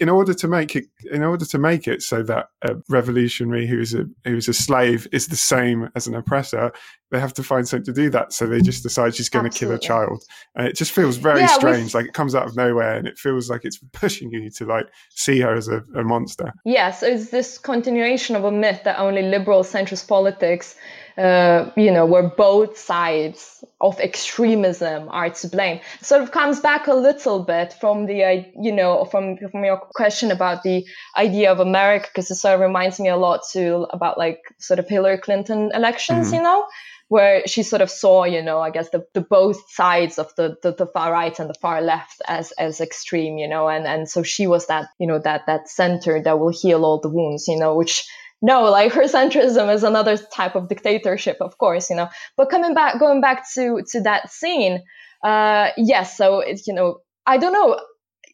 in 0.00 0.08
order 0.08 0.34
to 0.34 0.48
make 0.48 0.74
it 0.74 0.86
in 1.10 1.22
order 1.22 1.44
to 1.44 1.58
make 1.58 1.86
it 1.86 2.02
so 2.02 2.22
that 2.22 2.48
a 2.62 2.74
revolutionary 2.88 3.66
who's 3.66 3.94
a 3.94 4.04
who's 4.24 4.48
a 4.48 4.54
slave 4.54 5.06
is 5.12 5.28
the 5.28 5.36
same 5.36 5.88
as 5.94 6.06
an 6.06 6.14
oppressor 6.14 6.72
they 7.10 7.18
have 7.18 7.34
to 7.34 7.42
find 7.42 7.66
something 7.66 7.84
to 7.84 7.92
do 7.92 8.08
that. 8.10 8.32
So 8.32 8.46
they 8.46 8.60
just 8.60 8.82
decide 8.82 9.14
she's 9.14 9.28
going 9.28 9.48
to 9.48 9.56
kill 9.56 9.72
a 9.72 9.78
child. 9.78 10.22
And 10.54 10.66
it 10.66 10.76
just 10.76 10.92
feels 10.92 11.16
very 11.16 11.40
yeah, 11.40 11.48
strange 11.48 11.94
like 11.94 12.06
it 12.06 12.14
comes 12.14 12.34
out 12.34 12.46
of 12.46 12.56
nowhere 12.56 12.94
and 12.94 13.06
it 13.06 13.18
feels 13.18 13.50
like 13.50 13.64
it's 13.64 13.78
pushing 13.92 14.30
you 14.30 14.50
to 14.50 14.64
like 14.64 14.86
see 15.10 15.40
her 15.40 15.54
as 15.54 15.68
a, 15.68 15.82
a 15.96 16.04
monster. 16.04 16.52
Yes 16.64 17.02
it's 17.02 17.30
this 17.30 17.58
continuation 17.58 18.36
of 18.36 18.44
a 18.44 18.52
myth 18.52 18.82
that 18.84 18.98
only 18.98 19.22
liberal 19.22 19.62
centrist 19.62 20.06
politics 20.06 20.76
uh, 21.20 21.70
you 21.76 21.90
know, 21.90 22.06
where 22.06 22.28
both 22.28 22.78
sides 22.78 23.62
of 23.80 24.00
extremism 24.00 25.08
are 25.10 25.30
to 25.30 25.48
blame. 25.48 25.80
Sort 26.00 26.22
of 26.22 26.30
comes 26.30 26.60
back 26.60 26.86
a 26.86 26.94
little 26.94 27.44
bit 27.44 27.74
from 27.80 28.06
the, 28.06 28.24
uh, 28.24 28.42
you 28.60 28.72
know, 28.72 29.04
from 29.04 29.36
from 29.36 29.64
your 29.64 29.76
question 29.76 30.30
about 30.30 30.62
the 30.62 30.86
idea 31.16 31.52
of 31.52 31.60
America, 31.60 32.08
because 32.10 32.30
it 32.30 32.36
sort 32.36 32.54
of 32.54 32.60
reminds 32.60 32.98
me 32.98 33.08
a 33.08 33.16
lot 33.16 33.40
too 33.52 33.86
about 33.90 34.16
like 34.16 34.40
sort 34.58 34.78
of 34.78 34.88
Hillary 34.88 35.18
Clinton 35.18 35.70
elections, 35.74 36.28
mm-hmm. 36.28 36.36
you 36.36 36.42
know, 36.42 36.66
where 37.08 37.46
she 37.46 37.62
sort 37.64 37.82
of 37.82 37.90
saw, 37.90 38.24
you 38.24 38.42
know, 38.42 38.60
I 38.60 38.70
guess 38.70 38.88
the, 38.90 39.04
the 39.14 39.20
both 39.20 39.70
sides 39.70 40.18
of 40.18 40.34
the, 40.36 40.56
the, 40.62 40.72
the 40.72 40.86
far 40.86 41.12
right 41.12 41.38
and 41.38 41.50
the 41.50 41.58
far 41.60 41.82
left 41.82 42.22
as 42.26 42.52
as 42.52 42.80
extreme, 42.80 43.36
you 43.36 43.48
know, 43.48 43.68
and 43.68 43.86
and 43.86 44.08
so 44.08 44.22
she 44.22 44.46
was 44.46 44.66
that, 44.68 44.86
you 44.98 45.06
know, 45.06 45.18
that 45.18 45.46
that 45.46 45.68
center 45.68 46.22
that 46.22 46.38
will 46.38 46.52
heal 46.62 46.84
all 46.84 47.00
the 47.00 47.10
wounds, 47.10 47.46
you 47.46 47.58
know, 47.58 47.76
which 47.76 48.08
no, 48.42 48.64
like 48.64 48.92
her 48.92 49.04
centrism 49.04 49.72
is 49.72 49.82
another 49.82 50.16
type 50.16 50.54
of 50.54 50.68
dictatorship, 50.68 51.38
of 51.40 51.58
course, 51.58 51.90
you 51.90 51.96
know. 51.96 52.08
But 52.36 52.50
coming 52.50 52.74
back, 52.74 52.98
going 52.98 53.20
back 53.20 53.44
to 53.54 53.82
to 53.92 54.00
that 54.02 54.30
scene, 54.32 54.82
uh, 55.24 55.70
yes. 55.76 56.16
So 56.16 56.40
it's 56.40 56.66
you 56.66 56.74
know, 56.74 57.00
I 57.26 57.38
don't 57.38 57.52
know. 57.52 57.80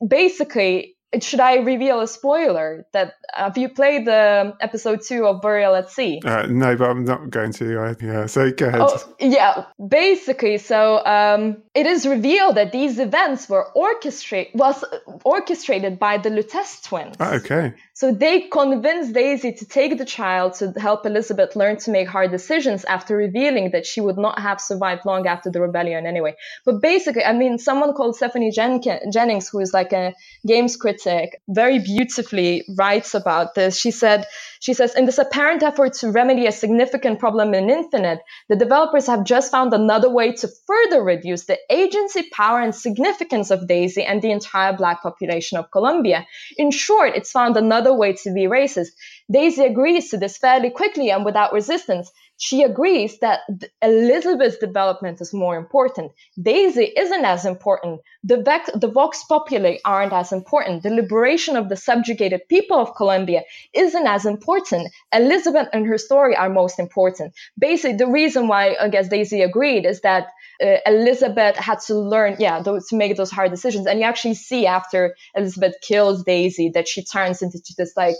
Basically, 0.06 0.96
should 1.20 1.40
I 1.40 1.56
reveal 1.56 2.00
a 2.00 2.06
spoiler 2.06 2.86
that 2.92 3.14
have 3.32 3.56
you 3.56 3.68
played 3.68 4.06
the 4.06 4.54
episode 4.60 5.00
two 5.06 5.26
of 5.26 5.40
Burial 5.40 5.74
at 5.74 5.90
Sea? 5.90 6.20
Uh, 6.24 6.46
no, 6.46 6.76
but 6.76 6.90
I'm 6.90 7.04
not 7.04 7.30
going 7.30 7.52
to. 7.54 7.78
I, 7.78 8.04
yeah, 8.04 8.26
so 8.26 8.50
go 8.50 8.66
ahead. 8.66 8.80
Oh, 8.82 9.14
yeah, 9.20 9.64
basically, 9.88 10.58
so 10.58 11.04
um, 11.04 11.62
it 11.76 11.86
is 11.86 12.06
revealed 12.06 12.54
that 12.56 12.72
these 12.72 12.98
events 12.98 13.48
were 13.50 13.66
orchestrated 13.74 14.58
was 14.58 14.82
orchestrated 15.24 15.98
by 15.98 16.16
the 16.16 16.30
Lutece 16.30 16.82
twins. 16.82 17.16
Oh, 17.20 17.34
okay. 17.34 17.74
So 17.92 18.12
they 18.12 18.42
convinced 18.48 19.12
Daisy 19.12 19.52
to 19.52 19.64
take 19.66 19.98
the 19.98 20.04
child 20.04 20.54
to 20.54 20.72
help 20.78 21.04
Elizabeth 21.04 21.54
learn 21.54 21.76
to 21.78 21.90
make 21.90 22.08
hard 22.08 22.30
decisions 22.30 22.84
after 22.84 23.16
revealing 23.16 23.70
that 23.72 23.86
she 23.86 24.00
would 24.00 24.16
not 24.16 24.38
have 24.38 24.60
survived 24.60 25.04
long 25.04 25.26
after 25.26 25.50
the 25.50 25.60
rebellion 25.60 26.06
anyway. 26.06 26.34
But 26.64 26.80
basically, 26.80 27.24
I 27.24 27.32
mean, 27.32 27.58
someone 27.58 27.92
called 27.92 28.16
Stephanie 28.16 28.50
Jen- 28.50 28.82
Jennings, 29.10 29.48
who 29.48 29.60
is 29.60 29.72
like 29.72 29.92
a 29.92 30.14
games 30.46 30.76
critic, 30.76 31.40
very 31.48 31.78
beautifully 31.78 32.64
writes 32.76 33.14
about 33.14 33.54
this. 33.54 33.78
She 33.78 33.90
said, 33.90 34.26
she 34.60 34.74
says, 34.74 34.94
in 34.94 35.04
this 35.04 35.18
apparent 35.18 35.62
effort 35.62 35.92
to 35.94 36.10
remedy 36.10 36.46
a 36.46 36.52
significant 36.52 37.18
problem 37.18 37.54
in 37.54 37.68
Infinite, 37.70 38.20
the 38.48 38.56
developers 38.56 39.06
have 39.06 39.24
just 39.24 39.50
found 39.50 39.72
another 39.72 40.10
way 40.10 40.32
to 40.32 40.48
further 40.66 41.02
reduce 41.02 41.44
the 41.44 41.58
agency, 41.70 42.28
power, 42.32 42.60
and 42.60 42.74
significance 42.74 43.50
of 43.50 43.66
Daisy 43.66 44.02
and 44.04 44.22
the 44.22 44.30
entire 44.30 44.76
black 44.76 45.02
population 45.02 45.58
of 45.58 45.70
Columbia. 45.70 46.26
In 46.56 46.70
short, 46.70 47.12
it's 47.14 47.30
found 47.30 47.56
another 47.56 47.94
way 47.94 48.12
to 48.14 48.32
be 48.32 48.42
racist. 48.42 48.88
Daisy 49.30 49.64
agrees 49.64 50.10
to 50.10 50.18
this 50.18 50.36
fairly 50.38 50.70
quickly 50.70 51.10
and 51.10 51.24
without 51.24 51.52
resistance. 51.52 52.10
She 52.38 52.62
agrees 52.62 53.18
that 53.20 53.40
Elizabeth's 53.80 54.58
development 54.58 55.20
is 55.22 55.32
more 55.32 55.56
important. 55.56 56.12
Daisy 56.40 56.84
isn't 56.84 57.24
as 57.24 57.46
important. 57.46 58.02
The, 58.24 58.42
vex, 58.42 58.70
the 58.74 58.88
Vox 58.88 59.24
Populi 59.24 59.78
aren't 59.84 60.12
as 60.12 60.32
important. 60.32 60.82
The 60.82 60.90
liberation 60.90 61.56
of 61.56 61.70
the 61.70 61.76
subjugated 61.76 62.42
people 62.48 62.78
of 62.78 62.94
Columbia 62.94 63.42
isn't 63.72 64.06
as 64.06 64.26
important. 64.26 64.92
Elizabeth 65.12 65.68
and 65.72 65.86
her 65.86 65.98
story 65.98 66.36
are 66.36 66.50
most 66.50 66.78
important. 66.78 67.32
Basically, 67.58 67.96
the 67.96 68.06
reason 68.06 68.48
why 68.48 68.76
I 68.78 68.88
guess 68.90 69.08
Daisy 69.08 69.40
agreed 69.40 69.86
is 69.86 70.02
that 70.02 70.28
uh, 70.62 70.76
Elizabeth 70.86 71.56
had 71.56 71.80
to 71.86 71.94
learn, 71.94 72.36
yeah, 72.38 72.60
those, 72.60 72.86
to 72.88 72.96
make 72.96 73.16
those 73.16 73.30
hard 73.30 73.50
decisions. 73.50 73.86
And 73.86 73.98
you 73.98 74.04
actually 74.04 74.34
see 74.34 74.66
after 74.66 75.16
Elizabeth 75.34 75.76
kills 75.80 76.22
Daisy 76.22 76.70
that 76.74 76.86
she 76.86 77.02
turns 77.02 77.40
into 77.40 77.58
this 77.78 77.94
like 77.96 78.16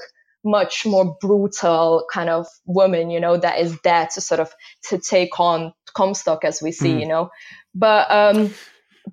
much 0.46 0.86
more 0.86 1.16
brutal 1.20 2.06
kind 2.10 2.30
of 2.30 2.46
woman, 2.64 3.10
you 3.10 3.20
know, 3.20 3.36
that 3.36 3.58
is 3.58 3.78
there 3.82 4.08
to 4.14 4.20
sort 4.20 4.40
of 4.40 4.52
to 4.88 4.98
take 4.98 5.38
on 5.40 5.74
Comstock 5.94 6.44
as 6.44 6.62
we 6.62 6.72
see, 6.72 6.92
mm. 6.92 7.00
you 7.00 7.08
know. 7.08 7.30
But 7.74 8.10
um 8.10 8.54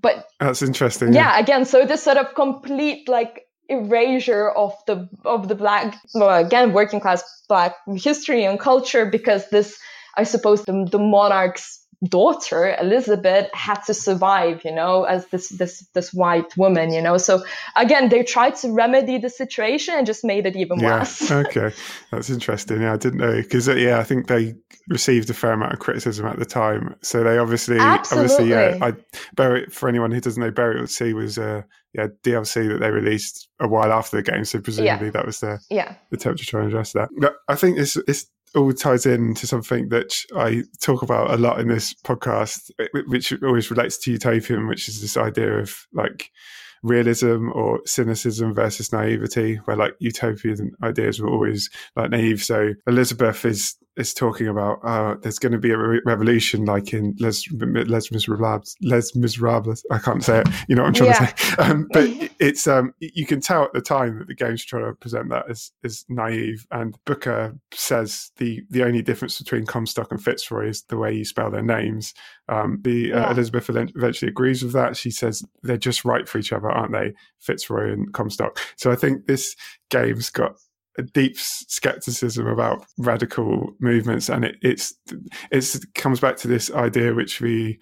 but 0.02 0.28
that's 0.40 0.62
interesting. 0.62 1.14
Yeah, 1.14 1.36
yeah, 1.36 1.40
again, 1.40 1.66
so 1.66 1.86
this 1.86 2.04
sort 2.04 2.18
of 2.18 2.34
complete 2.36 3.10
like 3.10 3.48
erasure 3.70 4.50
of 4.50 4.74
the 4.88 5.10
of 5.26 5.48
the 5.48 5.56
black 5.56 5.96
well 6.14 6.46
again 6.46 6.74
working 6.74 7.00
class 7.00 7.24
black 7.48 7.76
history 7.96 8.44
and 8.44 8.60
culture 8.60 9.06
because 9.06 9.50
this 9.50 9.80
I 10.16 10.24
suppose 10.24 10.64
the, 10.64 10.88
the 10.92 11.00
monarch's 11.00 11.83
daughter 12.04 12.76
Elizabeth 12.80 13.50
had 13.54 13.82
to 13.84 13.94
survive, 13.94 14.64
you 14.66 14.74
know, 14.74 15.04
as 15.04 15.26
this 15.28 15.50
this 15.50 15.88
this 15.94 16.14
white 16.14 16.56
woman, 16.58 16.92
you 16.92 17.02
know. 17.02 17.18
So 17.18 17.44
again, 17.76 18.10
they 18.10 18.24
tried 18.24 18.56
to 18.58 18.72
remedy 18.72 19.18
the 19.18 19.30
situation 19.30 19.96
and 19.96 20.06
just 20.06 20.24
made 20.24 20.46
it 20.46 20.56
even 20.56 20.80
yeah. 20.80 21.00
worse. 21.00 21.32
okay, 21.32 21.72
that's 22.12 22.30
interesting. 22.30 22.82
Yeah, 22.82 22.94
I 22.94 22.98
didn't 22.98 23.20
know 23.20 23.36
because 23.36 23.70
uh, 23.70 23.76
yeah, 23.76 24.00
I 24.00 24.04
think 24.04 24.28
they 24.28 24.56
received 24.90 25.30
a 25.30 25.34
fair 25.34 25.54
amount 25.54 25.74
of 25.74 25.80
criticism 25.80 26.26
at 26.26 26.40
the 26.40 26.46
time. 26.46 26.96
So 27.02 27.24
they 27.24 27.38
obviously, 27.38 27.78
Absolutely. 27.80 28.34
obviously, 28.34 28.50
yeah. 28.50 28.86
I 28.86 28.94
Burial 29.36 29.70
for 29.70 29.88
anyone 29.88 30.12
who 30.12 30.20
doesn't 30.20 30.42
know, 30.42 30.52
Burial 30.52 30.84
at 30.84 30.90
Sea 30.90 31.14
was 31.14 31.38
uh, 31.38 31.62
yeah 31.94 32.08
DLC 32.24 32.68
that 32.68 32.80
they 32.80 32.92
released 32.92 33.48
a 33.60 33.68
while 33.68 33.94
after 33.94 34.18
the 34.18 34.24
game. 34.24 34.46
So 34.46 34.60
presumably 34.60 35.08
yeah. 35.08 35.12
that 35.12 35.26
was 35.26 35.40
the 35.40 35.60
yeah 35.70 35.96
attempt 36.12 36.40
to 36.40 36.46
try 36.46 36.62
and 36.62 36.70
address 36.70 36.94
that. 36.94 37.10
But 37.18 37.36
I 37.48 37.56
think 37.56 37.78
it's 37.78 37.96
it's 38.08 38.26
all 38.56 38.72
ties 38.74 39.06
into 39.06 39.48
something 39.48 39.90
that 39.90 40.16
I 40.36 40.64
talk 40.80 41.02
about 41.02 41.32
a 41.32 41.38
lot 41.38 41.60
in 41.60 41.68
this 41.68 41.94
podcast, 41.94 42.72
eh, 42.80 42.88
which 43.08 43.34
always 43.44 43.72
relates 43.72 43.98
to 44.00 44.12
utopian, 44.12 44.68
which 44.68 44.88
is 44.88 45.02
this 45.02 45.18
idea 45.18 45.60
of 45.60 45.88
like 45.94 46.32
realism 46.84 47.50
or 47.54 47.80
cynicism 47.86 48.54
versus 48.54 48.92
naivety, 48.92 49.56
where 49.66 49.78
like 49.78 49.96
utopian 50.00 50.72
ideas 50.84 51.20
were 51.20 51.30
always 51.30 51.70
like 51.96 52.12
naive. 52.12 52.44
So 52.44 52.74
Elizabeth 52.88 53.46
is 53.46 53.76
is 53.96 54.14
talking 54.14 54.48
about 54.48 54.80
uh, 54.84 55.16
there's 55.22 55.40
going 55.40 55.52
to 55.52 55.58
be 55.58 55.72
a 55.72 55.78
re- 55.78 56.02
revolution 56.06 56.66
like 56.66 56.94
in 56.94 57.16
Les, 57.20 57.44
Les 57.52 58.12
Miserables. 58.12 58.76
Les 58.82 59.16
Miserables. 59.16 59.86
I 59.92 60.00
can't 60.00 60.24
say 60.24 60.40
it. 60.40 60.48
You 60.68 60.76
know 60.76 60.84
what 60.84 60.90
I'm 60.90 60.94
trying 60.94 61.10
yeah. 61.10 61.26
to 61.26 61.46
say. 61.46 61.56
Um, 61.60 61.88
but 61.92 62.10
it's 62.40 62.68
um, 62.68 62.94
you 63.00 63.26
can 63.26 63.40
tell 63.40 63.64
at 63.64 63.74
the 63.74 63.82
time 63.82 64.20
that 64.20 64.28
the 64.28 64.36
game's 64.36 64.66
trying 64.66 64.86
to 64.86 64.94
present 64.94 65.30
that 65.30 65.50
as, 65.50 65.72
as 65.84 66.06
naive. 66.10 66.66
And 66.72 66.98
Booker 67.06 67.56
says 67.72 68.32
the 68.38 68.64
the 68.70 68.84
only 68.84 69.02
difference 69.02 69.38
between 69.38 69.66
Comstock 69.66 70.12
and 70.12 70.24
Fitzroy 70.24 70.70
is 70.70 70.84
the 70.84 70.98
way 70.98 71.14
you 71.14 71.26
spell 71.26 71.52
their 71.52 71.64
names. 71.64 72.14
Um, 72.50 72.80
the 72.84 73.14
uh, 73.14 73.20
yeah. 73.20 73.32
Elizabeth 73.32 73.70
eventually 73.70 74.30
agrees 74.30 74.64
with 74.64 74.74
that. 74.74 74.98
She 74.98 75.12
says 75.12 75.44
they're 75.62 75.78
just 75.78 76.04
right 76.04 76.28
for 76.28 76.40
each 76.40 76.52
other, 76.52 76.70
aren't 76.70 76.92
they? 76.92 77.14
Fitzroy 77.40 77.94
and 77.94 78.12
Comstock. 78.14 78.60
So 78.78 78.92
I 78.92 78.96
think 78.96 79.28
this 79.28 79.56
game's 79.90 80.30
got 80.30 80.56
a 80.98 81.04
deep 81.04 81.38
skepticism 81.38 82.48
about 82.48 82.86
radical 82.98 83.74
movements, 83.80 84.30
and 84.30 84.46
it, 84.46 84.58
it's 84.62 84.94
it's 85.52 85.76
it 85.76 85.94
comes 85.96 86.20
back 86.20 86.38
to 86.38 86.48
this 86.48 86.72
idea 86.72 87.14
which 87.14 87.42
we 87.42 87.80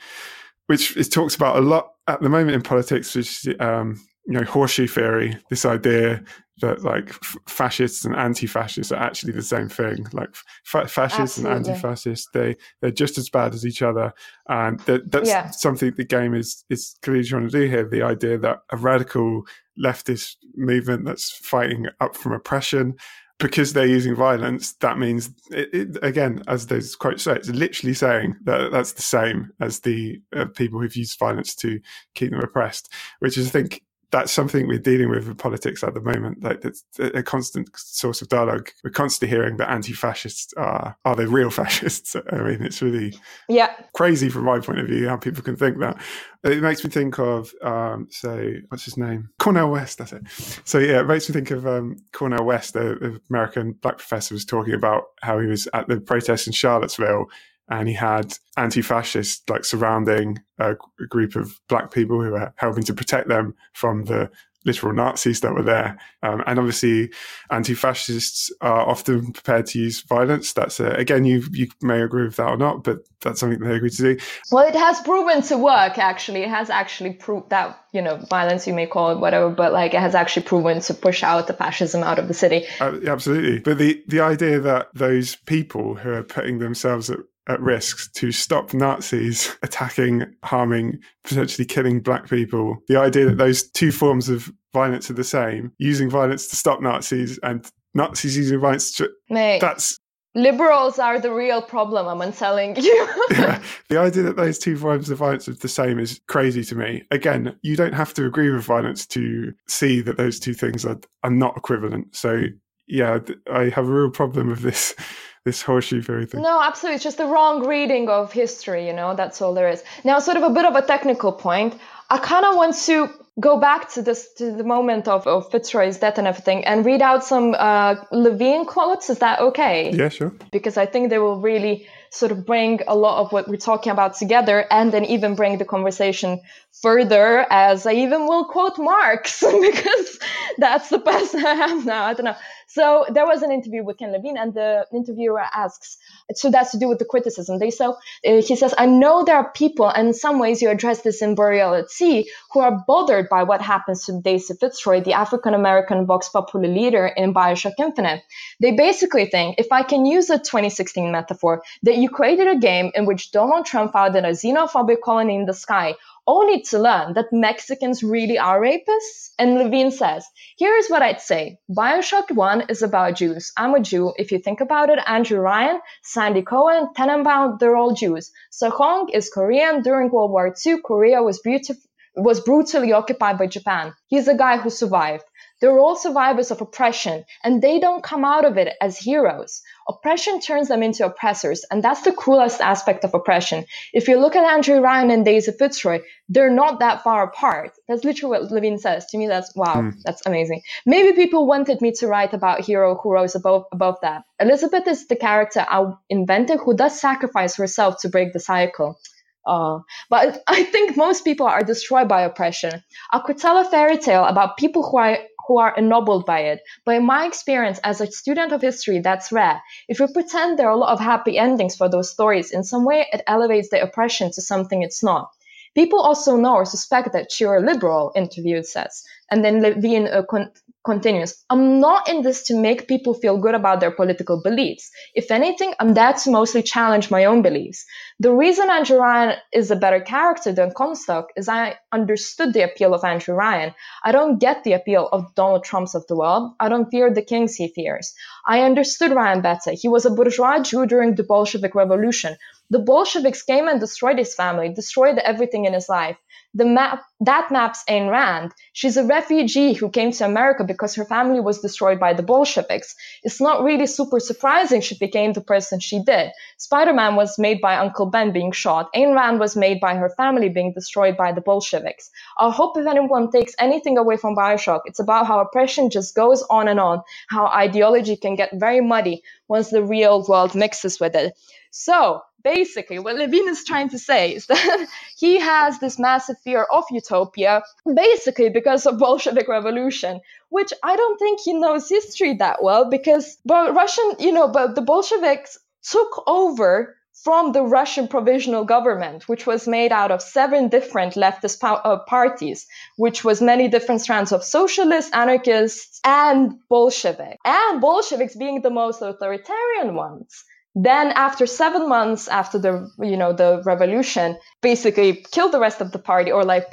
which 0.68 0.96
is 0.96 1.10
talked 1.10 1.36
about 1.36 1.58
a 1.58 1.62
lot 1.62 1.92
at 2.08 2.22
the 2.22 2.30
moment 2.30 2.56
in 2.56 2.62
politics, 2.62 3.16
which 3.16 3.48
is 3.48 3.56
um, 3.60 4.00
you 4.26 4.34
know 4.34 4.44
horseshoe 4.44 4.88
theory. 4.88 5.38
This 5.50 5.66
idea 5.66 6.24
that 6.62 6.84
like 6.84 7.10
f- 7.10 7.38
fascists 7.48 8.06
and 8.06 8.16
anti-fascists 8.16 8.92
are 8.92 9.02
actually 9.02 9.34
the 9.34 9.42
same 9.42 9.68
thing. 9.68 10.06
Like 10.14 10.34
fa- 10.64 10.88
fascists 10.88 11.38
Absolutely. 11.40 11.58
and 11.58 11.68
anti-fascists, 11.68 12.30
they 12.34 12.56
they're 12.82 12.92
just 12.92 13.18
as 13.18 13.30
bad 13.30 13.54
as 13.54 13.66
each 13.66 13.82
other, 13.82 14.14
and 14.48 14.80
that, 14.82 15.12
that's 15.12 15.30
yeah. 15.30 15.50
something 15.50 15.94
the 15.96 16.06
game 16.06 16.34
is 16.34 16.64
is 16.70 16.96
clearly 17.02 17.24
trying 17.24 17.50
to 17.50 17.60
do 17.60 17.68
here. 17.68 17.88
The 17.88 18.04
idea 18.04 18.38
that 18.38 18.60
a 18.70 18.78
radical 18.78 19.44
leftist 19.82 20.36
movement 20.56 21.06
that's 21.06 21.32
fighting 21.32 21.88
up 22.00 22.16
from 22.16 22.34
oppression. 22.34 22.96
Because 23.40 23.74
they're 23.74 23.88
using 23.88 24.16
violence, 24.16 24.74
that 24.82 25.00
means 25.00 25.32
it, 25.50 25.74
it, 25.74 25.98
again, 26.04 26.44
as 26.48 26.68
those 26.68 26.96
quotes 26.96 27.24
say, 27.24 27.34
it's 27.34 27.50
literally 27.50 27.96
saying 27.96 28.36
that 28.44 28.72
that's 28.72 28.92
the 28.92 29.02
same 29.02 29.50
as 29.60 29.80
the 29.80 30.22
uh, 30.36 30.46
people 30.46 30.80
who've 30.80 30.96
used 30.96 31.18
violence 31.18 31.56
to 31.56 31.80
keep 32.14 32.30
them 32.30 32.40
oppressed, 32.40 32.94
which 33.18 33.40
is, 33.40 33.48
I 33.48 33.50
think, 33.50 33.82
that's 34.12 34.32
something 34.32 34.68
we're 34.68 34.78
dealing 34.78 35.10
with 35.10 35.28
in 35.28 35.36
politics 35.36 35.84
at 35.84 35.94
the 35.94 36.02
moment. 36.02 36.44
Like 36.44 36.64
it's 36.66 36.84
a 37.00 37.24
constant 37.24 37.70
source 37.76 38.22
of 38.22 38.28
dialogue. 38.28 38.70
We're 38.84 38.92
constantly 38.92 39.36
hearing 39.36 39.58
that 39.58 39.70
anti-fascists 39.70 40.54
are 40.58 40.98
are 41.06 41.16
they 41.16 41.26
real 41.26 41.50
fascists? 41.62 42.16
I 42.16 42.38
mean, 42.38 42.62
it's 42.62 42.82
really 42.82 43.16
yeah 43.48 43.74
crazy 43.94 44.30
from 44.30 44.44
my 44.44 44.60
point 44.60 44.80
of 44.80 44.88
view 44.88 45.08
how 45.08 45.18
people 45.18 45.44
can 45.44 45.56
think 45.56 45.80
that. 45.80 46.00
It 46.44 46.62
makes 46.62 46.84
me 46.84 46.90
think 46.90 47.20
of 47.20 47.54
um, 47.62 48.08
so 48.10 48.54
what's 48.70 48.86
his 48.86 48.98
name 48.98 49.30
Cornel 49.40 49.72
West. 49.72 50.00
That's 50.00 50.14
it. 50.14 50.24
So 50.66 50.80
yeah, 50.80 51.02
it 51.02 51.08
makes 51.08 51.30
me 51.30 51.34
think 51.34 51.52
of 51.52 51.66
um, 51.66 51.98
Cornel 52.12 52.46
West, 52.46 52.74
the 52.74 53.20
American 53.30 53.74
black 53.74 53.98
professor, 53.98 54.36
was 54.36 54.46
talking 54.46 54.74
about 54.74 55.04
how 55.22 55.40
he 55.40 55.48
was 55.48 55.68
at 55.74 55.88
the 55.88 56.02
protest 56.02 56.48
in 56.48 56.54
Charlottesville 56.54 57.28
and 57.72 57.88
he 57.88 57.96
had 57.96 58.34
anti-fascists 58.58 59.50
like 59.50 59.64
surrounding 59.64 60.38
a, 60.60 60.74
a 60.74 61.08
group 61.10 61.36
of 61.36 61.60
black 61.70 61.92
people 61.92 62.22
who 62.22 62.32
were 62.32 62.54
helping 62.58 62.84
to 62.84 62.94
protect 62.94 63.30
them 63.30 63.56
from 63.74 64.04
the 64.04 64.30
literal 64.66 64.94
Nazis 64.94 65.40
that 65.40 65.54
were 65.54 65.64
there. 65.64 65.98
Um, 66.22 66.44
and 66.46 66.60
obviously, 66.60 67.12
anti-fascists 67.50 68.52
are 68.62 68.88
often 68.88 69.32
prepared 69.32 69.66
to 69.68 69.80
use 69.80 70.02
violence. 70.02 70.54
That's 70.54 70.80
a, 70.80 70.92
again, 70.92 71.26
you 71.26 71.44
you 71.52 71.70
may 71.82 72.02
agree 72.02 72.26
with 72.26 72.36
that 72.36 72.50
or 72.50 72.58
not, 72.58 72.84
but 72.84 73.00
that's 73.22 73.40
something 73.40 73.60
they 73.60 73.76
agree 73.76 73.90
to 73.90 74.16
do. 74.16 74.18
Well, 74.52 74.68
it 74.68 74.76
has 74.76 75.00
proven 75.02 75.42
to 75.44 75.58
work. 75.58 75.98
Actually, 75.98 76.44
it 76.44 76.50
has 76.50 76.70
actually 76.70 77.14
proved 77.14 77.50
that 77.50 77.80
you 77.92 78.02
know 78.02 78.18
violence, 78.30 78.68
you 78.68 78.74
may 78.74 78.86
call 78.86 79.12
it 79.12 79.20
whatever, 79.20 79.50
but 79.50 79.74
like 79.74 79.94
it 79.94 80.00
has 80.00 80.14
actually 80.14 80.44
proven 80.44 80.82
to 80.82 80.94
push 80.94 81.24
out 81.24 81.48
the 81.48 81.54
fascism 81.54 82.04
out 82.04 82.20
of 82.20 82.28
the 82.28 82.34
city. 82.34 82.66
Uh, 82.80 83.00
absolutely, 83.08 83.60
but 83.60 83.78
the 83.78 84.04
the 84.08 84.20
idea 84.20 84.60
that 84.60 84.90
those 84.94 85.38
people 85.38 85.96
who 85.96 86.12
are 86.12 86.24
putting 86.24 86.60
themselves 86.60 87.10
at 87.10 87.20
at 87.48 87.60
risk 87.60 88.14
to 88.14 88.32
stop 88.32 88.74
Nazis 88.74 89.56
attacking, 89.64 90.26
harming, 90.44 91.00
potentially 91.24 91.66
killing 91.66 92.00
black 92.00 92.30
people. 92.30 92.78
The 92.88 93.00
idea 93.00 93.26
that 93.26 93.38
those 93.38 93.70
two 93.70 93.92
forms 93.92 94.30
of 94.30 94.52
violence 94.74 95.10
are 95.10 95.14
the 95.16 95.24
same, 95.24 95.72
using 95.78 96.10
violence 96.10 96.48
to 96.48 96.56
stop 96.56 96.82
Nazis 96.82 97.40
and 97.44 97.70
Nazis 97.94 98.38
using 98.38 98.60
violence 98.60 98.92
to. 98.94 99.10
Mate, 99.30 99.60
that's. 99.60 99.98
Liberals 100.34 100.98
are 100.98 101.20
the 101.20 101.34
real 101.34 101.62
problem, 101.62 102.22
I'm 102.22 102.32
telling 102.32 102.78
you. 102.78 103.10
yeah, 103.32 103.62
the 103.90 103.98
idea 103.98 104.24
that 104.24 104.38
those 104.38 104.58
two 104.58 104.78
forms 104.78 105.10
of 105.10 105.18
violence 105.18 105.50
are 105.50 105.54
the 105.54 105.68
same 105.68 106.00
is 106.00 106.22
crazy 106.28 106.64
to 106.64 106.76
me. 106.76 107.04
Again, 107.12 107.54
you 107.64 107.76
don't 107.76 107.94
have 107.94 108.14
to 108.14 108.26
agree 108.26 108.50
with 108.50 108.64
violence 108.64 109.06
to 109.08 109.52
see 109.68 110.00
that 110.00 110.16
those 110.16 110.40
two 110.40 110.54
things 110.54 110.86
are, 110.86 110.98
are 111.24 111.30
not 111.30 111.58
equivalent. 111.58 112.16
So, 112.16 112.44
yeah, 112.88 113.20
I 113.52 113.66
have 113.66 113.90
a 113.90 113.92
real 113.92 114.10
problem 114.10 114.48
with 114.48 114.60
this 114.60 114.96
this 115.46 115.62
horseshoe 115.62 116.02
fairy 116.02 116.26
thing. 116.26 116.42
No, 116.42 116.62
absolutely. 116.62 116.96
It's 116.96 117.04
just 117.04 117.18
the 117.18 117.26
wrong 117.26 117.66
reading 117.66 118.10
of 118.10 118.32
history, 118.32 118.88
you 118.88 118.94
know, 118.94 119.16
that's 119.16 119.42
all 119.42 119.54
there 119.54 119.70
is. 119.70 119.84
Now, 120.04 120.20
sort 120.20 120.38
of 120.38 120.44
a 120.44 120.50
bit 120.52 120.66
of 120.66 120.76
a 120.76 120.82
technical 120.82 121.32
point. 121.32 121.76
I 122.10 122.18
kind 122.18 122.46
of 122.46 122.56
want 122.56 122.76
to 122.86 123.10
go 123.40 123.58
back 123.58 123.90
to 123.92 124.02
this 124.02 124.34
to 124.34 124.52
the 124.52 124.64
moment 124.64 125.08
of, 125.08 125.26
of 125.26 125.50
Fitzroy's 125.50 125.98
death 125.98 126.18
and 126.18 126.28
everything 126.28 126.66
and 126.66 126.86
read 126.86 127.02
out 127.02 127.24
some 127.24 127.56
uh, 127.58 127.96
Levine 128.12 128.66
quotes. 128.66 129.10
Is 129.10 129.20
that 129.20 129.40
okay? 129.40 129.92
Yeah, 129.94 130.10
sure. 130.10 130.34
Because 130.52 130.78
I 130.78 130.86
think 130.86 131.10
they 131.10 131.18
will 131.18 131.40
really 131.40 131.88
sort 132.12 132.34
of 132.34 132.46
bring 132.46 132.82
a 132.88 132.96
lot 132.96 133.22
of 133.22 133.32
what 133.32 133.48
we're 133.48 133.56
talking 133.56 133.92
about 133.92 134.16
together 134.16 134.66
and 134.70 134.92
then 134.92 135.06
even 135.06 135.36
bring 135.36 135.58
the 135.58 135.66
conversation 135.66 136.42
further 136.82 137.46
as 137.50 137.86
I 137.86 137.94
even 137.94 138.28
will 138.28 138.46
quote 138.46 138.78
Marx 138.78 139.40
because 139.62 140.20
that's 140.58 140.90
the 140.90 141.00
best 141.00 141.34
I 141.34 141.54
have 141.56 141.86
now. 141.86 142.04
I 142.04 142.14
don't 142.14 142.26
know. 142.26 142.36
So 142.74 143.06
there 143.10 143.26
was 143.26 143.42
an 143.42 143.52
interview 143.52 143.84
with 143.84 143.98
Ken 143.98 144.14
Levine, 144.14 144.38
and 144.38 144.54
the 144.54 144.86
interviewer 144.94 145.42
asks, 145.42 145.98
so 146.34 146.50
that's 146.50 146.72
to 146.72 146.80
do 146.80 146.88
with 146.88 147.00
the 147.00 147.06
criticism. 147.06 147.60
They 147.60 147.70
so 147.70 147.98
uh, 148.26 148.42
he 148.42 148.56
says, 148.56 148.74
I 148.78 148.86
know 148.86 149.26
there 149.26 149.36
are 149.36 149.52
people, 149.52 149.90
and 149.90 150.08
in 150.08 150.14
some 150.14 150.40
ways 150.40 150.62
you 150.62 150.70
address 150.70 151.02
this 151.02 151.22
in 151.22 151.36
Burial 151.36 151.74
at 151.74 151.92
Sea, 151.92 152.30
who 152.54 152.62
are 152.62 152.82
bothered 152.88 153.28
by 153.28 153.44
what 153.44 153.62
happens 153.62 154.06
to 154.06 154.22
Daisy 154.22 154.54
Fitzroy, 154.54 155.02
the 155.02 155.12
African 155.12 155.54
American 155.54 156.06
Vox 156.06 156.30
Populi 156.30 156.70
leader 156.70 157.08
in 157.08 157.34
Bioshock 157.34 157.74
Infinite. 157.78 158.24
They 158.62 158.72
basically 158.72 159.26
think, 159.26 159.56
if 159.58 159.70
I 159.74 159.84
can 159.84 160.06
use 160.06 160.30
a 160.30 160.38
2016 160.38 161.12
metaphor, 161.12 161.64
that 161.84 161.98
you 161.98 162.10
created 162.10 162.48
a 162.48 162.58
game 162.58 162.92
in 162.96 163.06
which 163.06 163.32
Donald 163.32 163.66
Trump 163.66 163.92
founded 163.92 164.24
a 164.24 164.30
xenophobic 164.30 165.02
colony 165.02 165.36
in 165.36 165.46
the 165.46 165.54
sky 165.54 165.96
only 166.32 166.62
to 166.62 166.80
learn 166.80 167.14
that 167.16 167.34
Mexicans 167.34 168.02
really 168.02 168.40
are 168.40 168.62
rapists. 168.62 169.32
And 169.38 169.56
Levine 169.56 169.92
says, 169.92 170.26
here's 170.58 170.88
what 170.88 171.02
I'd 171.02 171.20
say. 171.20 171.58
Bioshock 171.70 172.32
1 172.32 172.68
is 172.70 172.82
about 172.82 173.18
Jews. 173.18 173.52
I'm 173.58 173.76
a 173.76 173.82
Jew. 173.82 174.14
If 174.16 174.32
you 174.32 174.40
think 174.40 174.62
about 174.62 174.90
it, 174.90 175.00
Andrew 175.06 175.40
Ryan, 175.40 175.82
Sander 176.04 176.42
Cohen, 176.42 176.88
Tenenbaum, 176.98 177.60
they're 177.60 177.76
all 177.76 177.94
Jews. 177.94 178.32
Suchong 178.52 179.10
is 179.14 179.30
Korean. 179.30 179.82
During 179.82 180.10
World 180.10 180.32
War 180.32 180.56
II, 180.66 180.78
Korea 180.86 181.22
was 181.22 181.42
beautiful 181.42 181.91
was 182.16 182.42
brutally 182.42 182.92
occupied 182.94 183.38
by 183.38 183.48
Japan. 183.48 183.94
He's 184.08 184.28
a 184.28 184.36
guy 184.36 184.58
who 184.58 184.70
survived. 184.70 185.24
They're 185.62 185.78
all 185.78 185.96
survivors 185.96 186.50
of 186.50 186.60
oppression, 186.60 187.24
and 187.44 187.62
they 187.62 187.80
don't 187.80 188.04
come 188.04 188.26
out 188.26 188.46
of 188.46 188.58
it 188.58 188.74
as 188.82 188.98
heroes. 188.98 189.62
Oppression 189.88 190.40
turns 190.40 190.68
them 190.70 190.82
into 190.82 191.06
oppressors, 191.06 191.64
and 191.70 191.84
that's 191.84 192.02
the 192.02 192.12
coolest 192.12 192.62
aspect 192.62 193.04
of 193.04 193.14
oppression. 193.14 193.66
If 193.94 194.08
you 194.08 194.20
look 194.20 194.36
at 194.36 194.44
Andrew 194.44 194.80
Ryan 194.80 195.12
and 195.12 195.24
Daisy 195.24 195.52
Fitzroy, 195.52 196.02
they're 196.28 196.50
not 196.50 196.80
that 196.80 197.04
far 197.04 197.26
apart. 197.26 197.74
That's 197.88 198.04
literally 198.04 198.40
what 198.40 198.52
Levine 198.52 198.80
says. 198.80 199.06
To 199.08 199.18
me, 199.20 199.28
that's 199.28 199.56
wow, 199.56 199.76
mm. 199.76 200.02
that's 200.04 200.26
amazing. 200.26 200.64
Maybe 200.86 201.14
people 201.14 201.46
wanted 201.46 201.80
me 201.80 201.92
to 202.00 202.08
write 202.08 202.34
about 202.34 202.62
hero 202.62 202.96
who 202.96 203.12
rose 203.12 203.36
above 203.36 203.66
above 203.72 203.98
that. 204.02 204.24
Elizabeth 204.40 204.88
is 204.88 205.08
the 205.08 205.16
character 205.16 205.64
I 205.70 205.94
invented 206.10 206.60
who 206.60 206.76
does 206.76 207.00
sacrifice 207.00 207.56
herself 207.56 208.02
to 208.02 208.10
break 208.10 208.34
the 208.34 208.40
cycle. 208.40 208.98
Uh, 209.46 209.80
but 210.10 210.44
I 210.48 210.64
think 210.64 210.98
most 210.98 211.24
people 211.24 211.48
are 211.48 211.64
destroyed 211.64 212.08
by 212.08 212.22
oppression. 212.22 212.84
I 213.12 213.20
could 213.20 213.38
tell 213.38 213.58
a 213.58 213.66
fairy 213.66 213.98
tale 213.98 214.26
about 214.26 214.58
people 214.58 214.84
who 214.90 214.98
are 214.98 215.18
who 215.48 215.60
are 215.60 215.76
ennobled 215.76 216.26
by 216.26 216.40
it. 216.42 216.62
But 216.86 216.96
in 216.96 217.06
my 217.06 217.26
experience 217.26 217.80
as 217.84 218.00
a 218.00 218.08
student 218.08 218.52
of 218.52 218.62
history, 218.62 219.00
that's 219.00 219.32
rare. 219.32 219.62
If 219.88 220.00
we 220.00 220.08
pretend 220.08 220.58
there 220.58 220.68
are 220.68 220.72
a 220.72 220.78
lot 220.78 220.94
of 220.94 221.00
happy 221.00 221.38
endings 221.38 221.76
for 221.76 221.90
those 221.90 222.12
stories, 222.12 222.52
in 222.52 222.64
some 222.64 222.86
way 222.86 223.08
it 223.12 223.24
elevates 223.28 223.70
the 223.70 223.82
oppression 223.82 224.32
to 224.32 224.42
something 224.42 224.82
it's 224.82 225.04
not. 225.04 225.30
People 225.74 226.00
also 226.00 226.36
know 226.36 226.56
or 226.56 226.66
suspect 226.66 227.14
that 227.14 227.40
you're 227.40 227.58
a 227.58 227.66
liberal, 227.66 228.12
interviewed 228.16 228.66
says. 228.66 229.04
And 229.30 229.46
then 229.46 229.62
Levine 229.62 230.08
uh, 230.08 230.24
con- 230.30 230.52
continues, 230.84 231.46
I'm 231.50 231.80
not 231.80 232.10
in 232.10 232.24
this 232.24 232.44
to 232.48 232.60
make 232.60 232.88
people 232.88 233.14
feel 233.14 233.38
good 233.38 233.56
about 233.56 233.80
their 233.80 233.92
political 233.92 234.42
beliefs. 234.42 234.90
If 235.14 235.32
anything, 235.32 235.74
I'm 235.80 235.94
there 235.94 236.12
to 236.14 236.32
mostly 236.32 236.64
challenge 236.64 237.12
my 237.12 237.24
own 237.26 237.42
beliefs. 237.42 237.86
The 238.20 238.34
reason 238.34 238.70
Andrew 238.70 238.98
Ryan 238.98 239.38
is 239.54 239.72
a 239.72 239.76
better 239.76 240.02
character 240.02 240.52
than 240.52 240.74
Comstock 240.76 241.28
is 241.38 241.48
I 241.48 241.76
understood 241.94 242.54
the 242.54 242.64
appeal 242.64 242.94
of 242.94 243.06
Andrew 243.06 243.36
Ryan. 243.36 243.74
I 244.04 244.12
don't 244.12 244.40
get 244.40 244.64
the 244.64 244.74
appeal 244.74 245.08
of 245.12 245.34
Donald 245.36 245.64
Trumps 245.64 245.96
of 245.96 246.06
the 246.08 246.18
world. 246.18 246.54
I 246.60 246.68
don't 246.68 246.90
fear 246.90 247.14
the 247.14 247.22
kings 247.22 247.56
he 247.56 247.72
fears. 247.74 248.14
I 248.48 248.62
understood 248.64 249.12
Ryan 249.12 249.42
better. 249.42 249.72
He 249.74 249.88
was 249.88 250.06
a 250.06 250.10
bourgeois 250.10 250.62
Jew 250.62 250.86
during 250.86 251.16
the 251.16 251.24
Bolshevik 251.24 251.76
Revolution. 251.76 252.36
The 252.72 252.80
Bolsheviks 252.80 253.44
came 253.44 253.68
and 253.68 253.80
destroyed 253.80 254.18
his 254.18 254.34
family, 254.34 254.70
destroyed 254.70 255.18
everything 255.20 255.66
in 255.66 255.74
his 255.74 255.90
life 255.90 256.18
the 256.54 256.66
map 256.66 257.02
that 257.22 257.50
maps 257.50 257.84
Ayn 257.88 258.10
Rand. 258.10 258.52
She's 258.74 258.98
a 258.98 259.06
refugee 259.06 259.74
who 259.74 259.90
came 259.90 260.12
to 260.12 260.26
America 260.26 260.66
because 260.66 260.96
her 260.96 261.06
family 261.06 261.40
was 261.40 261.62
destroyed 261.62 262.00
by 262.00 262.14
the 262.14 262.24
Bolsheviks. 262.24 262.94
It's 263.24 263.40
not 263.40 263.64
really 263.64 263.86
super 263.86 264.20
surprising 264.20 264.82
she 264.82 264.98
became 264.98 265.32
the 265.32 265.42
person 265.42 265.80
she 265.80 266.04
did. 266.04 266.32
Spider-Man 266.58 267.16
was 267.16 267.40
made 267.40 267.62
by 267.62 267.78
Uncle 267.78 268.08
Ben 268.08 268.34
being 268.34 268.52
shot. 268.52 268.90
Ayn 268.94 269.16
Rand 269.16 269.40
was 269.40 269.56
made 269.56 269.80
by 269.80 269.96
her 269.96 270.10
family 270.18 270.50
being 270.50 270.74
destroyed 270.74 271.16
by 271.16 271.32
the 271.32 271.42
Bolsheviks. 271.42 272.10
I 272.38 272.50
hope 272.52 272.78
if 272.78 272.88
anyone 272.88 273.32
takes 273.32 273.56
anything 273.58 273.98
away 273.98 274.18
from 274.18 274.36
Bioshock, 274.36 274.82
it's 274.86 275.00
about 275.00 275.28
how 275.28 275.40
oppression 275.40 275.90
just 275.90 276.16
goes 276.16 276.44
on 276.50 276.68
and 276.68 276.80
on, 276.80 277.02
how 277.30 277.46
ideology 277.46 278.18
can 278.18 278.36
get 278.36 278.50
very 278.54 278.82
muddy 278.82 279.24
once 279.48 279.70
the 279.70 279.84
real 279.84 280.26
world 280.28 280.54
mixes 280.54 281.00
with 281.00 281.16
it. 281.16 281.34
So 281.72 282.22
basically 282.44 283.00
what 283.00 283.16
Levine 283.16 283.50
is 283.50 283.64
trying 283.64 283.90
to 283.90 284.00
say 284.00 284.34
is 284.36 284.46
that 284.48 284.88
he 285.18 285.40
has 285.40 285.80
this 285.80 286.00
massive 286.00 286.38
fear 286.44 286.64
of 286.64 286.84
utopia, 286.92 287.64
basically 287.96 288.50
because 288.50 288.86
of 288.86 289.00
Bolshevik 289.00 289.48
revolution, 289.48 290.22
which 290.50 290.74
I 290.84 290.96
don't 290.96 291.18
think 291.18 291.40
he 291.40 291.54
knows 291.54 291.90
history 291.90 292.34
that 292.36 292.64
well 292.64 292.90
because 292.90 293.38
but 293.46 293.74
Russian, 293.76 294.16
you 294.20 294.32
know, 294.32 294.48
but 294.48 294.76
the 294.76 294.82
Bolsheviks 294.82 295.58
took 295.84 296.24
over 296.28 296.96
from 297.24 297.52
the 297.52 297.62
Russian 297.62 298.08
provisional 298.08 298.64
government, 298.66 299.28
which 299.28 299.46
was 299.46 299.68
made 299.68 299.92
out 299.92 300.12
of 300.12 300.22
seven 300.22 300.70
different 300.70 301.14
leftist 301.14 301.60
po- 301.60 301.76
uh, 301.76 302.00
parties, 302.06 302.66
which 302.98 303.24
was 303.24 303.42
many 303.42 303.68
different 303.68 304.02
strands 304.02 304.32
of 304.32 304.44
socialists, 304.44 305.12
anarchists, 305.14 306.00
and 306.04 306.54
Bolshevik. 306.70 307.38
And 307.46 307.82
Bolsheviks 307.82 308.36
being 308.36 308.62
the 308.62 308.72
most 308.72 309.02
authoritarian 309.02 309.94
ones 309.94 310.44
then 310.76 311.08
after 311.12 311.46
seven 311.46 311.90
months 311.90 312.28
after 312.28 312.58
the 312.58 312.90
you 313.00 313.18
know 313.18 313.34
the 313.34 313.62
revolution 313.66 314.38
basically 314.62 315.26
killed 315.32 315.52
the 315.52 315.60
rest 315.60 315.82
of 315.82 315.92
the 315.92 316.00
party 316.00 316.32
or 316.32 316.44
like 316.46 316.66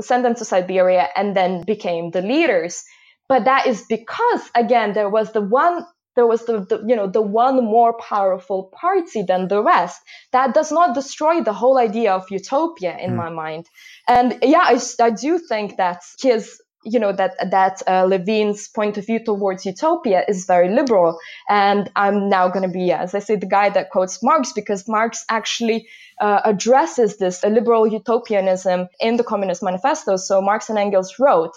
sent 0.00 0.22
them 0.22 0.34
to 0.34 0.44
siberia 0.44 1.08
and 1.16 1.36
then 1.36 1.62
became 1.64 2.10
the 2.10 2.22
leaders. 2.22 2.84
But 3.28 3.44
that 3.44 3.66
is 3.66 3.84
because 3.88 4.42
again 4.54 4.92
there 4.92 5.08
was 5.10 5.32
the 5.32 5.40
one 5.40 5.84
there 6.16 6.26
was 6.26 6.44
the, 6.44 6.60
the, 6.60 6.84
you 6.86 6.94
know 6.94 7.08
the 7.08 7.22
one 7.22 7.64
more 7.64 7.96
powerful 7.98 8.72
party 8.80 9.22
than 9.22 9.48
the 9.48 9.62
rest. 9.62 10.00
That 10.32 10.54
does 10.54 10.70
not 10.70 10.94
destroy 10.94 11.42
the 11.42 11.52
whole 11.52 11.78
idea 11.78 12.12
of 12.12 12.30
utopia 12.30 12.96
in 12.98 13.12
mm. 13.12 13.16
my 13.16 13.30
mind. 13.30 13.66
And 14.06 14.38
yeah 14.42 14.62
I, 14.62 14.80
I 15.00 15.10
do 15.10 15.38
think 15.38 15.76
that 15.76 16.02
his 16.20 16.60
you 16.84 16.98
know 16.98 17.12
that 17.12 17.34
that 17.50 17.82
uh, 17.86 18.04
Levine's 18.04 18.68
point 18.68 18.96
of 18.98 19.06
view 19.06 19.22
towards 19.22 19.66
utopia 19.66 20.24
is 20.26 20.46
very 20.46 20.68
liberal, 20.68 21.18
and 21.48 21.90
I'm 21.96 22.28
now 22.28 22.48
going 22.48 22.62
to 22.62 22.72
be, 22.72 22.92
as 22.92 23.14
I 23.14 23.18
say, 23.18 23.36
the 23.36 23.46
guy 23.46 23.70
that 23.70 23.90
quotes 23.90 24.22
Marx 24.22 24.52
because 24.52 24.88
Marx 24.88 25.24
actually 25.28 25.88
uh, 26.20 26.40
addresses 26.44 27.16
this 27.16 27.42
liberal 27.44 27.86
utopianism 27.86 28.88
in 29.00 29.16
the 29.16 29.24
Communist 29.24 29.62
Manifesto. 29.62 30.16
So 30.16 30.40
Marx 30.40 30.68
and 30.68 30.78
Engels 30.78 31.18
wrote 31.18 31.52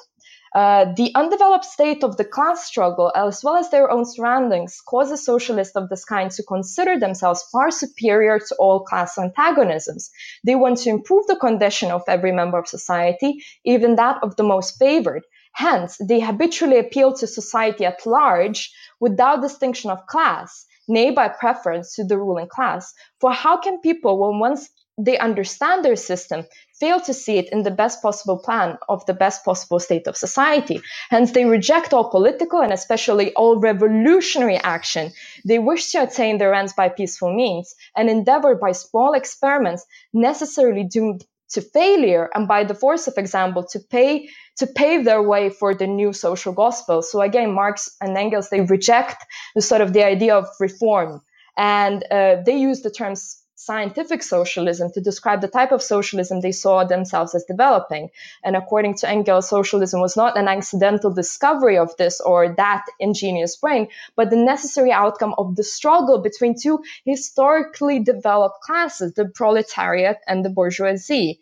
uh, 0.53 0.85
the 0.95 1.11
undeveloped 1.15 1.65
state 1.65 2.03
of 2.03 2.17
the 2.17 2.23
class 2.23 2.65
struggle, 2.65 3.11
as 3.15 3.43
well 3.43 3.55
as 3.55 3.71
their 3.71 3.89
own 3.89 4.05
surroundings, 4.05 4.81
causes 4.87 5.25
socialists 5.25 5.75
of 5.75 5.89
this 5.89 6.05
kind 6.05 6.29
to 6.31 6.43
consider 6.43 6.99
themselves 6.99 7.43
far 7.51 7.71
superior 7.71 8.37
to 8.37 8.55
all 8.59 8.81
class 8.81 9.17
antagonisms. 9.17 10.11
They 10.43 10.55
want 10.55 10.77
to 10.79 10.89
improve 10.89 11.25
the 11.27 11.35
condition 11.35 11.91
of 11.91 12.03
every 12.07 12.31
member 12.31 12.59
of 12.59 12.67
society, 12.67 13.43
even 13.65 13.95
that 13.95 14.19
of 14.21 14.35
the 14.35 14.43
most 14.43 14.77
favored. 14.77 15.23
Hence, 15.53 15.97
they 16.07 16.19
habitually 16.19 16.77
appeal 16.79 17.13
to 17.13 17.27
society 17.27 17.85
at 17.85 18.05
large 18.05 18.71
without 18.99 19.41
distinction 19.41 19.91
of 19.91 20.05
class, 20.07 20.65
nay, 20.87 21.11
by 21.11 21.29
preference 21.29 21.95
to 21.95 22.03
the 22.03 22.17
ruling 22.17 22.47
class. 22.47 22.93
For 23.21 23.31
how 23.31 23.57
can 23.57 23.79
people, 23.81 24.19
when 24.19 24.39
once 24.39 24.69
they 24.97 25.17
understand 25.17 25.83
their 25.83 25.95
system, 25.95 26.45
fail 26.83 26.99
to 26.99 27.13
see 27.13 27.37
it 27.37 27.49
in 27.53 27.63
the 27.63 27.77
best 27.81 28.01
possible 28.01 28.37
plan 28.37 28.77
of 28.89 29.05
the 29.05 29.13
best 29.13 29.45
possible 29.45 29.79
state 29.79 30.05
of 30.07 30.17
society. 30.17 30.81
Hence, 31.09 31.31
they 31.31 31.45
reject 31.45 31.93
all 31.93 32.09
political 32.09 32.59
and 32.59 32.73
especially 32.73 33.33
all 33.35 33.57
revolutionary 33.57 34.57
action. 34.57 35.13
They 35.45 35.59
wish 35.59 35.91
to 35.91 36.03
attain 36.03 36.37
their 36.37 36.53
ends 36.53 36.73
by 36.73 36.89
peaceful 36.89 37.33
means 37.33 37.73
and 37.95 38.09
endeavor 38.09 38.55
by 38.55 38.73
small 38.73 39.13
experiments 39.13 39.85
necessarily 40.13 40.83
doomed 40.83 41.23
to 41.53 41.61
failure 41.61 42.29
and 42.33 42.47
by 42.47 42.65
the 42.65 42.75
force 42.83 43.07
of 43.07 43.17
example 43.17 43.63
to 43.71 43.79
pay 43.79 44.27
to 44.57 44.67
pave 44.67 45.05
their 45.05 45.23
way 45.31 45.49
for 45.49 45.73
the 45.73 45.87
new 45.87 46.11
social 46.11 46.53
gospel. 46.53 47.01
So 47.01 47.21
again, 47.21 47.53
Marx 47.53 47.95
and 48.01 48.17
Engels 48.17 48.49
they 48.49 48.61
reject 48.61 49.23
the 49.55 49.61
sort 49.61 49.81
of 49.81 49.93
the 49.93 50.03
idea 50.03 50.35
of 50.35 50.47
reform 50.59 51.21
and 51.55 52.03
uh, 52.11 52.37
they 52.45 52.57
use 52.57 52.81
the 52.81 52.91
terms 52.91 53.42
scientific 53.65 54.21
socialism 54.21 54.91
to 54.91 55.01
describe 55.01 55.41
the 55.41 55.47
type 55.47 55.71
of 55.71 55.81
socialism 55.81 56.41
they 56.41 56.51
saw 56.51 56.83
themselves 56.83 57.33
as 57.33 57.45
developing. 57.45 58.09
And 58.43 58.55
according 58.55 58.95
to 58.97 59.09
Engels, 59.09 59.49
socialism 59.49 60.01
was 60.01 60.17
not 60.17 60.37
an 60.37 60.47
accidental 60.47 61.13
discovery 61.13 61.77
of 61.77 61.95
this 61.97 62.19
or 62.19 62.55
that 62.55 62.85
ingenious 62.99 63.55
brain, 63.55 63.87
but 64.15 64.29
the 64.29 64.35
necessary 64.35 64.91
outcome 64.91 65.33
of 65.37 65.55
the 65.55 65.63
struggle 65.63 66.21
between 66.21 66.55
two 66.59 66.83
historically 67.05 67.99
developed 67.99 68.61
classes, 68.61 69.13
the 69.13 69.25
proletariat 69.25 70.17
and 70.27 70.43
the 70.43 70.49
bourgeoisie. 70.49 71.39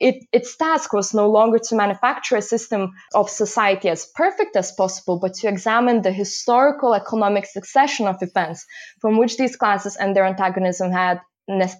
It, 0.00 0.24
its 0.32 0.56
task 0.56 0.94
was 0.94 1.12
no 1.12 1.28
longer 1.28 1.58
to 1.58 1.74
manufacture 1.74 2.36
a 2.36 2.42
system 2.42 2.92
of 3.14 3.28
society 3.28 3.90
as 3.90 4.06
perfect 4.06 4.56
as 4.56 4.72
possible, 4.72 5.18
but 5.18 5.34
to 5.34 5.48
examine 5.48 6.00
the 6.00 6.10
historical 6.10 6.94
economic 6.94 7.44
succession 7.44 8.06
of 8.06 8.22
events 8.22 8.64
from 8.98 9.18
which 9.18 9.36
these 9.36 9.56
classes 9.56 9.96
and 9.96 10.16
their 10.16 10.24
antagonism 10.24 10.90
had 10.90 11.20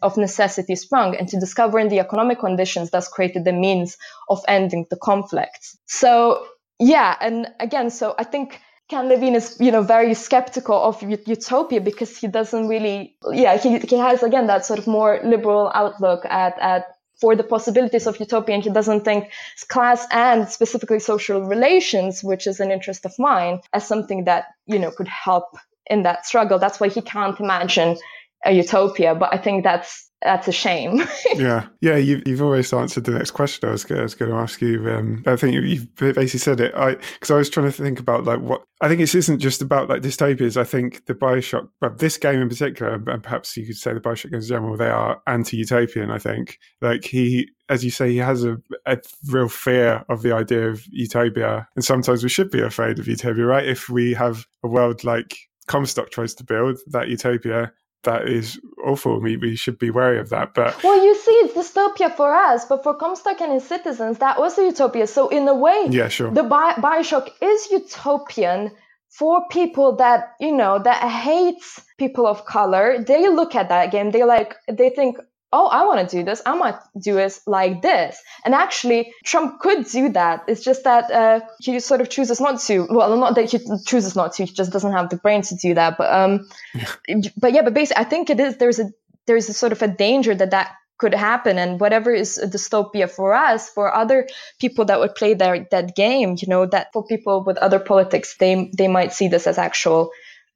of 0.03 0.17
necessity 0.17 0.77
sprung 0.77 1.17
and 1.17 1.29
to 1.29 1.39
discovering 1.39 1.89
the 1.89 2.01
economic 2.01 2.41
conditions 2.41 2.91
thus 2.91 3.09
created 3.09 3.45
the 3.45 3.53
means 3.53 3.97
of 4.29 4.43
ending 4.49 4.87
the 4.91 4.97
conflict. 4.97 5.77
So 5.87 6.47
yeah, 6.79 7.17
and 7.21 7.49
again, 7.61 7.91
so 7.91 8.15
I 8.19 8.25
think 8.25 8.61
Ken 8.89 9.09
Levine 9.09 9.37
is, 9.37 9.57
you 9.61 9.71
know, 9.71 9.83
very 9.83 10.15
skeptical 10.15 10.77
of 10.77 11.01
utopia 11.03 11.81
because 11.81 12.17
he 12.17 12.27
doesn't 12.27 12.67
really, 12.67 13.17
yeah, 13.31 13.57
he, 13.57 13.79
he 13.79 13.97
has 13.97 14.23
again 14.23 14.49
that 14.49 14.67
sort 14.67 14.81
of 14.81 14.87
more 14.87 15.21
liberal 15.23 15.71
outlook 15.75 16.25
at, 16.25 16.59
at 16.59 16.87
for 17.21 17.37
the 17.37 17.45
possibilities 17.45 18.07
of 18.07 18.19
utopia 18.19 18.55
and 18.55 18.65
he 18.65 18.71
doesn't 18.71 19.05
think 19.05 19.31
class 19.69 20.07
and 20.11 20.49
specifically 20.49 20.99
social 20.99 21.45
relations, 21.45 22.25
which 22.25 22.47
is 22.47 22.59
an 22.61 22.73
interest 22.73 23.05
of 23.05 23.13
mine, 23.19 23.61
as 23.73 23.87
something 23.87 24.25
that, 24.25 24.47
you 24.67 24.79
know, 24.79 24.91
could 24.91 25.09
help 25.09 25.57
in 25.87 26.03
that 26.05 26.25
struggle. 26.25 26.59
That's 26.59 26.81
why 26.81 26.89
he 26.89 27.03
can't 27.03 27.39
imagine 27.39 27.99
a 28.45 28.53
utopia. 28.53 29.15
But 29.15 29.35
I 29.35 29.39
think 29.39 29.65
that's 29.65 30.11
that's 30.23 30.49
a 30.49 30.53
shame. 30.53 31.03
yeah, 31.37 31.67
yeah. 31.81 31.97
You, 31.97 32.23
you've 32.27 32.43
always 32.43 32.73
answered 32.73 33.05
the 33.05 33.13
next 33.13 33.31
question 33.31 33.69
I 33.69 33.73
was, 33.73 33.91
I 33.91 34.03
was 34.03 34.15
going 34.15 34.31
to 34.31 34.37
ask 34.37 34.61
you. 34.61 34.91
Um, 34.91 35.23
I 35.27 35.37
think 35.37 35.55
you've 35.55 35.95
basically 35.97 36.39
said 36.39 36.61
it. 36.61 36.75
I 36.75 36.97
because 36.97 37.31
I 37.31 37.37
was 37.37 37.49
trying 37.49 37.67
to 37.67 37.73
think 37.73 37.99
about 37.99 38.25
like 38.25 38.41
what 38.41 38.63
I 38.83 38.89
think 38.89 39.01
it 39.01 39.15
isn't 39.15 39.39
just 39.39 39.63
about 39.63 39.89
like 39.89 40.03
dystopias. 40.03 40.59
I 40.59 40.65
think 40.65 41.07
the 41.07 41.15
Bioshock, 41.15 41.69
but 41.81 41.99
this 41.99 42.19
game 42.19 42.43
in 42.43 42.49
particular, 42.51 42.95
and 42.95 43.23
perhaps 43.23 43.57
you 43.57 43.67
could 43.67 43.77
say 43.77 43.95
the 43.95 44.01
Bioshock 44.01 44.33
games 44.33 44.51
in 44.51 44.57
general, 44.57 44.77
they 44.77 44.91
are 44.91 45.23
anti-utopian. 45.27 46.11
I 46.11 46.19
think 46.19 46.59
like 46.83 47.05
he, 47.05 47.49
as 47.71 47.83
you 47.83 47.91
say, 47.91 48.11
he 48.11 48.19
has 48.19 48.45
a, 48.45 48.59
a 48.85 48.99
real 49.29 49.49
fear 49.49 50.05
of 50.11 50.21
the 50.21 50.35
idea 50.35 50.69
of 50.69 50.85
utopia, 50.91 51.67
and 51.77 51.85
sometimes 51.85 52.23
we 52.23 52.29
should 52.29 52.51
be 52.51 52.61
afraid 52.61 52.99
of 52.99 53.09
utopia, 53.09 53.47
right? 53.47 53.67
If 53.67 53.89
we 53.89 54.13
have 54.15 54.45
a 54.63 54.69
world 54.69 55.03
like 55.03 55.35
Comstock 55.67 56.11
tries 56.11 56.35
to 56.35 56.45
build 56.45 56.79
that 56.89 57.09
utopia 57.09 57.73
that 58.05 58.29
is 58.29 58.59
awful. 58.85 59.21
We, 59.21 59.37
we 59.37 59.57
should 59.57 59.79
be 59.79 59.91
wary 59.91 60.19
of 60.19 60.31
that. 60.31 60.55
But 60.55 60.83
well, 60.83 61.05
you 61.05 61.15
see, 61.17 61.33
it's 61.33 61.55
dystopia 61.55 62.15
for 62.15 62.35
us, 62.35 62.65
but 62.65 62.83
for 62.83 62.95
Comstock 62.95 63.41
and 63.41 63.53
his 63.53 63.67
citizens, 63.67 64.19
that 64.19 64.39
was 64.39 64.59
a 64.59 64.65
utopia. 64.65 65.07
So 65.07 65.29
in 65.29 65.47
a 65.49 65.55
way, 65.55 65.87
yeah, 65.91 66.09
sure. 66.09 66.31
The 66.31 66.43
Bi- 66.43 66.75
Bioshock 66.75 67.31
is 67.43 67.71
utopian 67.71 68.71
for 69.11 69.47
people 69.51 69.97
that 69.97 70.35
you 70.41 70.53
know 70.53 70.79
that 70.79 71.09
hates 71.09 71.83
people 71.99 72.27
of 72.27 72.45
color. 72.45 73.05
They 73.07 73.29
look 73.29 73.55
at 73.55 73.69
that 73.69 73.91
game. 73.93 74.11
They 74.11 74.25
like 74.25 74.57
they 74.71 74.91
think, 74.91 75.19
oh, 75.53 75.67
I 75.67 75.85
want 75.85 76.09
to 76.09 76.17
do 76.17 76.25
this. 76.25 76.41
I 76.47 76.57
might 76.57 76.77
do 76.99 77.19
it 77.19 77.39
like 77.47 77.83
this. 77.83 78.21
And 78.45 78.55
actually, 78.55 79.13
Trump 79.25 79.61
could 79.61 79.87
do 79.87 80.11
that. 80.11 80.45
It's 80.49 80.63
just 80.63 80.85
that 80.85 81.11
uh, 81.11 81.41
he 81.61 81.81
sort 81.81 82.01
of 82.01 82.09
chooses 82.09 82.41
not 82.41 82.61
to. 82.63 82.87
Well, 82.91 83.17
not 83.17 83.35
that 83.35 83.51
he 83.51 83.59
chooses 83.87 84.17
not 84.17 84.35
to. 84.35 84.45
He 84.45 84.53
just 84.53 84.73
doesn't 84.73 84.93
have 84.93 85.11
the 85.11 85.17
brain 85.17 85.43
to 85.43 85.57
do 85.57 85.75
that. 85.75 85.99
But 85.99 86.13
um, 86.13 86.49
yeah. 86.75 87.21
but 87.37 87.53
yeah, 87.53 87.63
but 87.63 87.75
basically, 87.75 88.05
I 88.05 88.09
think 88.09 88.31
it 88.31 88.41
is. 88.41 88.57
There's 88.57 88.79
a 88.79 88.91
there's 89.27 89.49
a 89.49 89.55
sort 89.55 89.73
of 89.73 89.83
a 89.83 89.89
danger 89.89 90.35
that 90.35 90.53
that 90.53 90.75
could 90.99 91.15
happen 91.15 91.59
and 91.59 91.81
whatever 91.81 92.13
is 92.13 92.37
a 92.37 92.47
dystopia 92.47 93.11
for 93.11 93.33
us 93.33 93.71
for 93.71 93.93
other 93.93 94.29
people 94.61 94.85
that 94.85 95.01
would 95.01 95.15
play 95.15 95.33
their, 95.33 95.67
that 95.71 95.97
game 95.97 96.37
you 96.39 96.47
know 96.47 96.67
that 96.67 96.93
for 96.93 97.03
people 97.07 97.43
with 97.43 97.57
other 97.57 97.79
politics 97.79 98.37
they 98.37 98.71
they 98.77 98.87
might 98.87 99.11
see 99.11 99.27
this 99.27 99.47
as 99.47 99.57
actual 99.57 100.11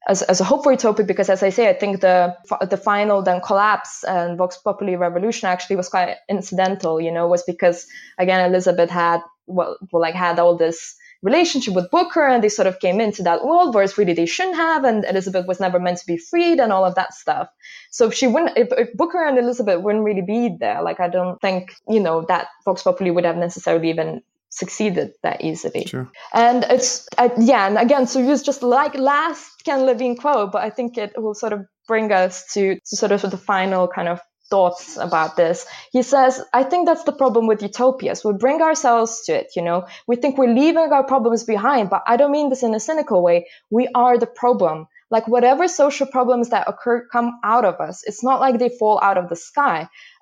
as, 0.06 0.22
as 0.22 0.40
a 0.40 0.44
hope 0.44 0.64
for 0.64 0.72
utopia 0.72 1.04
because 1.04 1.30
as 1.30 1.42
I 1.42 1.50
say, 1.50 1.68
I 1.68 1.72
think 1.72 2.00
the 2.00 2.36
the 2.68 2.76
final 2.76 3.22
then 3.22 3.40
collapse 3.40 4.04
and 4.04 4.36
Vox 4.36 4.56
Populi 4.58 4.94
revolution 4.94 5.48
actually 5.48 5.76
was 5.76 5.88
quite 5.88 6.16
incidental, 6.28 7.00
you 7.00 7.10
know, 7.10 7.26
was 7.26 7.42
because 7.42 7.86
again 8.18 8.44
Elizabeth 8.44 8.90
had 8.90 9.20
well, 9.46 9.76
well 9.92 10.02
like 10.02 10.14
had 10.14 10.38
all 10.38 10.56
this 10.56 10.96
relationship 11.22 11.74
with 11.74 11.90
Booker 11.90 12.26
and 12.26 12.44
they 12.44 12.50
sort 12.50 12.66
of 12.66 12.78
came 12.80 13.00
into 13.00 13.22
that 13.22 13.42
world 13.42 13.74
whereas 13.74 13.96
really 13.96 14.12
they 14.12 14.26
shouldn't 14.26 14.56
have 14.56 14.84
and 14.84 15.06
Elizabeth 15.06 15.46
was 15.46 15.58
never 15.58 15.80
meant 15.80 15.96
to 15.98 16.06
be 16.06 16.18
freed 16.18 16.60
and 16.60 16.70
all 16.70 16.84
of 16.84 16.94
that 16.96 17.14
stuff. 17.14 17.48
So 17.90 18.08
if 18.08 18.14
she 18.14 18.26
wouldn't 18.26 18.58
if, 18.58 18.68
if 18.76 18.92
Booker 18.94 19.24
and 19.24 19.38
Elizabeth 19.38 19.80
wouldn't 19.80 20.04
really 20.04 20.22
be 20.22 20.56
there, 20.60 20.82
like 20.82 21.00
I 21.00 21.08
don't 21.08 21.40
think, 21.40 21.74
you 21.88 22.00
know, 22.00 22.26
that 22.28 22.48
Vox 22.66 22.82
Populi 22.82 23.10
would 23.10 23.24
have 23.24 23.36
necessarily 23.36 23.88
even 23.88 24.22
succeeded 24.54 25.12
that 25.22 25.42
easily. 25.42 25.84
Sure. 25.84 26.08
And 26.32 26.64
it's, 26.70 27.08
uh, 27.18 27.28
yeah, 27.38 27.66
and 27.66 27.76
again, 27.78 28.06
so 28.06 28.20
use 28.20 28.42
just 28.42 28.62
like 28.62 28.94
last 28.94 29.64
Ken 29.64 29.84
Levine 29.84 30.16
quote, 30.16 30.52
but 30.52 30.62
I 30.62 30.70
think 30.70 30.96
it 30.96 31.12
will 31.16 31.34
sort 31.34 31.52
of 31.52 31.66
bring 31.88 32.12
us 32.12 32.44
to, 32.54 32.76
to 32.76 32.96
sort 32.96 33.12
of 33.12 33.22
the 33.22 33.36
final 33.36 33.88
kind 33.88 34.08
of 34.08 34.20
thoughts 34.50 34.96
about 34.96 35.36
this. 35.36 35.66
He 35.90 36.02
says, 36.02 36.40
I 36.52 36.62
think 36.62 36.86
that's 36.86 37.04
the 37.04 37.12
problem 37.12 37.46
with 37.46 37.62
utopias. 37.62 38.24
We 38.24 38.34
bring 38.34 38.62
ourselves 38.62 39.22
to 39.26 39.32
it, 39.32 39.48
you 39.56 39.62
know. 39.62 39.86
We 40.06 40.16
think 40.16 40.38
we're 40.38 40.54
leaving 40.54 40.92
our 40.92 41.04
problems 41.04 41.44
behind, 41.44 41.90
but 41.90 42.02
I 42.06 42.16
don't 42.16 42.30
mean 42.30 42.50
this 42.50 42.62
in 42.62 42.74
a 42.74 42.80
cynical 42.80 43.22
way. 43.22 43.46
We 43.70 43.88
are 43.94 44.18
the 44.18 44.26
problem. 44.26 44.86
Like 45.14 45.26
whatever 45.34 45.64
social 45.68 46.08
problems 46.16 46.46
that 46.48 46.68
occur 46.72 46.96
come 47.14 47.28
out 47.52 47.64
of 47.64 47.76
us. 47.88 47.96
It's 48.08 48.24
not 48.28 48.40
like 48.44 48.58
they 48.58 48.72
fall 48.80 48.98
out 49.08 49.18
of 49.18 49.28
the 49.28 49.36
sky. 49.50 49.78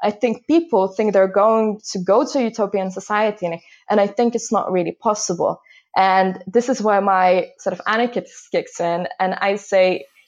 I 0.09 0.11
think 0.20 0.47
people 0.47 0.82
think 0.88 1.07
they're 1.12 1.36
going 1.45 1.80
to 1.93 1.99
go 2.12 2.18
to 2.30 2.43
utopian 2.51 2.90
society, 2.90 3.47
and 3.90 3.99
I 4.05 4.07
think 4.16 4.34
it's 4.34 4.53
not 4.53 4.70
really 4.76 4.95
possible. 5.09 5.53
And 5.97 6.43
this 6.47 6.68
is 6.68 6.82
where 6.86 7.01
my 7.01 7.26
sort 7.64 7.72
of 7.76 7.80
anarchist 7.86 8.51
kicks 8.51 8.80
in, 8.80 9.09
and 9.18 9.32
I 9.49 9.57
say, 9.57 9.84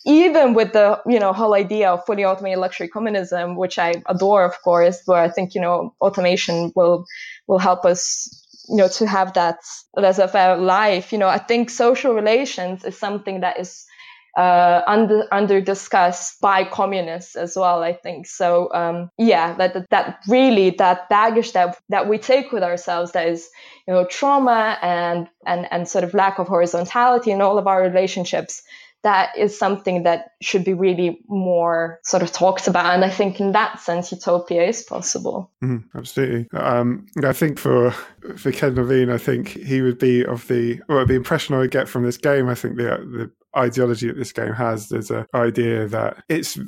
even 0.07 0.55
with 0.55 0.73
the 0.73 0.87
you 1.07 1.21
know 1.21 1.33
whole 1.41 1.55
idea 1.65 1.91
of 1.91 2.07
fully 2.07 2.25
automated 2.25 2.59
luxury 2.59 2.89
communism, 2.89 3.57
which 3.57 3.77
I 3.79 3.91
adore, 4.07 4.45
of 4.45 4.57
course, 4.63 5.03
where 5.07 5.23
I 5.23 5.31
think 5.35 5.55
you 5.55 5.61
know 5.61 5.95
automation 6.01 6.73
will 6.77 7.05
will 7.49 7.63
help 7.69 7.85
us 7.93 8.03
you 8.69 8.79
know 8.79 8.89
to 8.89 9.07
have 9.07 9.35
that 9.35 9.59
as 10.11 10.19
a 10.19 10.57
life. 10.57 11.13
You 11.13 11.19
know, 11.19 11.29
I 11.29 11.39
think 11.51 11.71
social 11.71 12.13
relations 12.15 12.85
is 12.85 12.99
something 12.99 13.41
that 13.41 13.59
is 13.61 13.85
uh, 14.37 14.83
under 14.87 15.27
under 15.33 15.61
discussed 15.61 16.41
by 16.41 16.65
communists 16.65 17.37
as 17.37 17.57
well. 17.57 17.83
I 17.83 17.93
think 17.93 18.27
so. 18.27 18.73
Um, 18.73 19.11
yeah, 19.17 19.55
that 19.55 19.89
that 19.91 20.21
really 20.29 20.71
that 20.71 21.09
baggage 21.09 21.53
that 21.53 21.79
that 21.89 22.09
we 22.09 22.19
take 22.19 22.53
with 22.53 22.63
ourselves 22.63 23.13
that 23.13 23.29
is 23.29 23.49
you 23.87 23.95
know 23.95 24.07
trauma 24.07 24.79
and 24.83 25.29
and 25.47 25.69
and 25.71 25.89
sort 25.89 26.05
of 26.05 26.15
lack 26.15 26.39
of 26.39 26.49
horizontality 26.49 27.31
in 27.31 27.41
all 27.41 27.59
of 27.59 27.67
our 27.67 27.83
relationships. 27.83 28.63
That 29.05 29.37
is 29.37 29.57
something 29.59 30.05
that 30.05 30.31
should 30.41 30.65
be 30.65 30.73
really 30.73 31.21
more 31.29 32.01
sort 32.05 32.23
of 32.23 32.33
talked 32.33 32.67
about, 32.67 32.95
and 32.95 33.05
I 33.05 33.11
think 33.11 33.39
in 33.39 33.53
that 33.53 33.79
sense, 33.79 34.11
utopia 34.11 34.65
is 34.65 34.83
possible. 34.83 35.53
Mm, 35.63 35.85
absolutely. 35.95 36.49
Um, 36.59 37.05
I 37.23 37.35
think 37.35 37.59
for 37.59 37.91
for 38.39 38.51
Ken 38.51 38.75
Levine, 38.75 39.11
I 39.11 39.19
think 39.19 39.49
he 39.49 39.83
would 39.83 39.99
be 39.99 40.25
of 40.25 40.49
the 40.49 40.81
well, 40.89 41.05
the 41.05 41.15
impression 41.15 41.55
I 41.55 41.59
would 41.59 41.71
get 41.71 41.87
from 41.87 42.03
this 42.03 42.17
game. 42.17 42.49
I 42.49 42.55
think 42.55 42.77
the 42.77 42.85
the 42.85 43.31
ideology 43.57 44.09
that 44.09 44.17
this 44.17 44.33
game 44.33 44.53
has. 44.53 44.89
There's 44.89 45.11
an 45.11 45.27
idea 45.35 45.87
that 45.89 46.23
it's 46.29 46.59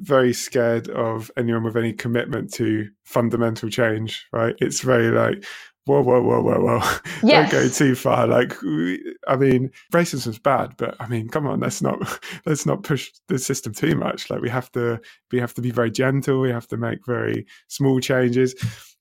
very 0.00 0.32
scared 0.32 0.88
of 0.88 1.30
anyone 1.36 1.64
with 1.64 1.76
any 1.76 1.92
commitment 1.92 2.52
to 2.54 2.88
fundamental 3.04 3.68
change, 3.68 4.26
right? 4.32 4.54
It's 4.58 4.80
very 4.80 5.10
like, 5.10 5.44
whoa, 5.84 6.02
whoa, 6.02 6.22
whoa, 6.22 6.40
whoa, 6.40 6.60
whoa. 6.60 6.98
Yes. 7.22 7.50
Don't 7.52 7.62
go 7.62 7.68
too 7.68 7.94
far. 7.94 8.26
Like, 8.26 8.54
I 9.28 9.36
mean, 9.36 9.70
racism's 9.92 10.38
bad, 10.38 10.74
but 10.76 10.96
I 11.00 11.08
mean, 11.08 11.28
come 11.28 11.46
on, 11.46 11.60
let's 11.60 11.82
not 11.82 11.98
let's 12.46 12.66
not 12.66 12.82
push 12.82 13.10
the 13.28 13.38
system 13.38 13.72
too 13.72 13.94
much. 13.94 14.30
Like, 14.30 14.40
we 14.40 14.48
have 14.48 14.70
to 14.72 15.00
we 15.32 15.38
have 15.40 15.54
to 15.54 15.62
be 15.62 15.70
very 15.70 15.90
gentle. 15.90 16.40
We 16.40 16.50
have 16.50 16.68
to 16.68 16.76
make 16.76 17.04
very 17.06 17.46
small 17.68 18.00
changes, 18.00 18.54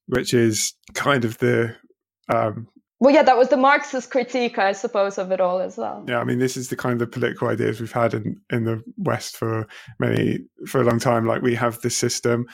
which 0.08 0.34
is 0.34 0.74
kind 0.94 1.26
of 1.26 1.38
the 1.38 1.76
um, 2.34 2.68
well, 3.00 3.14
yeah, 3.14 3.24
that 3.24 3.38
was 3.38 3.50
the 3.50 3.58
Marxist 3.58 4.12
critique, 4.12 4.58
I 4.58 4.74
suppose, 4.74 5.18
of 5.18 5.32
it 5.32 5.40
all 5.40 5.60
as 5.60 5.78
well. 5.78 6.04
Yeah, 6.08 6.20
I 6.20 6.26
mean, 6.26 6.40
this 6.40 6.58
is 6.58 6.68
the 6.68 6.76
kind 6.76 7.02
of 7.02 7.12
political 7.12 7.48
ideas 7.48 7.80
we've 7.80 7.92
had 7.92 8.14
in, 8.14 8.40
in 8.52 8.66
the 8.66 8.84
West 8.98 9.38
for 9.38 9.68
many 10.00 10.40
for 10.68 10.82
a 10.82 10.84
long 10.84 11.00
time. 11.00 11.26
Like 11.26 11.42
we 11.42 11.56
have 11.56 11.80
this 11.82 11.96
system, 11.96 12.46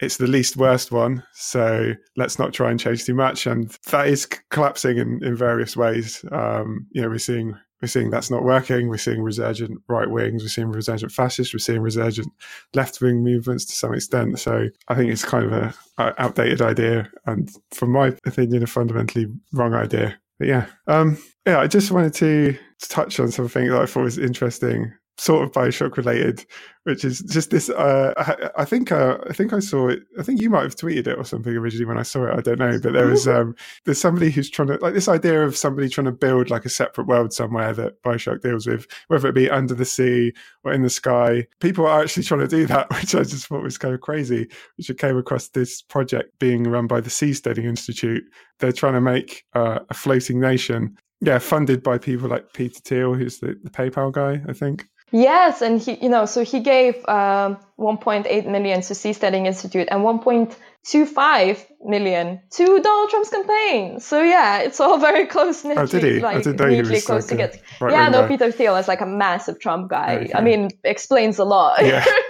it's 0.00 0.18
the 0.18 0.26
least 0.26 0.58
worst 0.58 0.92
one, 0.92 1.22
so 1.32 1.92
let's 2.16 2.38
not 2.38 2.52
try 2.52 2.70
and 2.70 2.78
change 2.78 3.04
too 3.04 3.14
much, 3.14 3.46
and 3.46 3.70
that 3.88 4.08
is 4.08 4.26
collapsing 4.50 4.98
in, 4.98 5.24
in 5.24 5.34
various 5.34 5.76
ways. 5.76 6.22
Um, 6.30 6.86
you 6.90 7.00
know, 7.00 7.08
we're 7.08 7.18
seeing 7.18 7.56
we're 7.82 7.88
seeing 7.88 8.10
that's 8.10 8.30
not 8.30 8.42
working. 8.42 8.88
We're 8.88 8.96
seeing 8.96 9.22
resurgent 9.22 9.80
right 9.88 10.10
wings. 10.10 10.42
We're 10.42 10.48
seeing 10.48 10.68
resurgent 10.68 11.12
fascists. 11.12 11.52
We're 11.52 11.58
seeing 11.58 11.80
resurgent 11.80 12.28
left 12.74 13.00
wing 13.00 13.22
movements 13.22 13.64
to 13.66 13.72
some 13.72 13.92
extent. 13.92 14.38
So 14.38 14.68
I 14.88 14.94
think 14.94 15.10
it's 15.10 15.24
kind 15.24 15.44
of 15.44 15.52
a, 15.52 15.74
outdated 15.98 16.60
idea, 16.60 17.10
and 17.26 17.50
from 17.72 17.90
my 17.90 18.08
opinion, 18.26 18.62
a 18.62 18.66
fundamentally 18.66 19.26
wrong 19.52 19.72
idea. 19.74 20.18
But 20.38 20.48
yeah, 20.48 20.66
um, 20.86 21.16
yeah. 21.46 21.60
I 21.60 21.66
just 21.66 21.90
wanted 21.90 22.12
to 22.14 22.58
touch 22.82 23.18
on 23.18 23.30
something 23.30 23.68
that 23.68 23.80
I 23.80 23.86
thought 23.86 24.02
was 24.02 24.18
interesting 24.18 24.92
sort 25.18 25.44
of 25.44 25.52
Bioshock 25.52 25.96
related, 25.96 26.44
which 26.84 27.04
is 27.04 27.20
just 27.20 27.50
this. 27.50 27.70
Uh, 27.70 28.12
I, 28.16 28.62
I, 28.62 28.64
think 28.64 28.92
uh, 28.92 29.18
I 29.28 29.32
think 29.32 29.52
I 29.52 29.60
saw 29.60 29.88
it. 29.88 30.00
I 30.18 30.22
think 30.22 30.40
you 30.40 30.50
might 30.50 30.62
have 30.62 30.76
tweeted 30.76 31.06
it 31.06 31.18
or 31.18 31.24
something 31.24 31.54
originally 31.54 31.86
when 31.86 31.98
I 31.98 32.02
saw 32.02 32.26
it. 32.26 32.36
I 32.36 32.40
don't 32.40 32.58
know, 32.58 32.78
but 32.82 32.92
there 32.92 33.06
was 33.06 33.26
um, 33.26 33.54
there's 33.84 34.00
somebody 34.00 34.30
who's 34.30 34.50
trying 34.50 34.68
to 34.68 34.76
like 34.76 34.94
this 34.94 35.08
idea 35.08 35.44
of 35.44 35.56
somebody 35.56 35.88
trying 35.88 36.06
to 36.06 36.12
build 36.12 36.50
like 36.50 36.64
a 36.64 36.70
separate 36.70 37.06
world 37.06 37.32
somewhere 37.32 37.72
that 37.72 38.02
Bioshock 38.02 38.42
deals 38.42 38.66
with, 38.66 38.86
whether 39.08 39.28
it 39.28 39.34
be 39.34 39.50
under 39.50 39.74
the 39.74 39.84
sea 39.84 40.32
or 40.64 40.72
in 40.72 40.82
the 40.82 40.90
sky. 40.90 41.46
People 41.60 41.86
are 41.86 42.02
actually 42.02 42.24
trying 42.24 42.40
to 42.40 42.48
do 42.48 42.66
that, 42.66 42.90
which 43.00 43.14
I 43.14 43.22
just 43.22 43.46
thought 43.46 43.62
was 43.62 43.78
kind 43.78 43.94
of 43.94 44.00
crazy. 44.00 44.48
Which 44.76 44.90
I 44.90 44.94
came 44.94 45.16
across 45.16 45.48
this 45.48 45.82
project 45.82 46.38
being 46.38 46.64
run 46.64 46.86
by 46.86 47.00
the 47.00 47.10
Seasteading 47.10 47.64
Institute. 47.64 48.24
They're 48.58 48.72
trying 48.72 48.94
to 48.94 49.00
make 49.00 49.44
uh, 49.54 49.80
a 49.88 49.94
floating 49.94 50.40
nation 50.40 50.96
yeah, 51.20 51.38
funded 51.38 51.82
by 51.82 51.98
people 51.98 52.28
like 52.28 52.52
Peter 52.52 52.80
Thiel, 52.80 53.14
who's 53.14 53.38
the, 53.38 53.58
the 53.62 53.70
PayPal 53.70 54.12
guy, 54.12 54.42
I 54.48 54.52
think. 54.52 54.86
Yes, 55.16 55.62
and 55.62 55.80
he, 55.80 55.94
you 56.02 56.10
know, 56.10 56.26
so 56.26 56.44
he 56.44 56.60
gave 56.60 56.96
um, 57.08 57.56
1.8 57.78 58.46
million 58.46 58.82
to 58.82 58.92
Seasteading 58.92 59.46
Institute 59.46 59.88
and 59.90 60.02
1.25 60.02 61.66
million 61.82 62.42
to 62.50 62.64
Donald 62.80 63.08
Trump's 63.08 63.30
campaign. 63.30 64.00
So 64.00 64.20
yeah, 64.20 64.58
it's 64.58 64.78
all 64.78 64.98
very 64.98 65.24
close 65.24 65.64
knit. 65.64 65.78
Oh, 65.78 65.86
did 65.86 66.02
he? 66.02 66.20
Like, 66.20 66.36
I 66.36 66.42
didn't 66.42 66.60
know 66.60 66.68
he 66.68 66.80
was 66.82 67.06
close 67.06 67.30
like 67.32 67.50
to 67.50 67.56
get. 67.56 67.62
Yeah, 67.80 68.10
no, 68.10 68.28
Peter 68.28 68.52
Thiel 68.52 68.76
is 68.76 68.88
like 68.88 69.00
a 69.00 69.06
massive 69.06 69.58
Trump 69.58 69.88
guy. 69.88 70.16
Okay. 70.16 70.34
I 70.34 70.42
mean, 70.42 70.68
explains 70.84 71.38
a 71.38 71.44
lot. 71.44 71.82
yeah, 71.82 72.04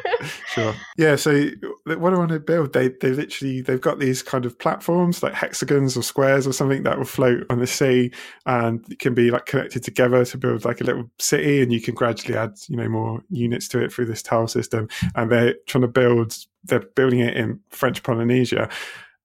sure. 0.48 0.74
Yeah, 0.96 1.16
so 1.16 1.48
what 1.84 2.12
I 2.12 2.16
want 2.16 2.30
to 2.30 2.40
build? 2.40 2.72
They 2.72 2.88
they 2.88 3.10
literally 3.10 3.60
they've 3.60 3.80
got 3.80 3.98
these 3.98 4.22
kind 4.22 4.44
of 4.44 4.58
platforms 4.58 5.22
like 5.22 5.34
hexagons 5.34 5.96
or 5.96 6.02
squares 6.02 6.46
or 6.46 6.52
something 6.52 6.82
that 6.84 6.98
will 6.98 7.04
float 7.04 7.44
on 7.50 7.60
the 7.60 7.66
sea 7.66 8.10
and 8.46 8.98
can 8.98 9.14
be 9.14 9.30
like 9.30 9.46
connected 9.46 9.82
together 9.82 10.24
to 10.24 10.38
build 10.38 10.64
like 10.64 10.80
a 10.80 10.84
little 10.84 11.10
city 11.18 11.62
and 11.62 11.72
you 11.72 11.80
can 11.80 11.94
gradually 11.94 12.36
add 12.36 12.56
you 12.68 12.76
know 12.76 12.88
more 12.88 13.22
units 13.30 13.68
to 13.68 13.82
it 13.82 13.92
through 13.92 14.06
this 14.06 14.22
tile 14.22 14.48
system 14.48 14.88
and 15.14 15.30
they're 15.30 15.54
trying 15.66 15.82
to 15.82 15.88
build 15.88 16.36
they're 16.64 16.80
building 16.80 17.20
it 17.20 17.36
in 17.36 17.60
French 17.70 18.02
Polynesia 18.02 18.68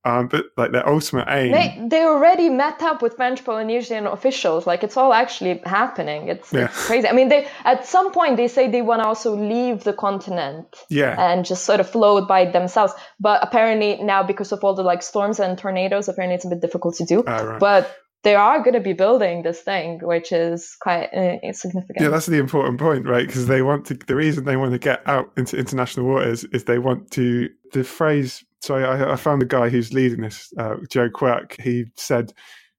um, 0.04 0.28
but 0.28 0.46
like 0.58 0.72
their 0.72 0.88
ultimate 0.88 1.28
aim, 1.30 1.52
they 1.52 1.80
they 1.88 2.04
already 2.04 2.50
met 2.50 2.82
up 2.82 3.04
with 3.04 3.16
French 3.16 3.46
Polynesian 3.46 4.08
officials. 4.08 4.66
Like 4.66 4.84
it's 4.84 4.98
all 4.98 5.14
actually 5.14 5.62
happening. 5.64 6.28
It's, 6.28 6.52
yeah. 6.52 6.66
it's 6.66 6.88
crazy. 6.88 7.08
I 7.08 7.12
mean, 7.12 7.30
they 7.30 7.48
at 7.66 7.86
some 7.86 8.12
point 8.12 8.38
they 8.38 8.48
say 8.48 8.68
they 8.68 8.82
want 8.82 9.04
to 9.04 9.08
also 9.08 9.36
leave 9.36 9.84
the 9.84 9.94
continent, 9.94 10.76
yeah, 10.90 11.16
and 11.20 11.46
just 11.46 11.66
sort 11.66 11.80
of 11.80 11.88
float 11.90 12.28
by 12.28 12.46
themselves. 12.46 12.94
But 13.20 13.44
apparently 13.44 14.02
now, 14.02 14.24
because 14.24 14.52
of 14.52 14.64
all 14.64 14.74
the 14.74 14.82
like 14.82 15.04
storms 15.04 15.40
and 15.40 15.56
tornadoes, 15.56 16.08
apparently 16.08 16.36
it's 16.36 16.46
a 16.46 16.50
bit 16.50 16.62
difficult 16.62 16.96
to 16.96 17.06
do. 17.06 17.20
Uh, 17.20 17.46
right. 17.46 17.60
But 17.60 17.96
they 18.24 18.36
are 18.36 18.60
going 18.60 18.74
to 18.74 18.80
be 18.80 18.94
building 18.94 19.44
this 19.44 19.62
thing, 19.62 20.00
which 20.00 20.32
is 20.32 20.76
quite 20.80 21.14
uh, 21.14 21.54
significant. 21.54 22.02
Yeah, 22.02 22.10
that's 22.10 22.28
the 22.28 22.38
important 22.38 22.80
point, 22.80 23.06
right? 23.06 23.26
Because 23.26 23.48
they 23.48 23.62
want 23.62 23.86
to. 23.88 23.94
The 23.94 24.16
reason 24.16 24.46
they 24.46 24.58
want 24.58 24.72
to 24.72 24.80
get 24.80 25.08
out 25.08 25.32
into 25.38 25.58
international 25.58 26.08
waters 26.08 26.44
is 26.46 26.64
they 26.64 26.80
want 26.80 27.12
to. 27.12 27.50
The 27.74 27.84
phrase 27.84 28.44
so 28.62 28.76
I, 28.76 29.14
I, 29.14 29.16
found 29.16 29.42
a 29.42 29.46
guy 29.46 29.70
who's 29.70 29.94
leading 29.94 30.22
this, 30.22 30.54
uh, 30.58 30.76
Joe 30.90 31.10
Quirk. 31.10 31.60
He 31.60 31.86
said 31.96 32.32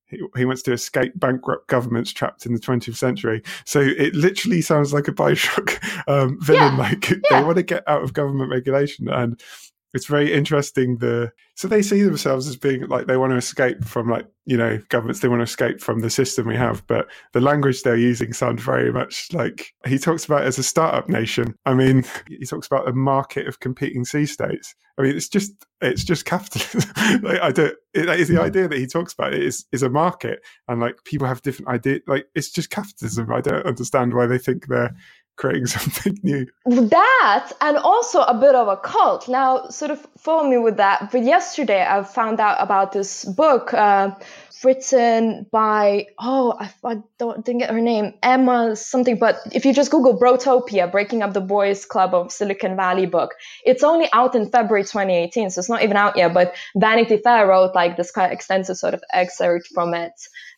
he, 0.06 0.18
he, 0.36 0.44
wants 0.44 0.62
to 0.62 0.72
escape 0.72 1.12
bankrupt 1.16 1.66
governments 1.68 2.12
trapped 2.12 2.46
in 2.46 2.54
the 2.54 2.60
20th 2.60 2.96
century. 2.96 3.42
So 3.64 3.80
it 3.80 4.14
literally 4.14 4.62
sounds 4.62 4.92
like 4.92 5.08
a 5.08 5.12
Bioshock 5.12 5.82
um, 6.08 6.38
villain. 6.40 6.76
Yeah. 6.76 6.78
Like 6.78 7.10
yeah. 7.10 7.18
they 7.30 7.42
want 7.44 7.56
to 7.56 7.62
get 7.62 7.82
out 7.88 8.02
of 8.02 8.12
government 8.12 8.50
regulation, 8.50 9.08
and 9.08 9.40
it's 9.94 10.06
very 10.06 10.32
interesting. 10.32 10.98
The 10.98 11.32
so 11.54 11.68
they 11.68 11.82
see 11.82 12.02
themselves 12.02 12.48
as 12.48 12.56
being 12.56 12.86
like 12.88 13.06
they 13.06 13.16
want 13.16 13.32
to 13.32 13.36
escape 13.36 13.84
from 13.84 14.08
like 14.08 14.26
you 14.46 14.56
know 14.56 14.80
governments. 14.88 15.20
They 15.20 15.28
want 15.28 15.40
to 15.40 15.44
escape 15.44 15.80
from 15.80 16.00
the 16.00 16.10
system 16.10 16.46
we 16.46 16.56
have, 16.56 16.86
but 16.86 17.08
the 17.32 17.40
language 17.40 17.82
they're 17.82 17.96
using 17.96 18.32
sounds 18.32 18.62
very 18.62 18.92
much 18.92 19.28
like 19.32 19.72
he 19.86 19.98
talks 19.98 20.24
about 20.24 20.44
as 20.44 20.58
a 20.58 20.62
startup 20.62 21.08
nation. 21.08 21.54
I 21.66 21.74
mean, 21.74 22.04
he 22.28 22.46
talks 22.46 22.66
about 22.66 22.88
a 22.88 22.92
market 22.92 23.46
of 23.46 23.60
competing 23.60 24.04
sea 24.04 24.26
states. 24.26 24.74
I 24.98 25.02
mean, 25.02 25.16
it's 25.16 25.28
just 25.28 25.52
it's 25.80 26.04
just 26.04 26.24
capitalism. 26.24 26.90
like, 27.22 27.40
I 27.40 27.50
don't. 27.50 27.74
It, 27.94 28.08
is 28.08 28.28
the 28.28 28.40
idea 28.40 28.68
that 28.68 28.78
he 28.78 28.86
talks 28.86 29.12
about 29.12 29.34
it 29.34 29.42
is 29.42 29.64
is 29.72 29.82
a 29.82 29.90
market, 29.90 30.40
and 30.68 30.80
like 30.80 30.96
people 31.04 31.26
have 31.26 31.42
different 31.42 31.68
ideas. 31.68 32.00
Like 32.06 32.26
it's 32.34 32.50
just 32.50 32.70
capitalism. 32.70 33.32
I 33.32 33.40
don't 33.40 33.66
understand 33.66 34.14
why 34.14 34.26
they 34.26 34.38
think 34.38 34.66
they're 34.66 34.94
creating 35.36 35.66
something 35.78 36.18
new. 36.22 36.46
That 36.66 37.52
and 37.60 37.76
also 37.76 38.22
a 38.22 38.34
bit 38.34 38.54
of 38.54 38.68
a 38.68 38.76
cult. 38.76 39.28
Now, 39.28 39.68
sort 39.68 39.90
of 39.90 40.06
follow 40.18 40.48
me 40.48 40.58
with 40.58 40.76
that. 40.76 41.10
But 41.12 41.22
yesterday, 41.22 41.84
I 41.88 42.02
found 42.02 42.40
out 42.40 42.56
about 42.60 42.92
this 42.92 43.24
book. 43.24 43.74
Uh, 43.74 44.12
written 44.64 45.46
by 45.50 46.06
oh 46.18 46.54
I, 46.58 46.72
I 46.84 46.96
don't 47.18 47.44
didn't 47.44 47.60
get 47.60 47.70
her 47.70 47.80
name 47.80 48.14
Emma 48.22 48.76
something 48.76 49.18
but 49.18 49.40
if 49.52 49.64
you 49.64 49.74
just 49.74 49.90
Google 49.90 50.18
Brotopia 50.18 50.90
Breaking 50.90 51.22
Up 51.22 51.32
the 51.32 51.40
Boys 51.40 51.84
Club 51.84 52.14
of 52.14 52.30
Silicon 52.30 52.76
Valley 52.76 53.06
book 53.06 53.34
it's 53.64 53.82
only 53.82 54.08
out 54.12 54.34
in 54.34 54.50
February 54.50 54.84
2018 54.84 55.50
so 55.50 55.58
it's 55.58 55.68
not 55.68 55.82
even 55.82 55.96
out 55.96 56.16
yet 56.16 56.32
but 56.32 56.54
Vanity 56.76 57.16
Fair 57.16 57.46
wrote 57.48 57.74
like 57.74 57.96
this 57.96 58.10
kind 58.10 58.26
of 58.26 58.32
extensive 58.32 58.76
sort 58.76 58.94
of 58.94 59.02
excerpt 59.12 59.68
from 59.74 59.94
it 59.94 60.12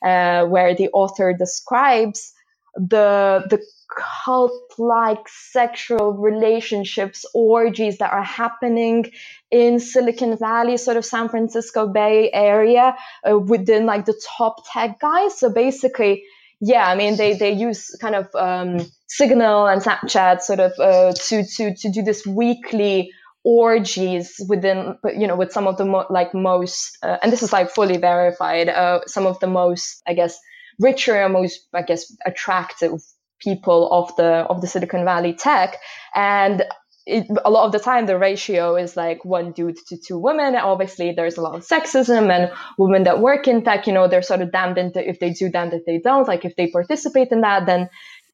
uh, 0.04 0.44
where 0.44 0.74
the 0.74 0.88
author 0.90 1.32
describes 1.32 2.32
the 2.76 3.44
the 3.50 3.62
cult 3.96 4.74
like 4.78 5.28
sexual 5.28 6.12
relationships, 6.14 7.24
orgies 7.34 7.98
that 7.98 8.12
are 8.12 8.22
happening 8.22 9.10
in 9.50 9.80
Silicon 9.80 10.36
Valley, 10.36 10.76
sort 10.76 10.96
of 10.96 11.04
San 11.04 11.28
Francisco 11.28 11.86
Bay 11.86 12.30
Area 12.32 12.96
uh, 13.28 13.38
within 13.38 13.86
like 13.86 14.04
the 14.04 14.20
top 14.36 14.64
tech 14.72 15.00
guys. 15.00 15.38
So 15.38 15.50
basically, 15.50 16.24
yeah, 16.60 16.86
I 16.86 16.94
mean, 16.94 17.16
they, 17.16 17.34
they 17.34 17.52
use 17.52 17.96
kind 18.00 18.14
of 18.14 18.34
um, 18.34 18.86
Signal 19.06 19.66
and 19.66 19.82
Snapchat 19.82 20.40
sort 20.40 20.60
of 20.60 20.72
uh, 20.78 21.12
to, 21.12 21.44
to, 21.44 21.74
to 21.74 21.90
do 21.90 22.02
this 22.02 22.26
weekly 22.26 23.10
orgies 23.44 24.40
within, 24.48 24.96
you 25.16 25.26
know, 25.26 25.36
with 25.36 25.52
some 25.52 25.66
of 25.66 25.76
the 25.76 25.84
mo- 25.84 26.06
like 26.08 26.32
most, 26.32 26.96
uh, 27.02 27.18
and 27.22 27.30
this 27.30 27.42
is 27.42 27.52
like 27.52 27.70
fully 27.70 27.98
verified, 27.98 28.68
uh, 28.68 29.00
some 29.06 29.26
of 29.26 29.38
the 29.40 29.46
most, 29.46 30.02
I 30.06 30.14
guess, 30.14 30.38
richer 30.80 31.14
and 31.14 31.32
most, 31.32 31.68
I 31.74 31.82
guess, 31.82 32.10
attractive 32.24 33.02
people 33.40 33.90
of 33.92 34.14
the 34.16 34.46
of 34.48 34.60
the 34.60 34.66
Silicon 34.66 35.04
Valley 35.04 35.34
tech, 35.34 35.78
and 36.14 36.64
it, 37.06 37.26
a 37.44 37.50
lot 37.50 37.66
of 37.66 37.72
the 37.72 37.78
time 37.78 38.06
the 38.06 38.18
ratio 38.18 38.76
is 38.76 38.96
like 38.96 39.24
one 39.24 39.52
dude 39.52 39.76
to 39.88 39.96
two 39.98 40.18
women. 40.18 40.56
Obviously, 40.56 41.12
there's 41.12 41.36
a 41.36 41.42
lot 41.42 41.54
of 41.54 41.66
sexism, 41.66 42.30
and 42.30 42.52
women 42.78 43.04
that 43.04 43.20
work 43.20 43.46
in 43.48 43.62
tech, 43.62 43.86
you 43.86 43.92
know, 43.92 44.08
they're 44.08 44.22
sort 44.22 44.40
of 44.40 44.52
damned 44.52 44.78
into 44.78 45.06
if 45.06 45.20
they 45.20 45.30
do, 45.30 45.50
damned 45.50 45.74
if 45.74 45.84
they 45.84 45.98
don't. 45.98 46.28
Like 46.28 46.44
if 46.44 46.56
they 46.56 46.68
participate 46.68 47.28
in 47.30 47.42
that, 47.42 47.66
then 47.66 47.88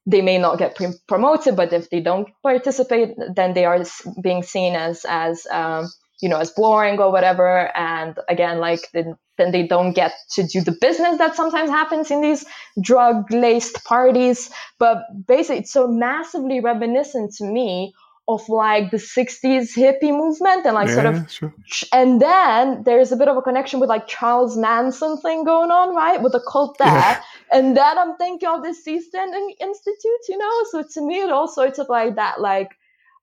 they 0.05 0.21
may 0.21 0.37
not 0.37 0.57
get 0.57 0.77
promoted, 1.07 1.55
but 1.55 1.73
if 1.73 1.89
they 1.89 2.01
don't 2.01 2.27
participate, 2.41 3.15
then 3.35 3.53
they 3.53 3.65
are 3.65 3.83
being 4.21 4.43
seen 4.43 4.75
as 4.75 5.05
as 5.07 5.45
um, 5.51 5.89
you 6.21 6.29
know 6.29 6.37
as 6.37 6.51
boring 6.51 6.99
or 6.99 7.11
whatever. 7.11 7.75
And 7.75 8.17
again, 8.29 8.59
like 8.59 8.91
the 8.93 9.17
then 9.37 9.51
they 9.51 9.65
don't 9.65 9.93
get 9.93 10.13
to 10.31 10.43
do 10.43 10.61
the 10.61 10.77
business 10.79 11.17
that 11.17 11.35
sometimes 11.35 11.69
happens 11.69 12.11
in 12.11 12.21
these 12.21 12.45
drug 12.79 13.31
laced 13.31 13.83
parties. 13.85 14.49
But 14.77 15.03
basically, 15.27 15.59
it's 15.59 15.73
so 15.73 15.87
massively 15.87 16.59
reminiscent 16.59 17.33
to 17.37 17.45
me 17.45 17.93
of 18.27 18.47
like 18.49 18.91
the 18.91 18.97
60s 18.97 19.75
hippie 19.75 20.15
movement 20.15 20.65
and 20.65 20.75
like 20.75 20.87
yeah, 20.87 20.93
sort 20.93 21.05
of 21.07 21.31
sure. 21.31 21.53
and 21.91 22.21
then 22.21 22.83
there's 22.83 23.11
a 23.11 23.17
bit 23.17 23.27
of 23.27 23.35
a 23.35 23.41
connection 23.41 23.79
with 23.79 23.89
like 23.89 24.07
charles 24.07 24.55
manson 24.55 25.17
thing 25.17 25.43
going 25.43 25.71
on 25.71 25.95
right 25.95 26.21
with 26.21 26.31
the 26.31 26.43
cult 26.47 26.77
there 26.77 26.87
yeah. 26.87 27.21
and 27.51 27.75
then 27.75 27.97
i'm 27.97 28.15
thinking 28.17 28.47
of 28.47 28.61
the 28.61 28.69
Seasteading 28.69 29.49
institute 29.59 30.23
you 30.29 30.37
know 30.37 30.63
so 30.69 30.83
to 30.93 31.01
me 31.01 31.21
it 31.21 31.31
all 31.31 31.47
sorts 31.47 31.79
of 31.79 31.89
like 31.89 32.15
that 32.15 32.39
like 32.39 32.69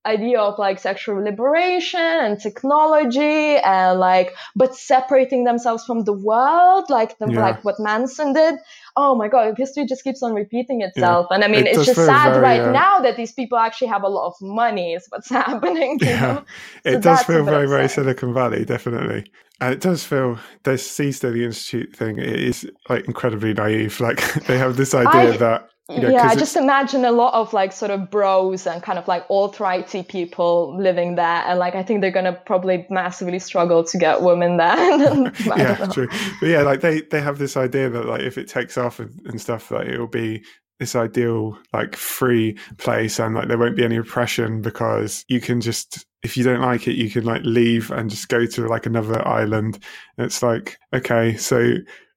idea 0.06 0.40
of 0.40 0.58
like 0.58 0.78
sexual 0.78 1.22
liberation 1.22 2.00
and 2.00 2.40
technology 2.40 3.56
and 3.56 3.98
like 3.98 4.34
but 4.54 4.74
separating 4.74 5.44
themselves 5.44 5.84
from 5.84 6.04
the 6.04 6.12
world 6.12 6.88
like 6.88 7.18
the, 7.18 7.30
yeah. 7.30 7.40
like 7.40 7.64
what 7.64 7.78
manson 7.78 8.32
did 8.32 8.54
oh 9.00 9.14
my 9.14 9.28
god 9.28 9.54
history 9.56 9.86
just 9.86 10.02
keeps 10.02 10.22
on 10.22 10.34
repeating 10.34 10.82
itself 10.82 11.26
yeah. 11.30 11.34
and 11.36 11.44
i 11.44 11.48
mean 11.48 11.66
it 11.66 11.76
it's 11.76 11.86
just 11.86 12.04
sad 12.04 12.30
very, 12.32 12.42
right 12.42 12.60
uh, 12.60 12.72
now 12.72 12.98
that 12.98 13.16
these 13.16 13.32
people 13.32 13.56
actually 13.56 13.86
have 13.86 14.02
a 14.02 14.08
lot 14.08 14.26
of 14.26 14.34
money 14.40 14.92
is 14.94 15.06
what's 15.10 15.30
happening 15.42 15.98
yeah 16.02 16.38
so 16.38 16.44
it 16.84 17.00
does 17.00 17.22
feel 17.22 17.44
very 17.44 17.68
very 17.68 17.88
silicon 17.88 18.34
valley 18.34 18.64
definitely 18.64 19.24
and 19.60 19.74
it 19.74 19.80
does 19.80 20.04
feel 20.04 20.38
this 20.62 20.88
Seasteading 20.88 21.42
Institute 21.42 21.94
thing 21.94 22.20
is 22.20 22.64
like 22.88 23.06
incredibly 23.06 23.54
naive. 23.54 24.00
Like 24.08 24.22
they 24.44 24.56
have 24.56 24.76
this 24.76 24.94
idea 24.94 25.34
I, 25.34 25.36
that 25.38 25.68
yeah, 25.90 26.28
I 26.28 26.34
just 26.34 26.54
imagine 26.54 27.06
a 27.06 27.12
lot 27.12 27.32
of 27.32 27.54
like 27.54 27.72
sort 27.72 27.90
of 27.90 28.10
bros 28.10 28.66
and 28.66 28.82
kind 28.82 28.98
of 28.98 29.08
like 29.08 29.24
alt 29.30 29.58
righty 29.58 30.02
people 30.02 30.76
living 30.78 31.14
there, 31.14 31.42
and 31.46 31.58
like 31.58 31.74
I 31.74 31.82
think 31.82 32.02
they're 32.02 32.10
gonna 32.10 32.34
probably 32.44 32.86
massively 32.90 33.38
struggle 33.38 33.82
to 33.84 33.98
get 33.98 34.20
women 34.20 34.58
there. 34.58 34.76
yeah, 35.46 35.86
true. 35.86 36.08
But 36.40 36.46
yeah, 36.46 36.60
like 36.60 36.82
they 36.82 37.00
they 37.00 37.22
have 37.22 37.38
this 37.38 37.56
idea 37.56 37.88
that 37.88 38.04
like 38.04 38.20
if 38.20 38.36
it 38.36 38.48
takes 38.48 38.76
off 38.76 38.87
and, 38.98 39.20
and 39.26 39.40
stuff, 39.40 39.70
like 39.70 39.88
it'll 39.88 40.06
be 40.06 40.42
this 40.78 40.94
ideal 40.94 41.58
like 41.72 41.96
free 41.96 42.56
place 42.76 43.18
and 43.18 43.34
like 43.34 43.48
there 43.48 43.58
won't 43.58 43.76
be 43.76 43.84
any 43.84 43.96
oppression 43.96 44.62
because 44.62 45.24
you 45.28 45.40
can 45.40 45.60
just 45.60 46.06
if 46.22 46.36
you 46.36 46.44
don't 46.44 46.60
like 46.60 46.86
it 46.86 46.94
you 46.94 47.10
can 47.10 47.24
like 47.24 47.42
leave 47.44 47.90
and 47.90 48.10
just 48.10 48.28
go 48.28 48.46
to 48.46 48.66
like 48.68 48.86
another 48.86 49.26
island 49.26 49.78
and 50.16 50.26
it's 50.26 50.42
like 50.42 50.78
okay 50.94 51.36
so 51.36 51.74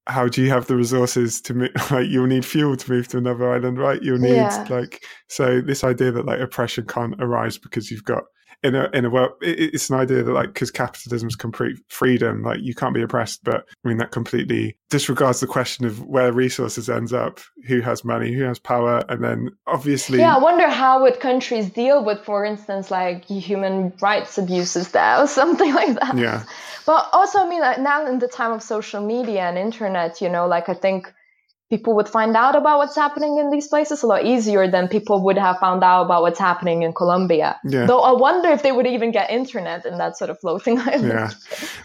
how 0.08 0.28
do 0.28 0.42
you 0.42 0.50
have 0.50 0.68
the 0.68 0.76
resources 0.76 1.42
to 1.42 1.54
like 1.92 2.08
you'll 2.08 2.28
need 2.28 2.46
fuel 2.46 2.76
to 2.76 2.92
move 2.92 3.08
to 3.08 3.18
another 3.18 3.52
island 3.52 3.80
right 3.80 4.04
you'll 4.04 4.20
need 4.20 4.36
yeah. 4.36 4.68
like 4.70 5.04
so 5.28 5.62
this 5.62 5.84
idea 5.84 6.12
that 6.12 6.26
like 6.26 6.40
oppression 6.40 6.86
can't 6.86 7.16
arise 7.20 7.58
because 7.58 7.90
you've 7.90 8.04
got 8.04 8.24
in 8.64 8.76
a 8.76 8.90
in 8.94 9.06
a 9.06 9.10
world 9.10 9.32
it's 9.42 9.90
an 9.90 9.98
idea 9.98 10.22
that 10.22 10.32
like 10.32 10.54
because 10.54 10.70
capitalism's 10.70 11.36
complete 11.36 11.80
freedom 11.88 12.44
like 12.44 12.60
you 12.62 12.76
can't 12.76 12.94
be 12.94 13.02
oppressed 13.02 13.44
but 13.44 13.66
i 13.84 13.88
mean 13.88 13.98
that 13.98 14.12
completely 14.12 14.78
disregards 14.90 15.40
the 15.40 15.48
question 15.48 15.86
of 15.86 16.04
where 16.04 16.32
resources 16.32 16.90
ends 16.90 17.12
up 17.12 17.40
who 17.68 17.82
has 17.82 18.04
money 18.04 18.32
who 18.32 18.44
has 18.44 18.60
power 18.60 19.04
and 19.10 19.24
then 19.24 19.50
obviously 19.68 20.20
yeah 20.20 20.36
i 20.36 20.40
wonder 20.40 20.70
how 20.70 21.02
would 21.02 21.20
countries 21.20 21.70
deal 21.70 22.04
with 22.04 22.20
for 22.24 22.46
instance 22.46 22.92
like 22.92 23.26
human 23.26 23.92
rights 24.02 24.38
abuses 24.38 24.90
there 24.90 25.20
or 25.20 25.28
something 25.42 25.74
like 25.74 26.00
that. 26.00 26.18
Yeah. 26.18 26.44
But 26.86 27.10
also 27.14 27.40
i 27.40 27.50
mean 27.50 27.62
like 27.62 27.80
now 27.80 28.06
in 28.06 28.20
the 28.20 28.28
time 28.28 28.52
of 28.52 28.62
social 28.62 29.06
media 29.06 29.42
and 29.42 29.58
internet 29.58 30.22
you 30.22 30.30
know 30.30 30.48
like 30.48 30.70
i 30.70 30.74
think 30.74 31.14
people 31.72 31.96
would 31.96 32.10
find 32.10 32.36
out 32.36 32.56
about 32.58 32.80
what's 32.80 32.98
happening 32.98 33.38
in 33.38 33.50
these 33.50 33.68
places 33.68 34.04
a 34.04 34.08
lot 34.08 34.26
easier 34.26 34.70
than 34.70 34.90
people 34.90 35.24
would 35.24 35.38
have 35.38 35.58
found 35.58 35.84
out 35.86 36.04
about 36.04 36.22
what's 36.22 36.38
happening 36.38 36.84
in 36.84 36.92
Columbia. 36.92 37.58
Yeah. 37.64 37.86
Though 37.86 38.02
I 38.02 38.12
wonder 38.12 38.50
if 38.50 38.62
they 38.62 38.74
would 38.74 38.86
even 38.86 39.12
get 39.12 39.32
internet 39.32 39.86
in 39.86 39.98
that 39.98 40.18
sort 40.18 40.30
of 40.30 40.40
floating 40.42 40.78
island. 40.92 41.08
Yeah. 41.08 41.32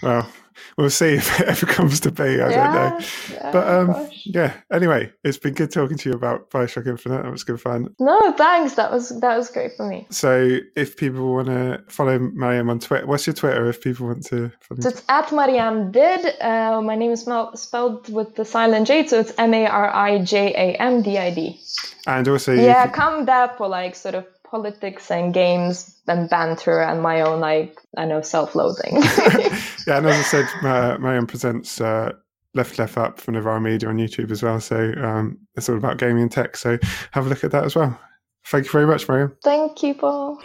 Well, 0.03 0.29
we'll 0.77 0.91
see 0.91 1.15
if 1.15 1.41
it 1.41 1.49
ever 1.49 1.67
comes 1.79 2.01
to 2.01 2.11
be. 2.11 2.41
I 2.41 2.51
yeah, 2.51 2.73
don't 2.73 3.01
know. 3.01 3.07
Yeah, 3.33 3.53
but 3.53 3.69
um, 3.69 4.09
yeah. 4.25 4.55
Anyway, 4.73 5.13
it's 5.25 5.39
been 5.39 5.55
good 5.55 5.71
talking 5.71 5.97
to 5.99 6.11
you 6.11 6.15
about 6.15 6.51
Bioshock 6.51 6.87
Infinite. 6.87 7.23
That 7.23 7.33
was 7.33 7.45
good 7.45 7.61
fun. 7.61 7.95
No, 7.99 8.33
thanks. 8.33 8.75
That 8.75 8.91
was 8.91 9.21
that 9.21 9.37
was 9.37 9.51
great 9.51 9.73
for 9.77 9.89
me. 9.89 10.07
So, 10.11 10.59
if 10.77 10.97
people 10.97 11.35
want 11.35 11.49
to 11.49 11.83
follow 11.89 12.19
Marijam 12.19 12.71
on 12.71 12.81
Twitter, 12.81 13.07
what's 13.07 13.27
your 13.27 13.35
Twitter? 13.35 13.69
If 13.69 13.81
people 13.81 14.07
want 14.07 14.25
to, 14.27 14.51
follow 14.61 14.81
so 14.81 14.89
it's 14.89 15.03
at 15.09 15.27
Marijam 15.29 15.93
Did. 15.93 16.41
Uh, 16.41 16.81
my 16.83 16.97
name 16.97 17.13
is 17.13 17.29
spelled 17.55 18.13
with 18.13 18.35
the 18.35 18.45
silent 18.45 18.87
J, 18.87 19.07
so 19.07 19.21
it's 19.21 19.33
M 19.39 19.55
A 19.55 19.67
R 19.67 19.95
I 19.95 20.19
J 20.23 20.53
A 20.55 20.81
M 20.81 21.03
D 21.03 21.19
I 21.19 21.33
D. 21.35 21.61
And 22.07 22.29
also, 22.29 22.55
yeah, 22.55 22.87
come 22.89 23.25
there 23.25 23.49
for 23.59 23.67
like 23.67 23.97
sort 23.97 24.15
of 24.15 24.27
politics 24.51 25.11
and 25.11 25.35
games 25.35 26.01
and 26.07 26.31
banter 26.31 26.81
and 26.81 27.03
my 27.03 27.21
own 27.21 27.41
like 27.41 27.79
I 27.97 28.05
know 28.05 28.21
self-loathing. 28.21 28.95
yeah, 29.87 29.99
and 29.99 30.07
as 30.07 30.17
I 30.19 30.23
said, 30.23 30.45
uh, 30.63 30.97
Marijam 30.99 31.29
presents 31.29 31.81
uh, 31.81 32.13
Left 32.55 32.79
Left 32.79 32.97
Up 32.97 33.21
from 33.21 33.35
Novara 33.35 33.61
Media 33.61 33.89
on 33.89 33.97
YouTube 33.97 34.31
as 34.31 34.43
well. 34.43 34.61
So 34.61 34.93
um, 35.03 35.39
it's 35.57 35.69
all 35.69 35.77
about 35.77 35.99
gaming 35.99 36.23
and 36.23 36.33
tech. 36.33 36.57
So 36.57 36.79
have 37.13 37.27
a 37.27 37.29
look 37.29 37.45
at 37.45 37.51
that 37.51 37.65
as 37.65 37.77
well. 37.77 37.99
Thank 38.47 38.67
you 38.67 38.73
very 38.73 38.87
much, 38.87 39.07
Marijam. 39.07 39.37
Thank 39.43 39.83
you, 39.83 39.95
Paul. 39.95 40.41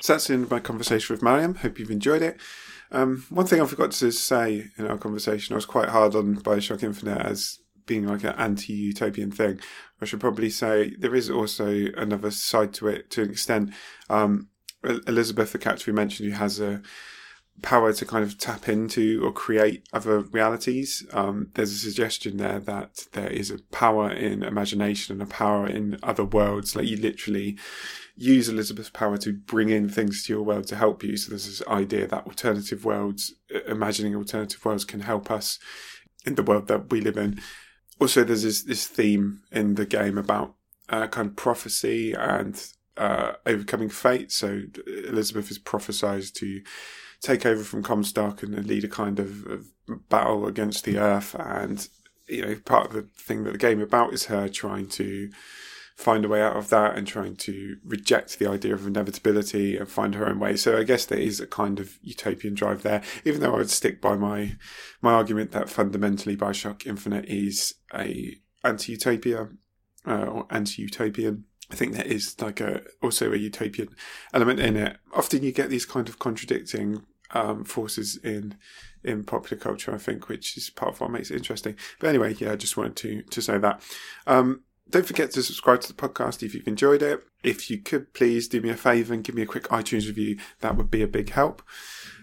So 0.00 0.12
that's 0.12 0.26
the 0.26 0.34
end 0.34 0.44
of 0.44 0.50
my 0.50 0.60
conversation 0.60 1.14
with 1.14 1.22
Marijam. 1.22 1.56
Hope 1.58 1.78
you've 1.78 1.90
enjoyed 1.90 2.22
it. 2.22 2.40
Um, 2.90 3.24
one 3.30 3.46
thing 3.46 3.60
I 3.60 3.66
forgot 3.66 3.90
to 3.92 4.12
say 4.12 4.70
in 4.78 4.86
our 4.86 4.98
conversation, 4.98 5.54
I 5.54 5.56
was 5.56 5.66
quite 5.66 5.88
hard 5.88 6.14
on 6.14 6.36
Bioshock 6.36 6.82
Infinite 6.82 7.20
as 7.20 7.58
being 7.86 8.06
like 8.06 8.24
an 8.24 8.34
anti-utopian 8.36 9.30
thing. 9.30 9.60
I 10.00 10.04
should 10.04 10.20
probably 10.20 10.50
say 10.50 10.94
there 10.98 11.14
is 11.14 11.30
also 11.30 11.68
another 11.96 12.30
side 12.30 12.72
to 12.74 12.88
it 12.88 13.10
to 13.10 13.22
an 13.22 13.30
extent. 13.30 13.70
Um, 14.10 14.48
Elizabeth, 15.06 15.52
the 15.52 15.58
character 15.58 15.90
we 15.90 15.96
mentioned, 15.96 16.28
who 16.28 16.36
has 16.36 16.60
a 16.60 16.82
power 17.62 17.92
to 17.92 18.04
kind 18.04 18.24
of 18.24 18.36
tap 18.36 18.68
into 18.68 19.24
or 19.24 19.32
create 19.32 19.86
other 19.92 20.20
realities. 20.20 21.06
Um, 21.12 21.48
there's 21.54 21.72
a 21.72 21.78
suggestion 21.78 22.36
there 22.36 22.58
that 22.60 23.06
there 23.12 23.28
is 23.30 23.50
a 23.50 23.62
power 23.70 24.10
in 24.10 24.42
imagination 24.42 25.14
and 25.14 25.22
a 25.22 25.32
power 25.32 25.66
in 25.66 25.98
other 26.02 26.24
worlds. 26.24 26.74
Like 26.74 26.86
you 26.86 26.96
literally 26.96 27.56
use 28.16 28.48
Elizabeth's 28.48 28.90
power 28.90 29.16
to 29.18 29.32
bring 29.32 29.68
in 29.68 29.88
things 29.88 30.24
to 30.24 30.32
your 30.32 30.42
world 30.42 30.66
to 30.68 30.76
help 30.76 31.02
you. 31.02 31.16
So 31.16 31.30
there's 31.30 31.46
this 31.46 31.66
idea 31.68 32.06
that 32.08 32.26
alternative 32.26 32.84
worlds, 32.84 33.34
imagining 33.68 34.14
alternative 34.16 34.64
worlds 34.64 34.84
can 34.84 35.00
help 35.00 35.30
us 35.30 35.58
in 36.26 36.34
the 36.34 36.42
world 36.42 36.68
that 36.68 36.90
we 36.90 37.00
live 37.00 37.16
in 37.16 37.40
also 38.00 38.24
there's 38.24 38.42
this, 38.42 38.62
this 38.62 38.86
theme 38.86 39.40
in 39.52 39.74
the 39.74 39.86
game 39.86 40.18
about 40.18 40.54
uh, 40.88 41.06
kind 41.06 41.28
of 41.28 41.36
prophecy 41.36 42.12
and 42.12 42.66
uh, 42.96 43.32
overcoming 43.46 43.88
fate. 43.88 44.32
So 44.32 44.62
Elizabeth 44.86 45.50
is 45.50 45.58
prophesied 45.58 46.24
to 46.34 46.62
take 47.20 47.46
over 47.46 47.64
from 47.64 47.82
Comstock 47.82 48.42
and 48.42 48.66
lead 48.66 48.84
a 48.84 48.88
kind 48.88 49.18
of, 49.18 49.46
of, 49.46 49.66
battle 50.08 50.46
against 50.46 50.84
the 50.84 50.98
Earth. 50.98 51.34
And 51.38 51.86
you 52.26 52.42
know, 52.42 52.56
part 52.64 52.86
of 52.86 52.92
the 52.94 53.02
thing 53.02 53.44
that 53.44 53.52
the 53.52 53.58
game 53.58 53.80
about 53.80 54.14
is 54.14 54.26
her 54.26 54.48
trying 54.48 54.88
to 54.88 55.30
find 55.94 56.24
a 56.24 56.28
way 56.28 56.42
out 56.42 56.56
of 56.56 56.70
that 56.70 56.96
and 56.96 57.06
trying 57.06 57.36
to 57.36 57.76
reject 57.84 58.38
the 58.38 58.48
idea 58.48 58.74
of 58.74 58.86
inevitability 58.86 59.76
and 59.76 59.88
find 59.88 60.14
her 60.14 60.26
own 60.26 60.40
way. 60.40 60.56
So 60.56 60.76
I 60.76 60.82
guess 60.82 61.06
there 61.06 61.18
is 61.18 61.40
a 61.40 61.46
kind 61.46 61.78
of 61.78 61.98
utopian 62.02 62.54
drive 62.54 62.82
there, 62.82 63.02
even 63.24 63.40
though 63.40 63.54
I 63.54 63.58
would 63.58 63.70
stick 63.70 64.00
by 64.00 64.16
my 64.16 64.56
my 65.00 65.12
argument 65.12 65.52
that 65.52 65.70
fundamentally 65.70 66.36
Bioshock 66.36 66.86
Infinite 66.86 67.26
is 67.26 67.74
a 67.94 68.36
anti-utopia 68.64 69.50
uh, 70.06 70.24
or 70.24 70.46
anti-utopian. 70.50 71.44
I 71.70 71.76
think 71.76 71.94
there 71.94 72.06
is 72.06 72.40
like 72.40 72.60
a 72.60 72.82
also 73.02 73.32
a 73.32 73.36
utopian 73.36 73.94
element 74.32 74.60
in 74.60 74.76
it. 74.76 74.96
Often 75.14 75.44
you 75.44 75.52
get 75.52 75.70
these 75.70 75.86
kind 75.86 76.08
of 76.08 76.18
contradicting 76.18 77.04
um, 77.30 77.64
forces 77.64 78.16
in 78.16 78.56
in 79.04 79.22
popular 79.22 79.60
culture, 79.60 79.94
I 79.94 79.98
think, 79.98 80.28
which 80.28 80.56
is 80.56 80.70
part 80.70 80.94
of 80.94 81.00
what 81.00 81.10
makes 81.10 81.30
it 81.30 81.36
interesting. 81.36 81.76
But 82.00 82.08
anyway, 82.08 82.34
yeah, 82.34 82.52
I 82.52 82.56
just 82.56 82.76
wanted 82.76 82.96
to 82.96 83.22
to 83.22 83.40
say 83.40 83.58
that. 83.58 83.80
Um, 84.26 84.64
don't 84.90 85.06
forget 85.06 85.30
to 85.32 85.42
subscribe 85.42 85.80
to 85.80 85.88
the 85.88 85.94
podcast 85.94 86.42
if 86.42 86.54
you've 86.54 86.68
enjoyed 86.68 87.02
it. 87.02 87.24
If 87.42 87.70
you 87.70 87.78
could 87.78 88.12
please 88.12 88.48
do 88.48 88.60
me 88.60 88.70
a 88.70 88.76
favour 88.76 89.14
and 89.14 89.24
give 89.24 89.34
me 89.34 89.42
a 89.42 89.46
quick 89.46 89.64
iTunes 89.64 90.06
review, 90.06 90.38
that 90.60 90.76
would 90.76 90.90
be 90.90 91.02
a 91.02 91.08
big 91.08 91.30
help. 91.30 91.62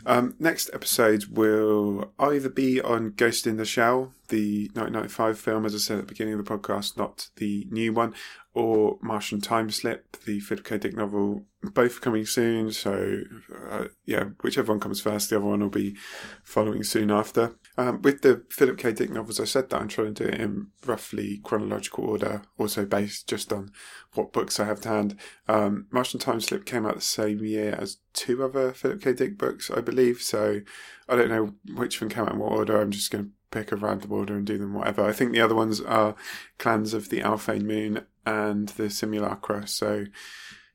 Um, 0.06 0.36
next 0.40 0.70
episode 0.74 1.26
will 1.26 2.12
either 2.18 2.50
be 2.50 2.82
on 2.82 3.12
Ghost 3.12 3.46
in 3.46 3.58
the 3.58 3.66
Shell, 3.66 4.14
the 4.30 4.72
1995 4.74 5.40
film, 5.40 5.66
as 5.66 5.76
I 5.76 5.78
said 5.78 6.00
at 6.00 6.08
the 6.08 6.14
beginning 6.14 6.34
of 6.34 6.44
the 6.44 6.58
podcast, 6.58 6.98
not 6.98 7.30
the 7.36 7.68
new 7.70 7.94
one, 7.94 8.14
or 8.54 8.98
Martian 9.02 9.42
Time 9.42 9.70
Slip, 9.70 10.18
the 10.26 10.40
Philip 10.40 10.66
K. 10.66 10.78
Dick 10.78 10.96
novel, 10.96 11.46
both 11.62 12.02
coming 12.02 12.26
soon. 12.26 12.72
So, 12.72 13.22
uh, 13.70 13.86
yeah, 14.06 14.26
whichever 14.42 14.72
one 14.72 14.80
comes 14.80 15.02
first, 15.02 15.30
the 15.30 15.38
other 15.38 15.46
one 15.46 15.62
will 15.62 15.70
be 15.70 15.96
following 16.44 16.84
soon 16.84 17.12
after. 17.12 17.56
Um, 17.78 18.02
with 18.02 18.22
the 18.22 18.44
Philip 18.50 18.78
K. 18.78 18.92
Dick 18.92 19.10
novels, 19.10 19.40
I 19.40 19.46
said 19.46 19.70
that 19.70 19.82
I'm 19.82 19.88
trying 19.88 20.14
to 20.14 20.24
do 20.26 20.30
it 20.30 20.40
in 20.40 20.68
roughly 20.86 21.40
chronological 21.44 22.06
order, 22.06 22.42
also 22.58 22.86
based 22.86 23.28
just 23.28 23.54
on 23.54 23.72
what 24.14 24.34
books 24.34 24.60
I 24.60 24.66
have 24.66 24.82
to 24.82 24.90
hand. 24.90 25.18
Um, 25.48 25.88
Martian 25.92 26.20
Time 26.20 26.42
Slip 26.42 26.66
came 26.66 26.86
out 26.86 26.96
the 26.96 27.02
same 27.02 27.40
year 27.40 27.76
as 27.80 27.98
two 28.14 28.44
other 28.44 28.74
Philip 28.74 29.02
K. 29.02 29.14
Dick 29.14 29.38
books, 29.38 29.72
I 29.72 29.82
believe. 29.82 30.22
So 30.22 30.62
I 31.08 31.16
don't 31.16 31.30
know 31.30 31.54
which 31.76 32.02
one 32.02 32.10
came 32.10 32.26
out 32.26 32.34
in 32.34 32.40
what 32.40 32.52
order. 32.52 32.82
I'm 32.82 32.92
just 32.92 33.10
going 33.10 33.26
to 33.26 33.32
pick 33.52 33.72
a 33.72 33.76
random 33.76 34.12
order 34.12 34.36
and 34.36 34.46
do 34.46 34.58
them 34.58 34.74
whatever. 34.74 35.04
I 35.04 35.14
think 35.14 35.32
the 35.32 35.42
other 35.42 35.56
ones 35.56 35.80
are 35.82 36.16
Clans 36.58 36.94
of 36.94 37.10
the 37.10 37.22
Alphane 37.22 37.64
Moon 37.64 38.06
and 38.26 38.70
the 38.70 38.90
Simulacra. 38.90 39.68
So 39.68 40.06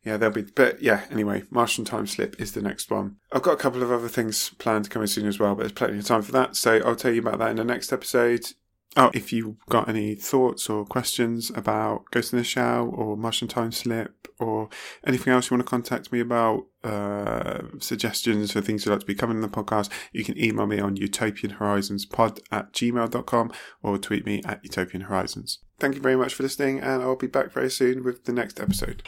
yeah, 0.07 0.17
there'll 0.17 0.35
be, 0.35 0.43
but 0.43 0.81
yeah, 0.81 1.03
anyway, 1.11 1.43
Martian 1.51 1.85
Time 1.85 2.07
Slip 2.07 2.41
is 2.41 2.53
the 2.53 2.63
next 2.63 2.93
one. 2.93 3.17
I've 3.33 3.43
got 3.43 3.55
a 3.55 3.57
couple 3.57 3.83
of 3.83 3.91
other 3.91 4.09
things 4.09 4.51
planned 4.51 4.89
coming 4.89 5.09
soon 5.09 5.27
as 5.27 5.41
well, 5.41 5.57
but 5.57 5.63
there's 5.63 5.73
plenty 5.73 5.99
of 5.99 6.07
time 6.07 6.23
for 6.23 6.31
that. 6.31 6.55
So 6.55 6.81
I'll 6.87 6.95
tell 6.95 7.13
you 7.13 7.21
about 7.21 7.41
that 7.41 7.51
in 7.51 7.57
the 7.57 7.65
next 7.65 7.93
episode. 7.93 8.47
Oh, 8.97 9.11
if 9.13 9.33
you've 9.33 9.57
got 9.69 9.89
any 9.89 10.15
thoughts 10.15 10.71
or 10.71 10.87
questions 10.87 11.51
about 11.55 12.05
Ghost 12.13 12.33
in 12.33 12.39
the 12.39 12.45
Shell 12.45 12.93
or 12.95 13.17
Martian 13.17 13.49
Time 13.49 13.73
Slip 13.73 14.29
or 14.39 14.69
anything 15.05 15.33
else 15.33 15.51
you 15.51 15.57
want 15.57 15.67
to 15.67 15.71
contact 15.71 16.13
me 16.13 16.21
about, 16.21 16.67
uh, 16.85 17.63
suggestions 17.81 18.53
for 18.53 18.61
things 18.61 18.87
you'd 18.87 18.93
like 18.93 19.01
to 19.01 19.07
be 19.07 19.15
coming 19.15 19.37
in 19.37 19.43
the 19.43 19.49
podcast, 19.49 19.91
you 20.13 20.25
can 20.25 20.39
email 20.39 20.67
me 20.67 20.79
on 20.79 20.97
utopianhorizonspod 20.97 22.41
at 22.53 22.73
gmail.com 22.73 23.53
or 23.83 23.99
tweet 23.99 24.25
me 24.25 24.41
at 24.47 24.63
utopianhorizons. 24.63 25.59
Thank 25.79 25.97
you 25.97 26.01
very 26.01 26.17
much 26.17 26.33
for 26.33 26.45
listening, 26.45 26.79
and 26.79 27.03
I'll 27.03 27.17
be 27.17 27.27
back 27.27 27.53
very 27.53 27.71
soon 27.71 28.05
with 28.05 28.25
the 28.25 28.33
next 28.33 28.61
episode. 28.61 29.03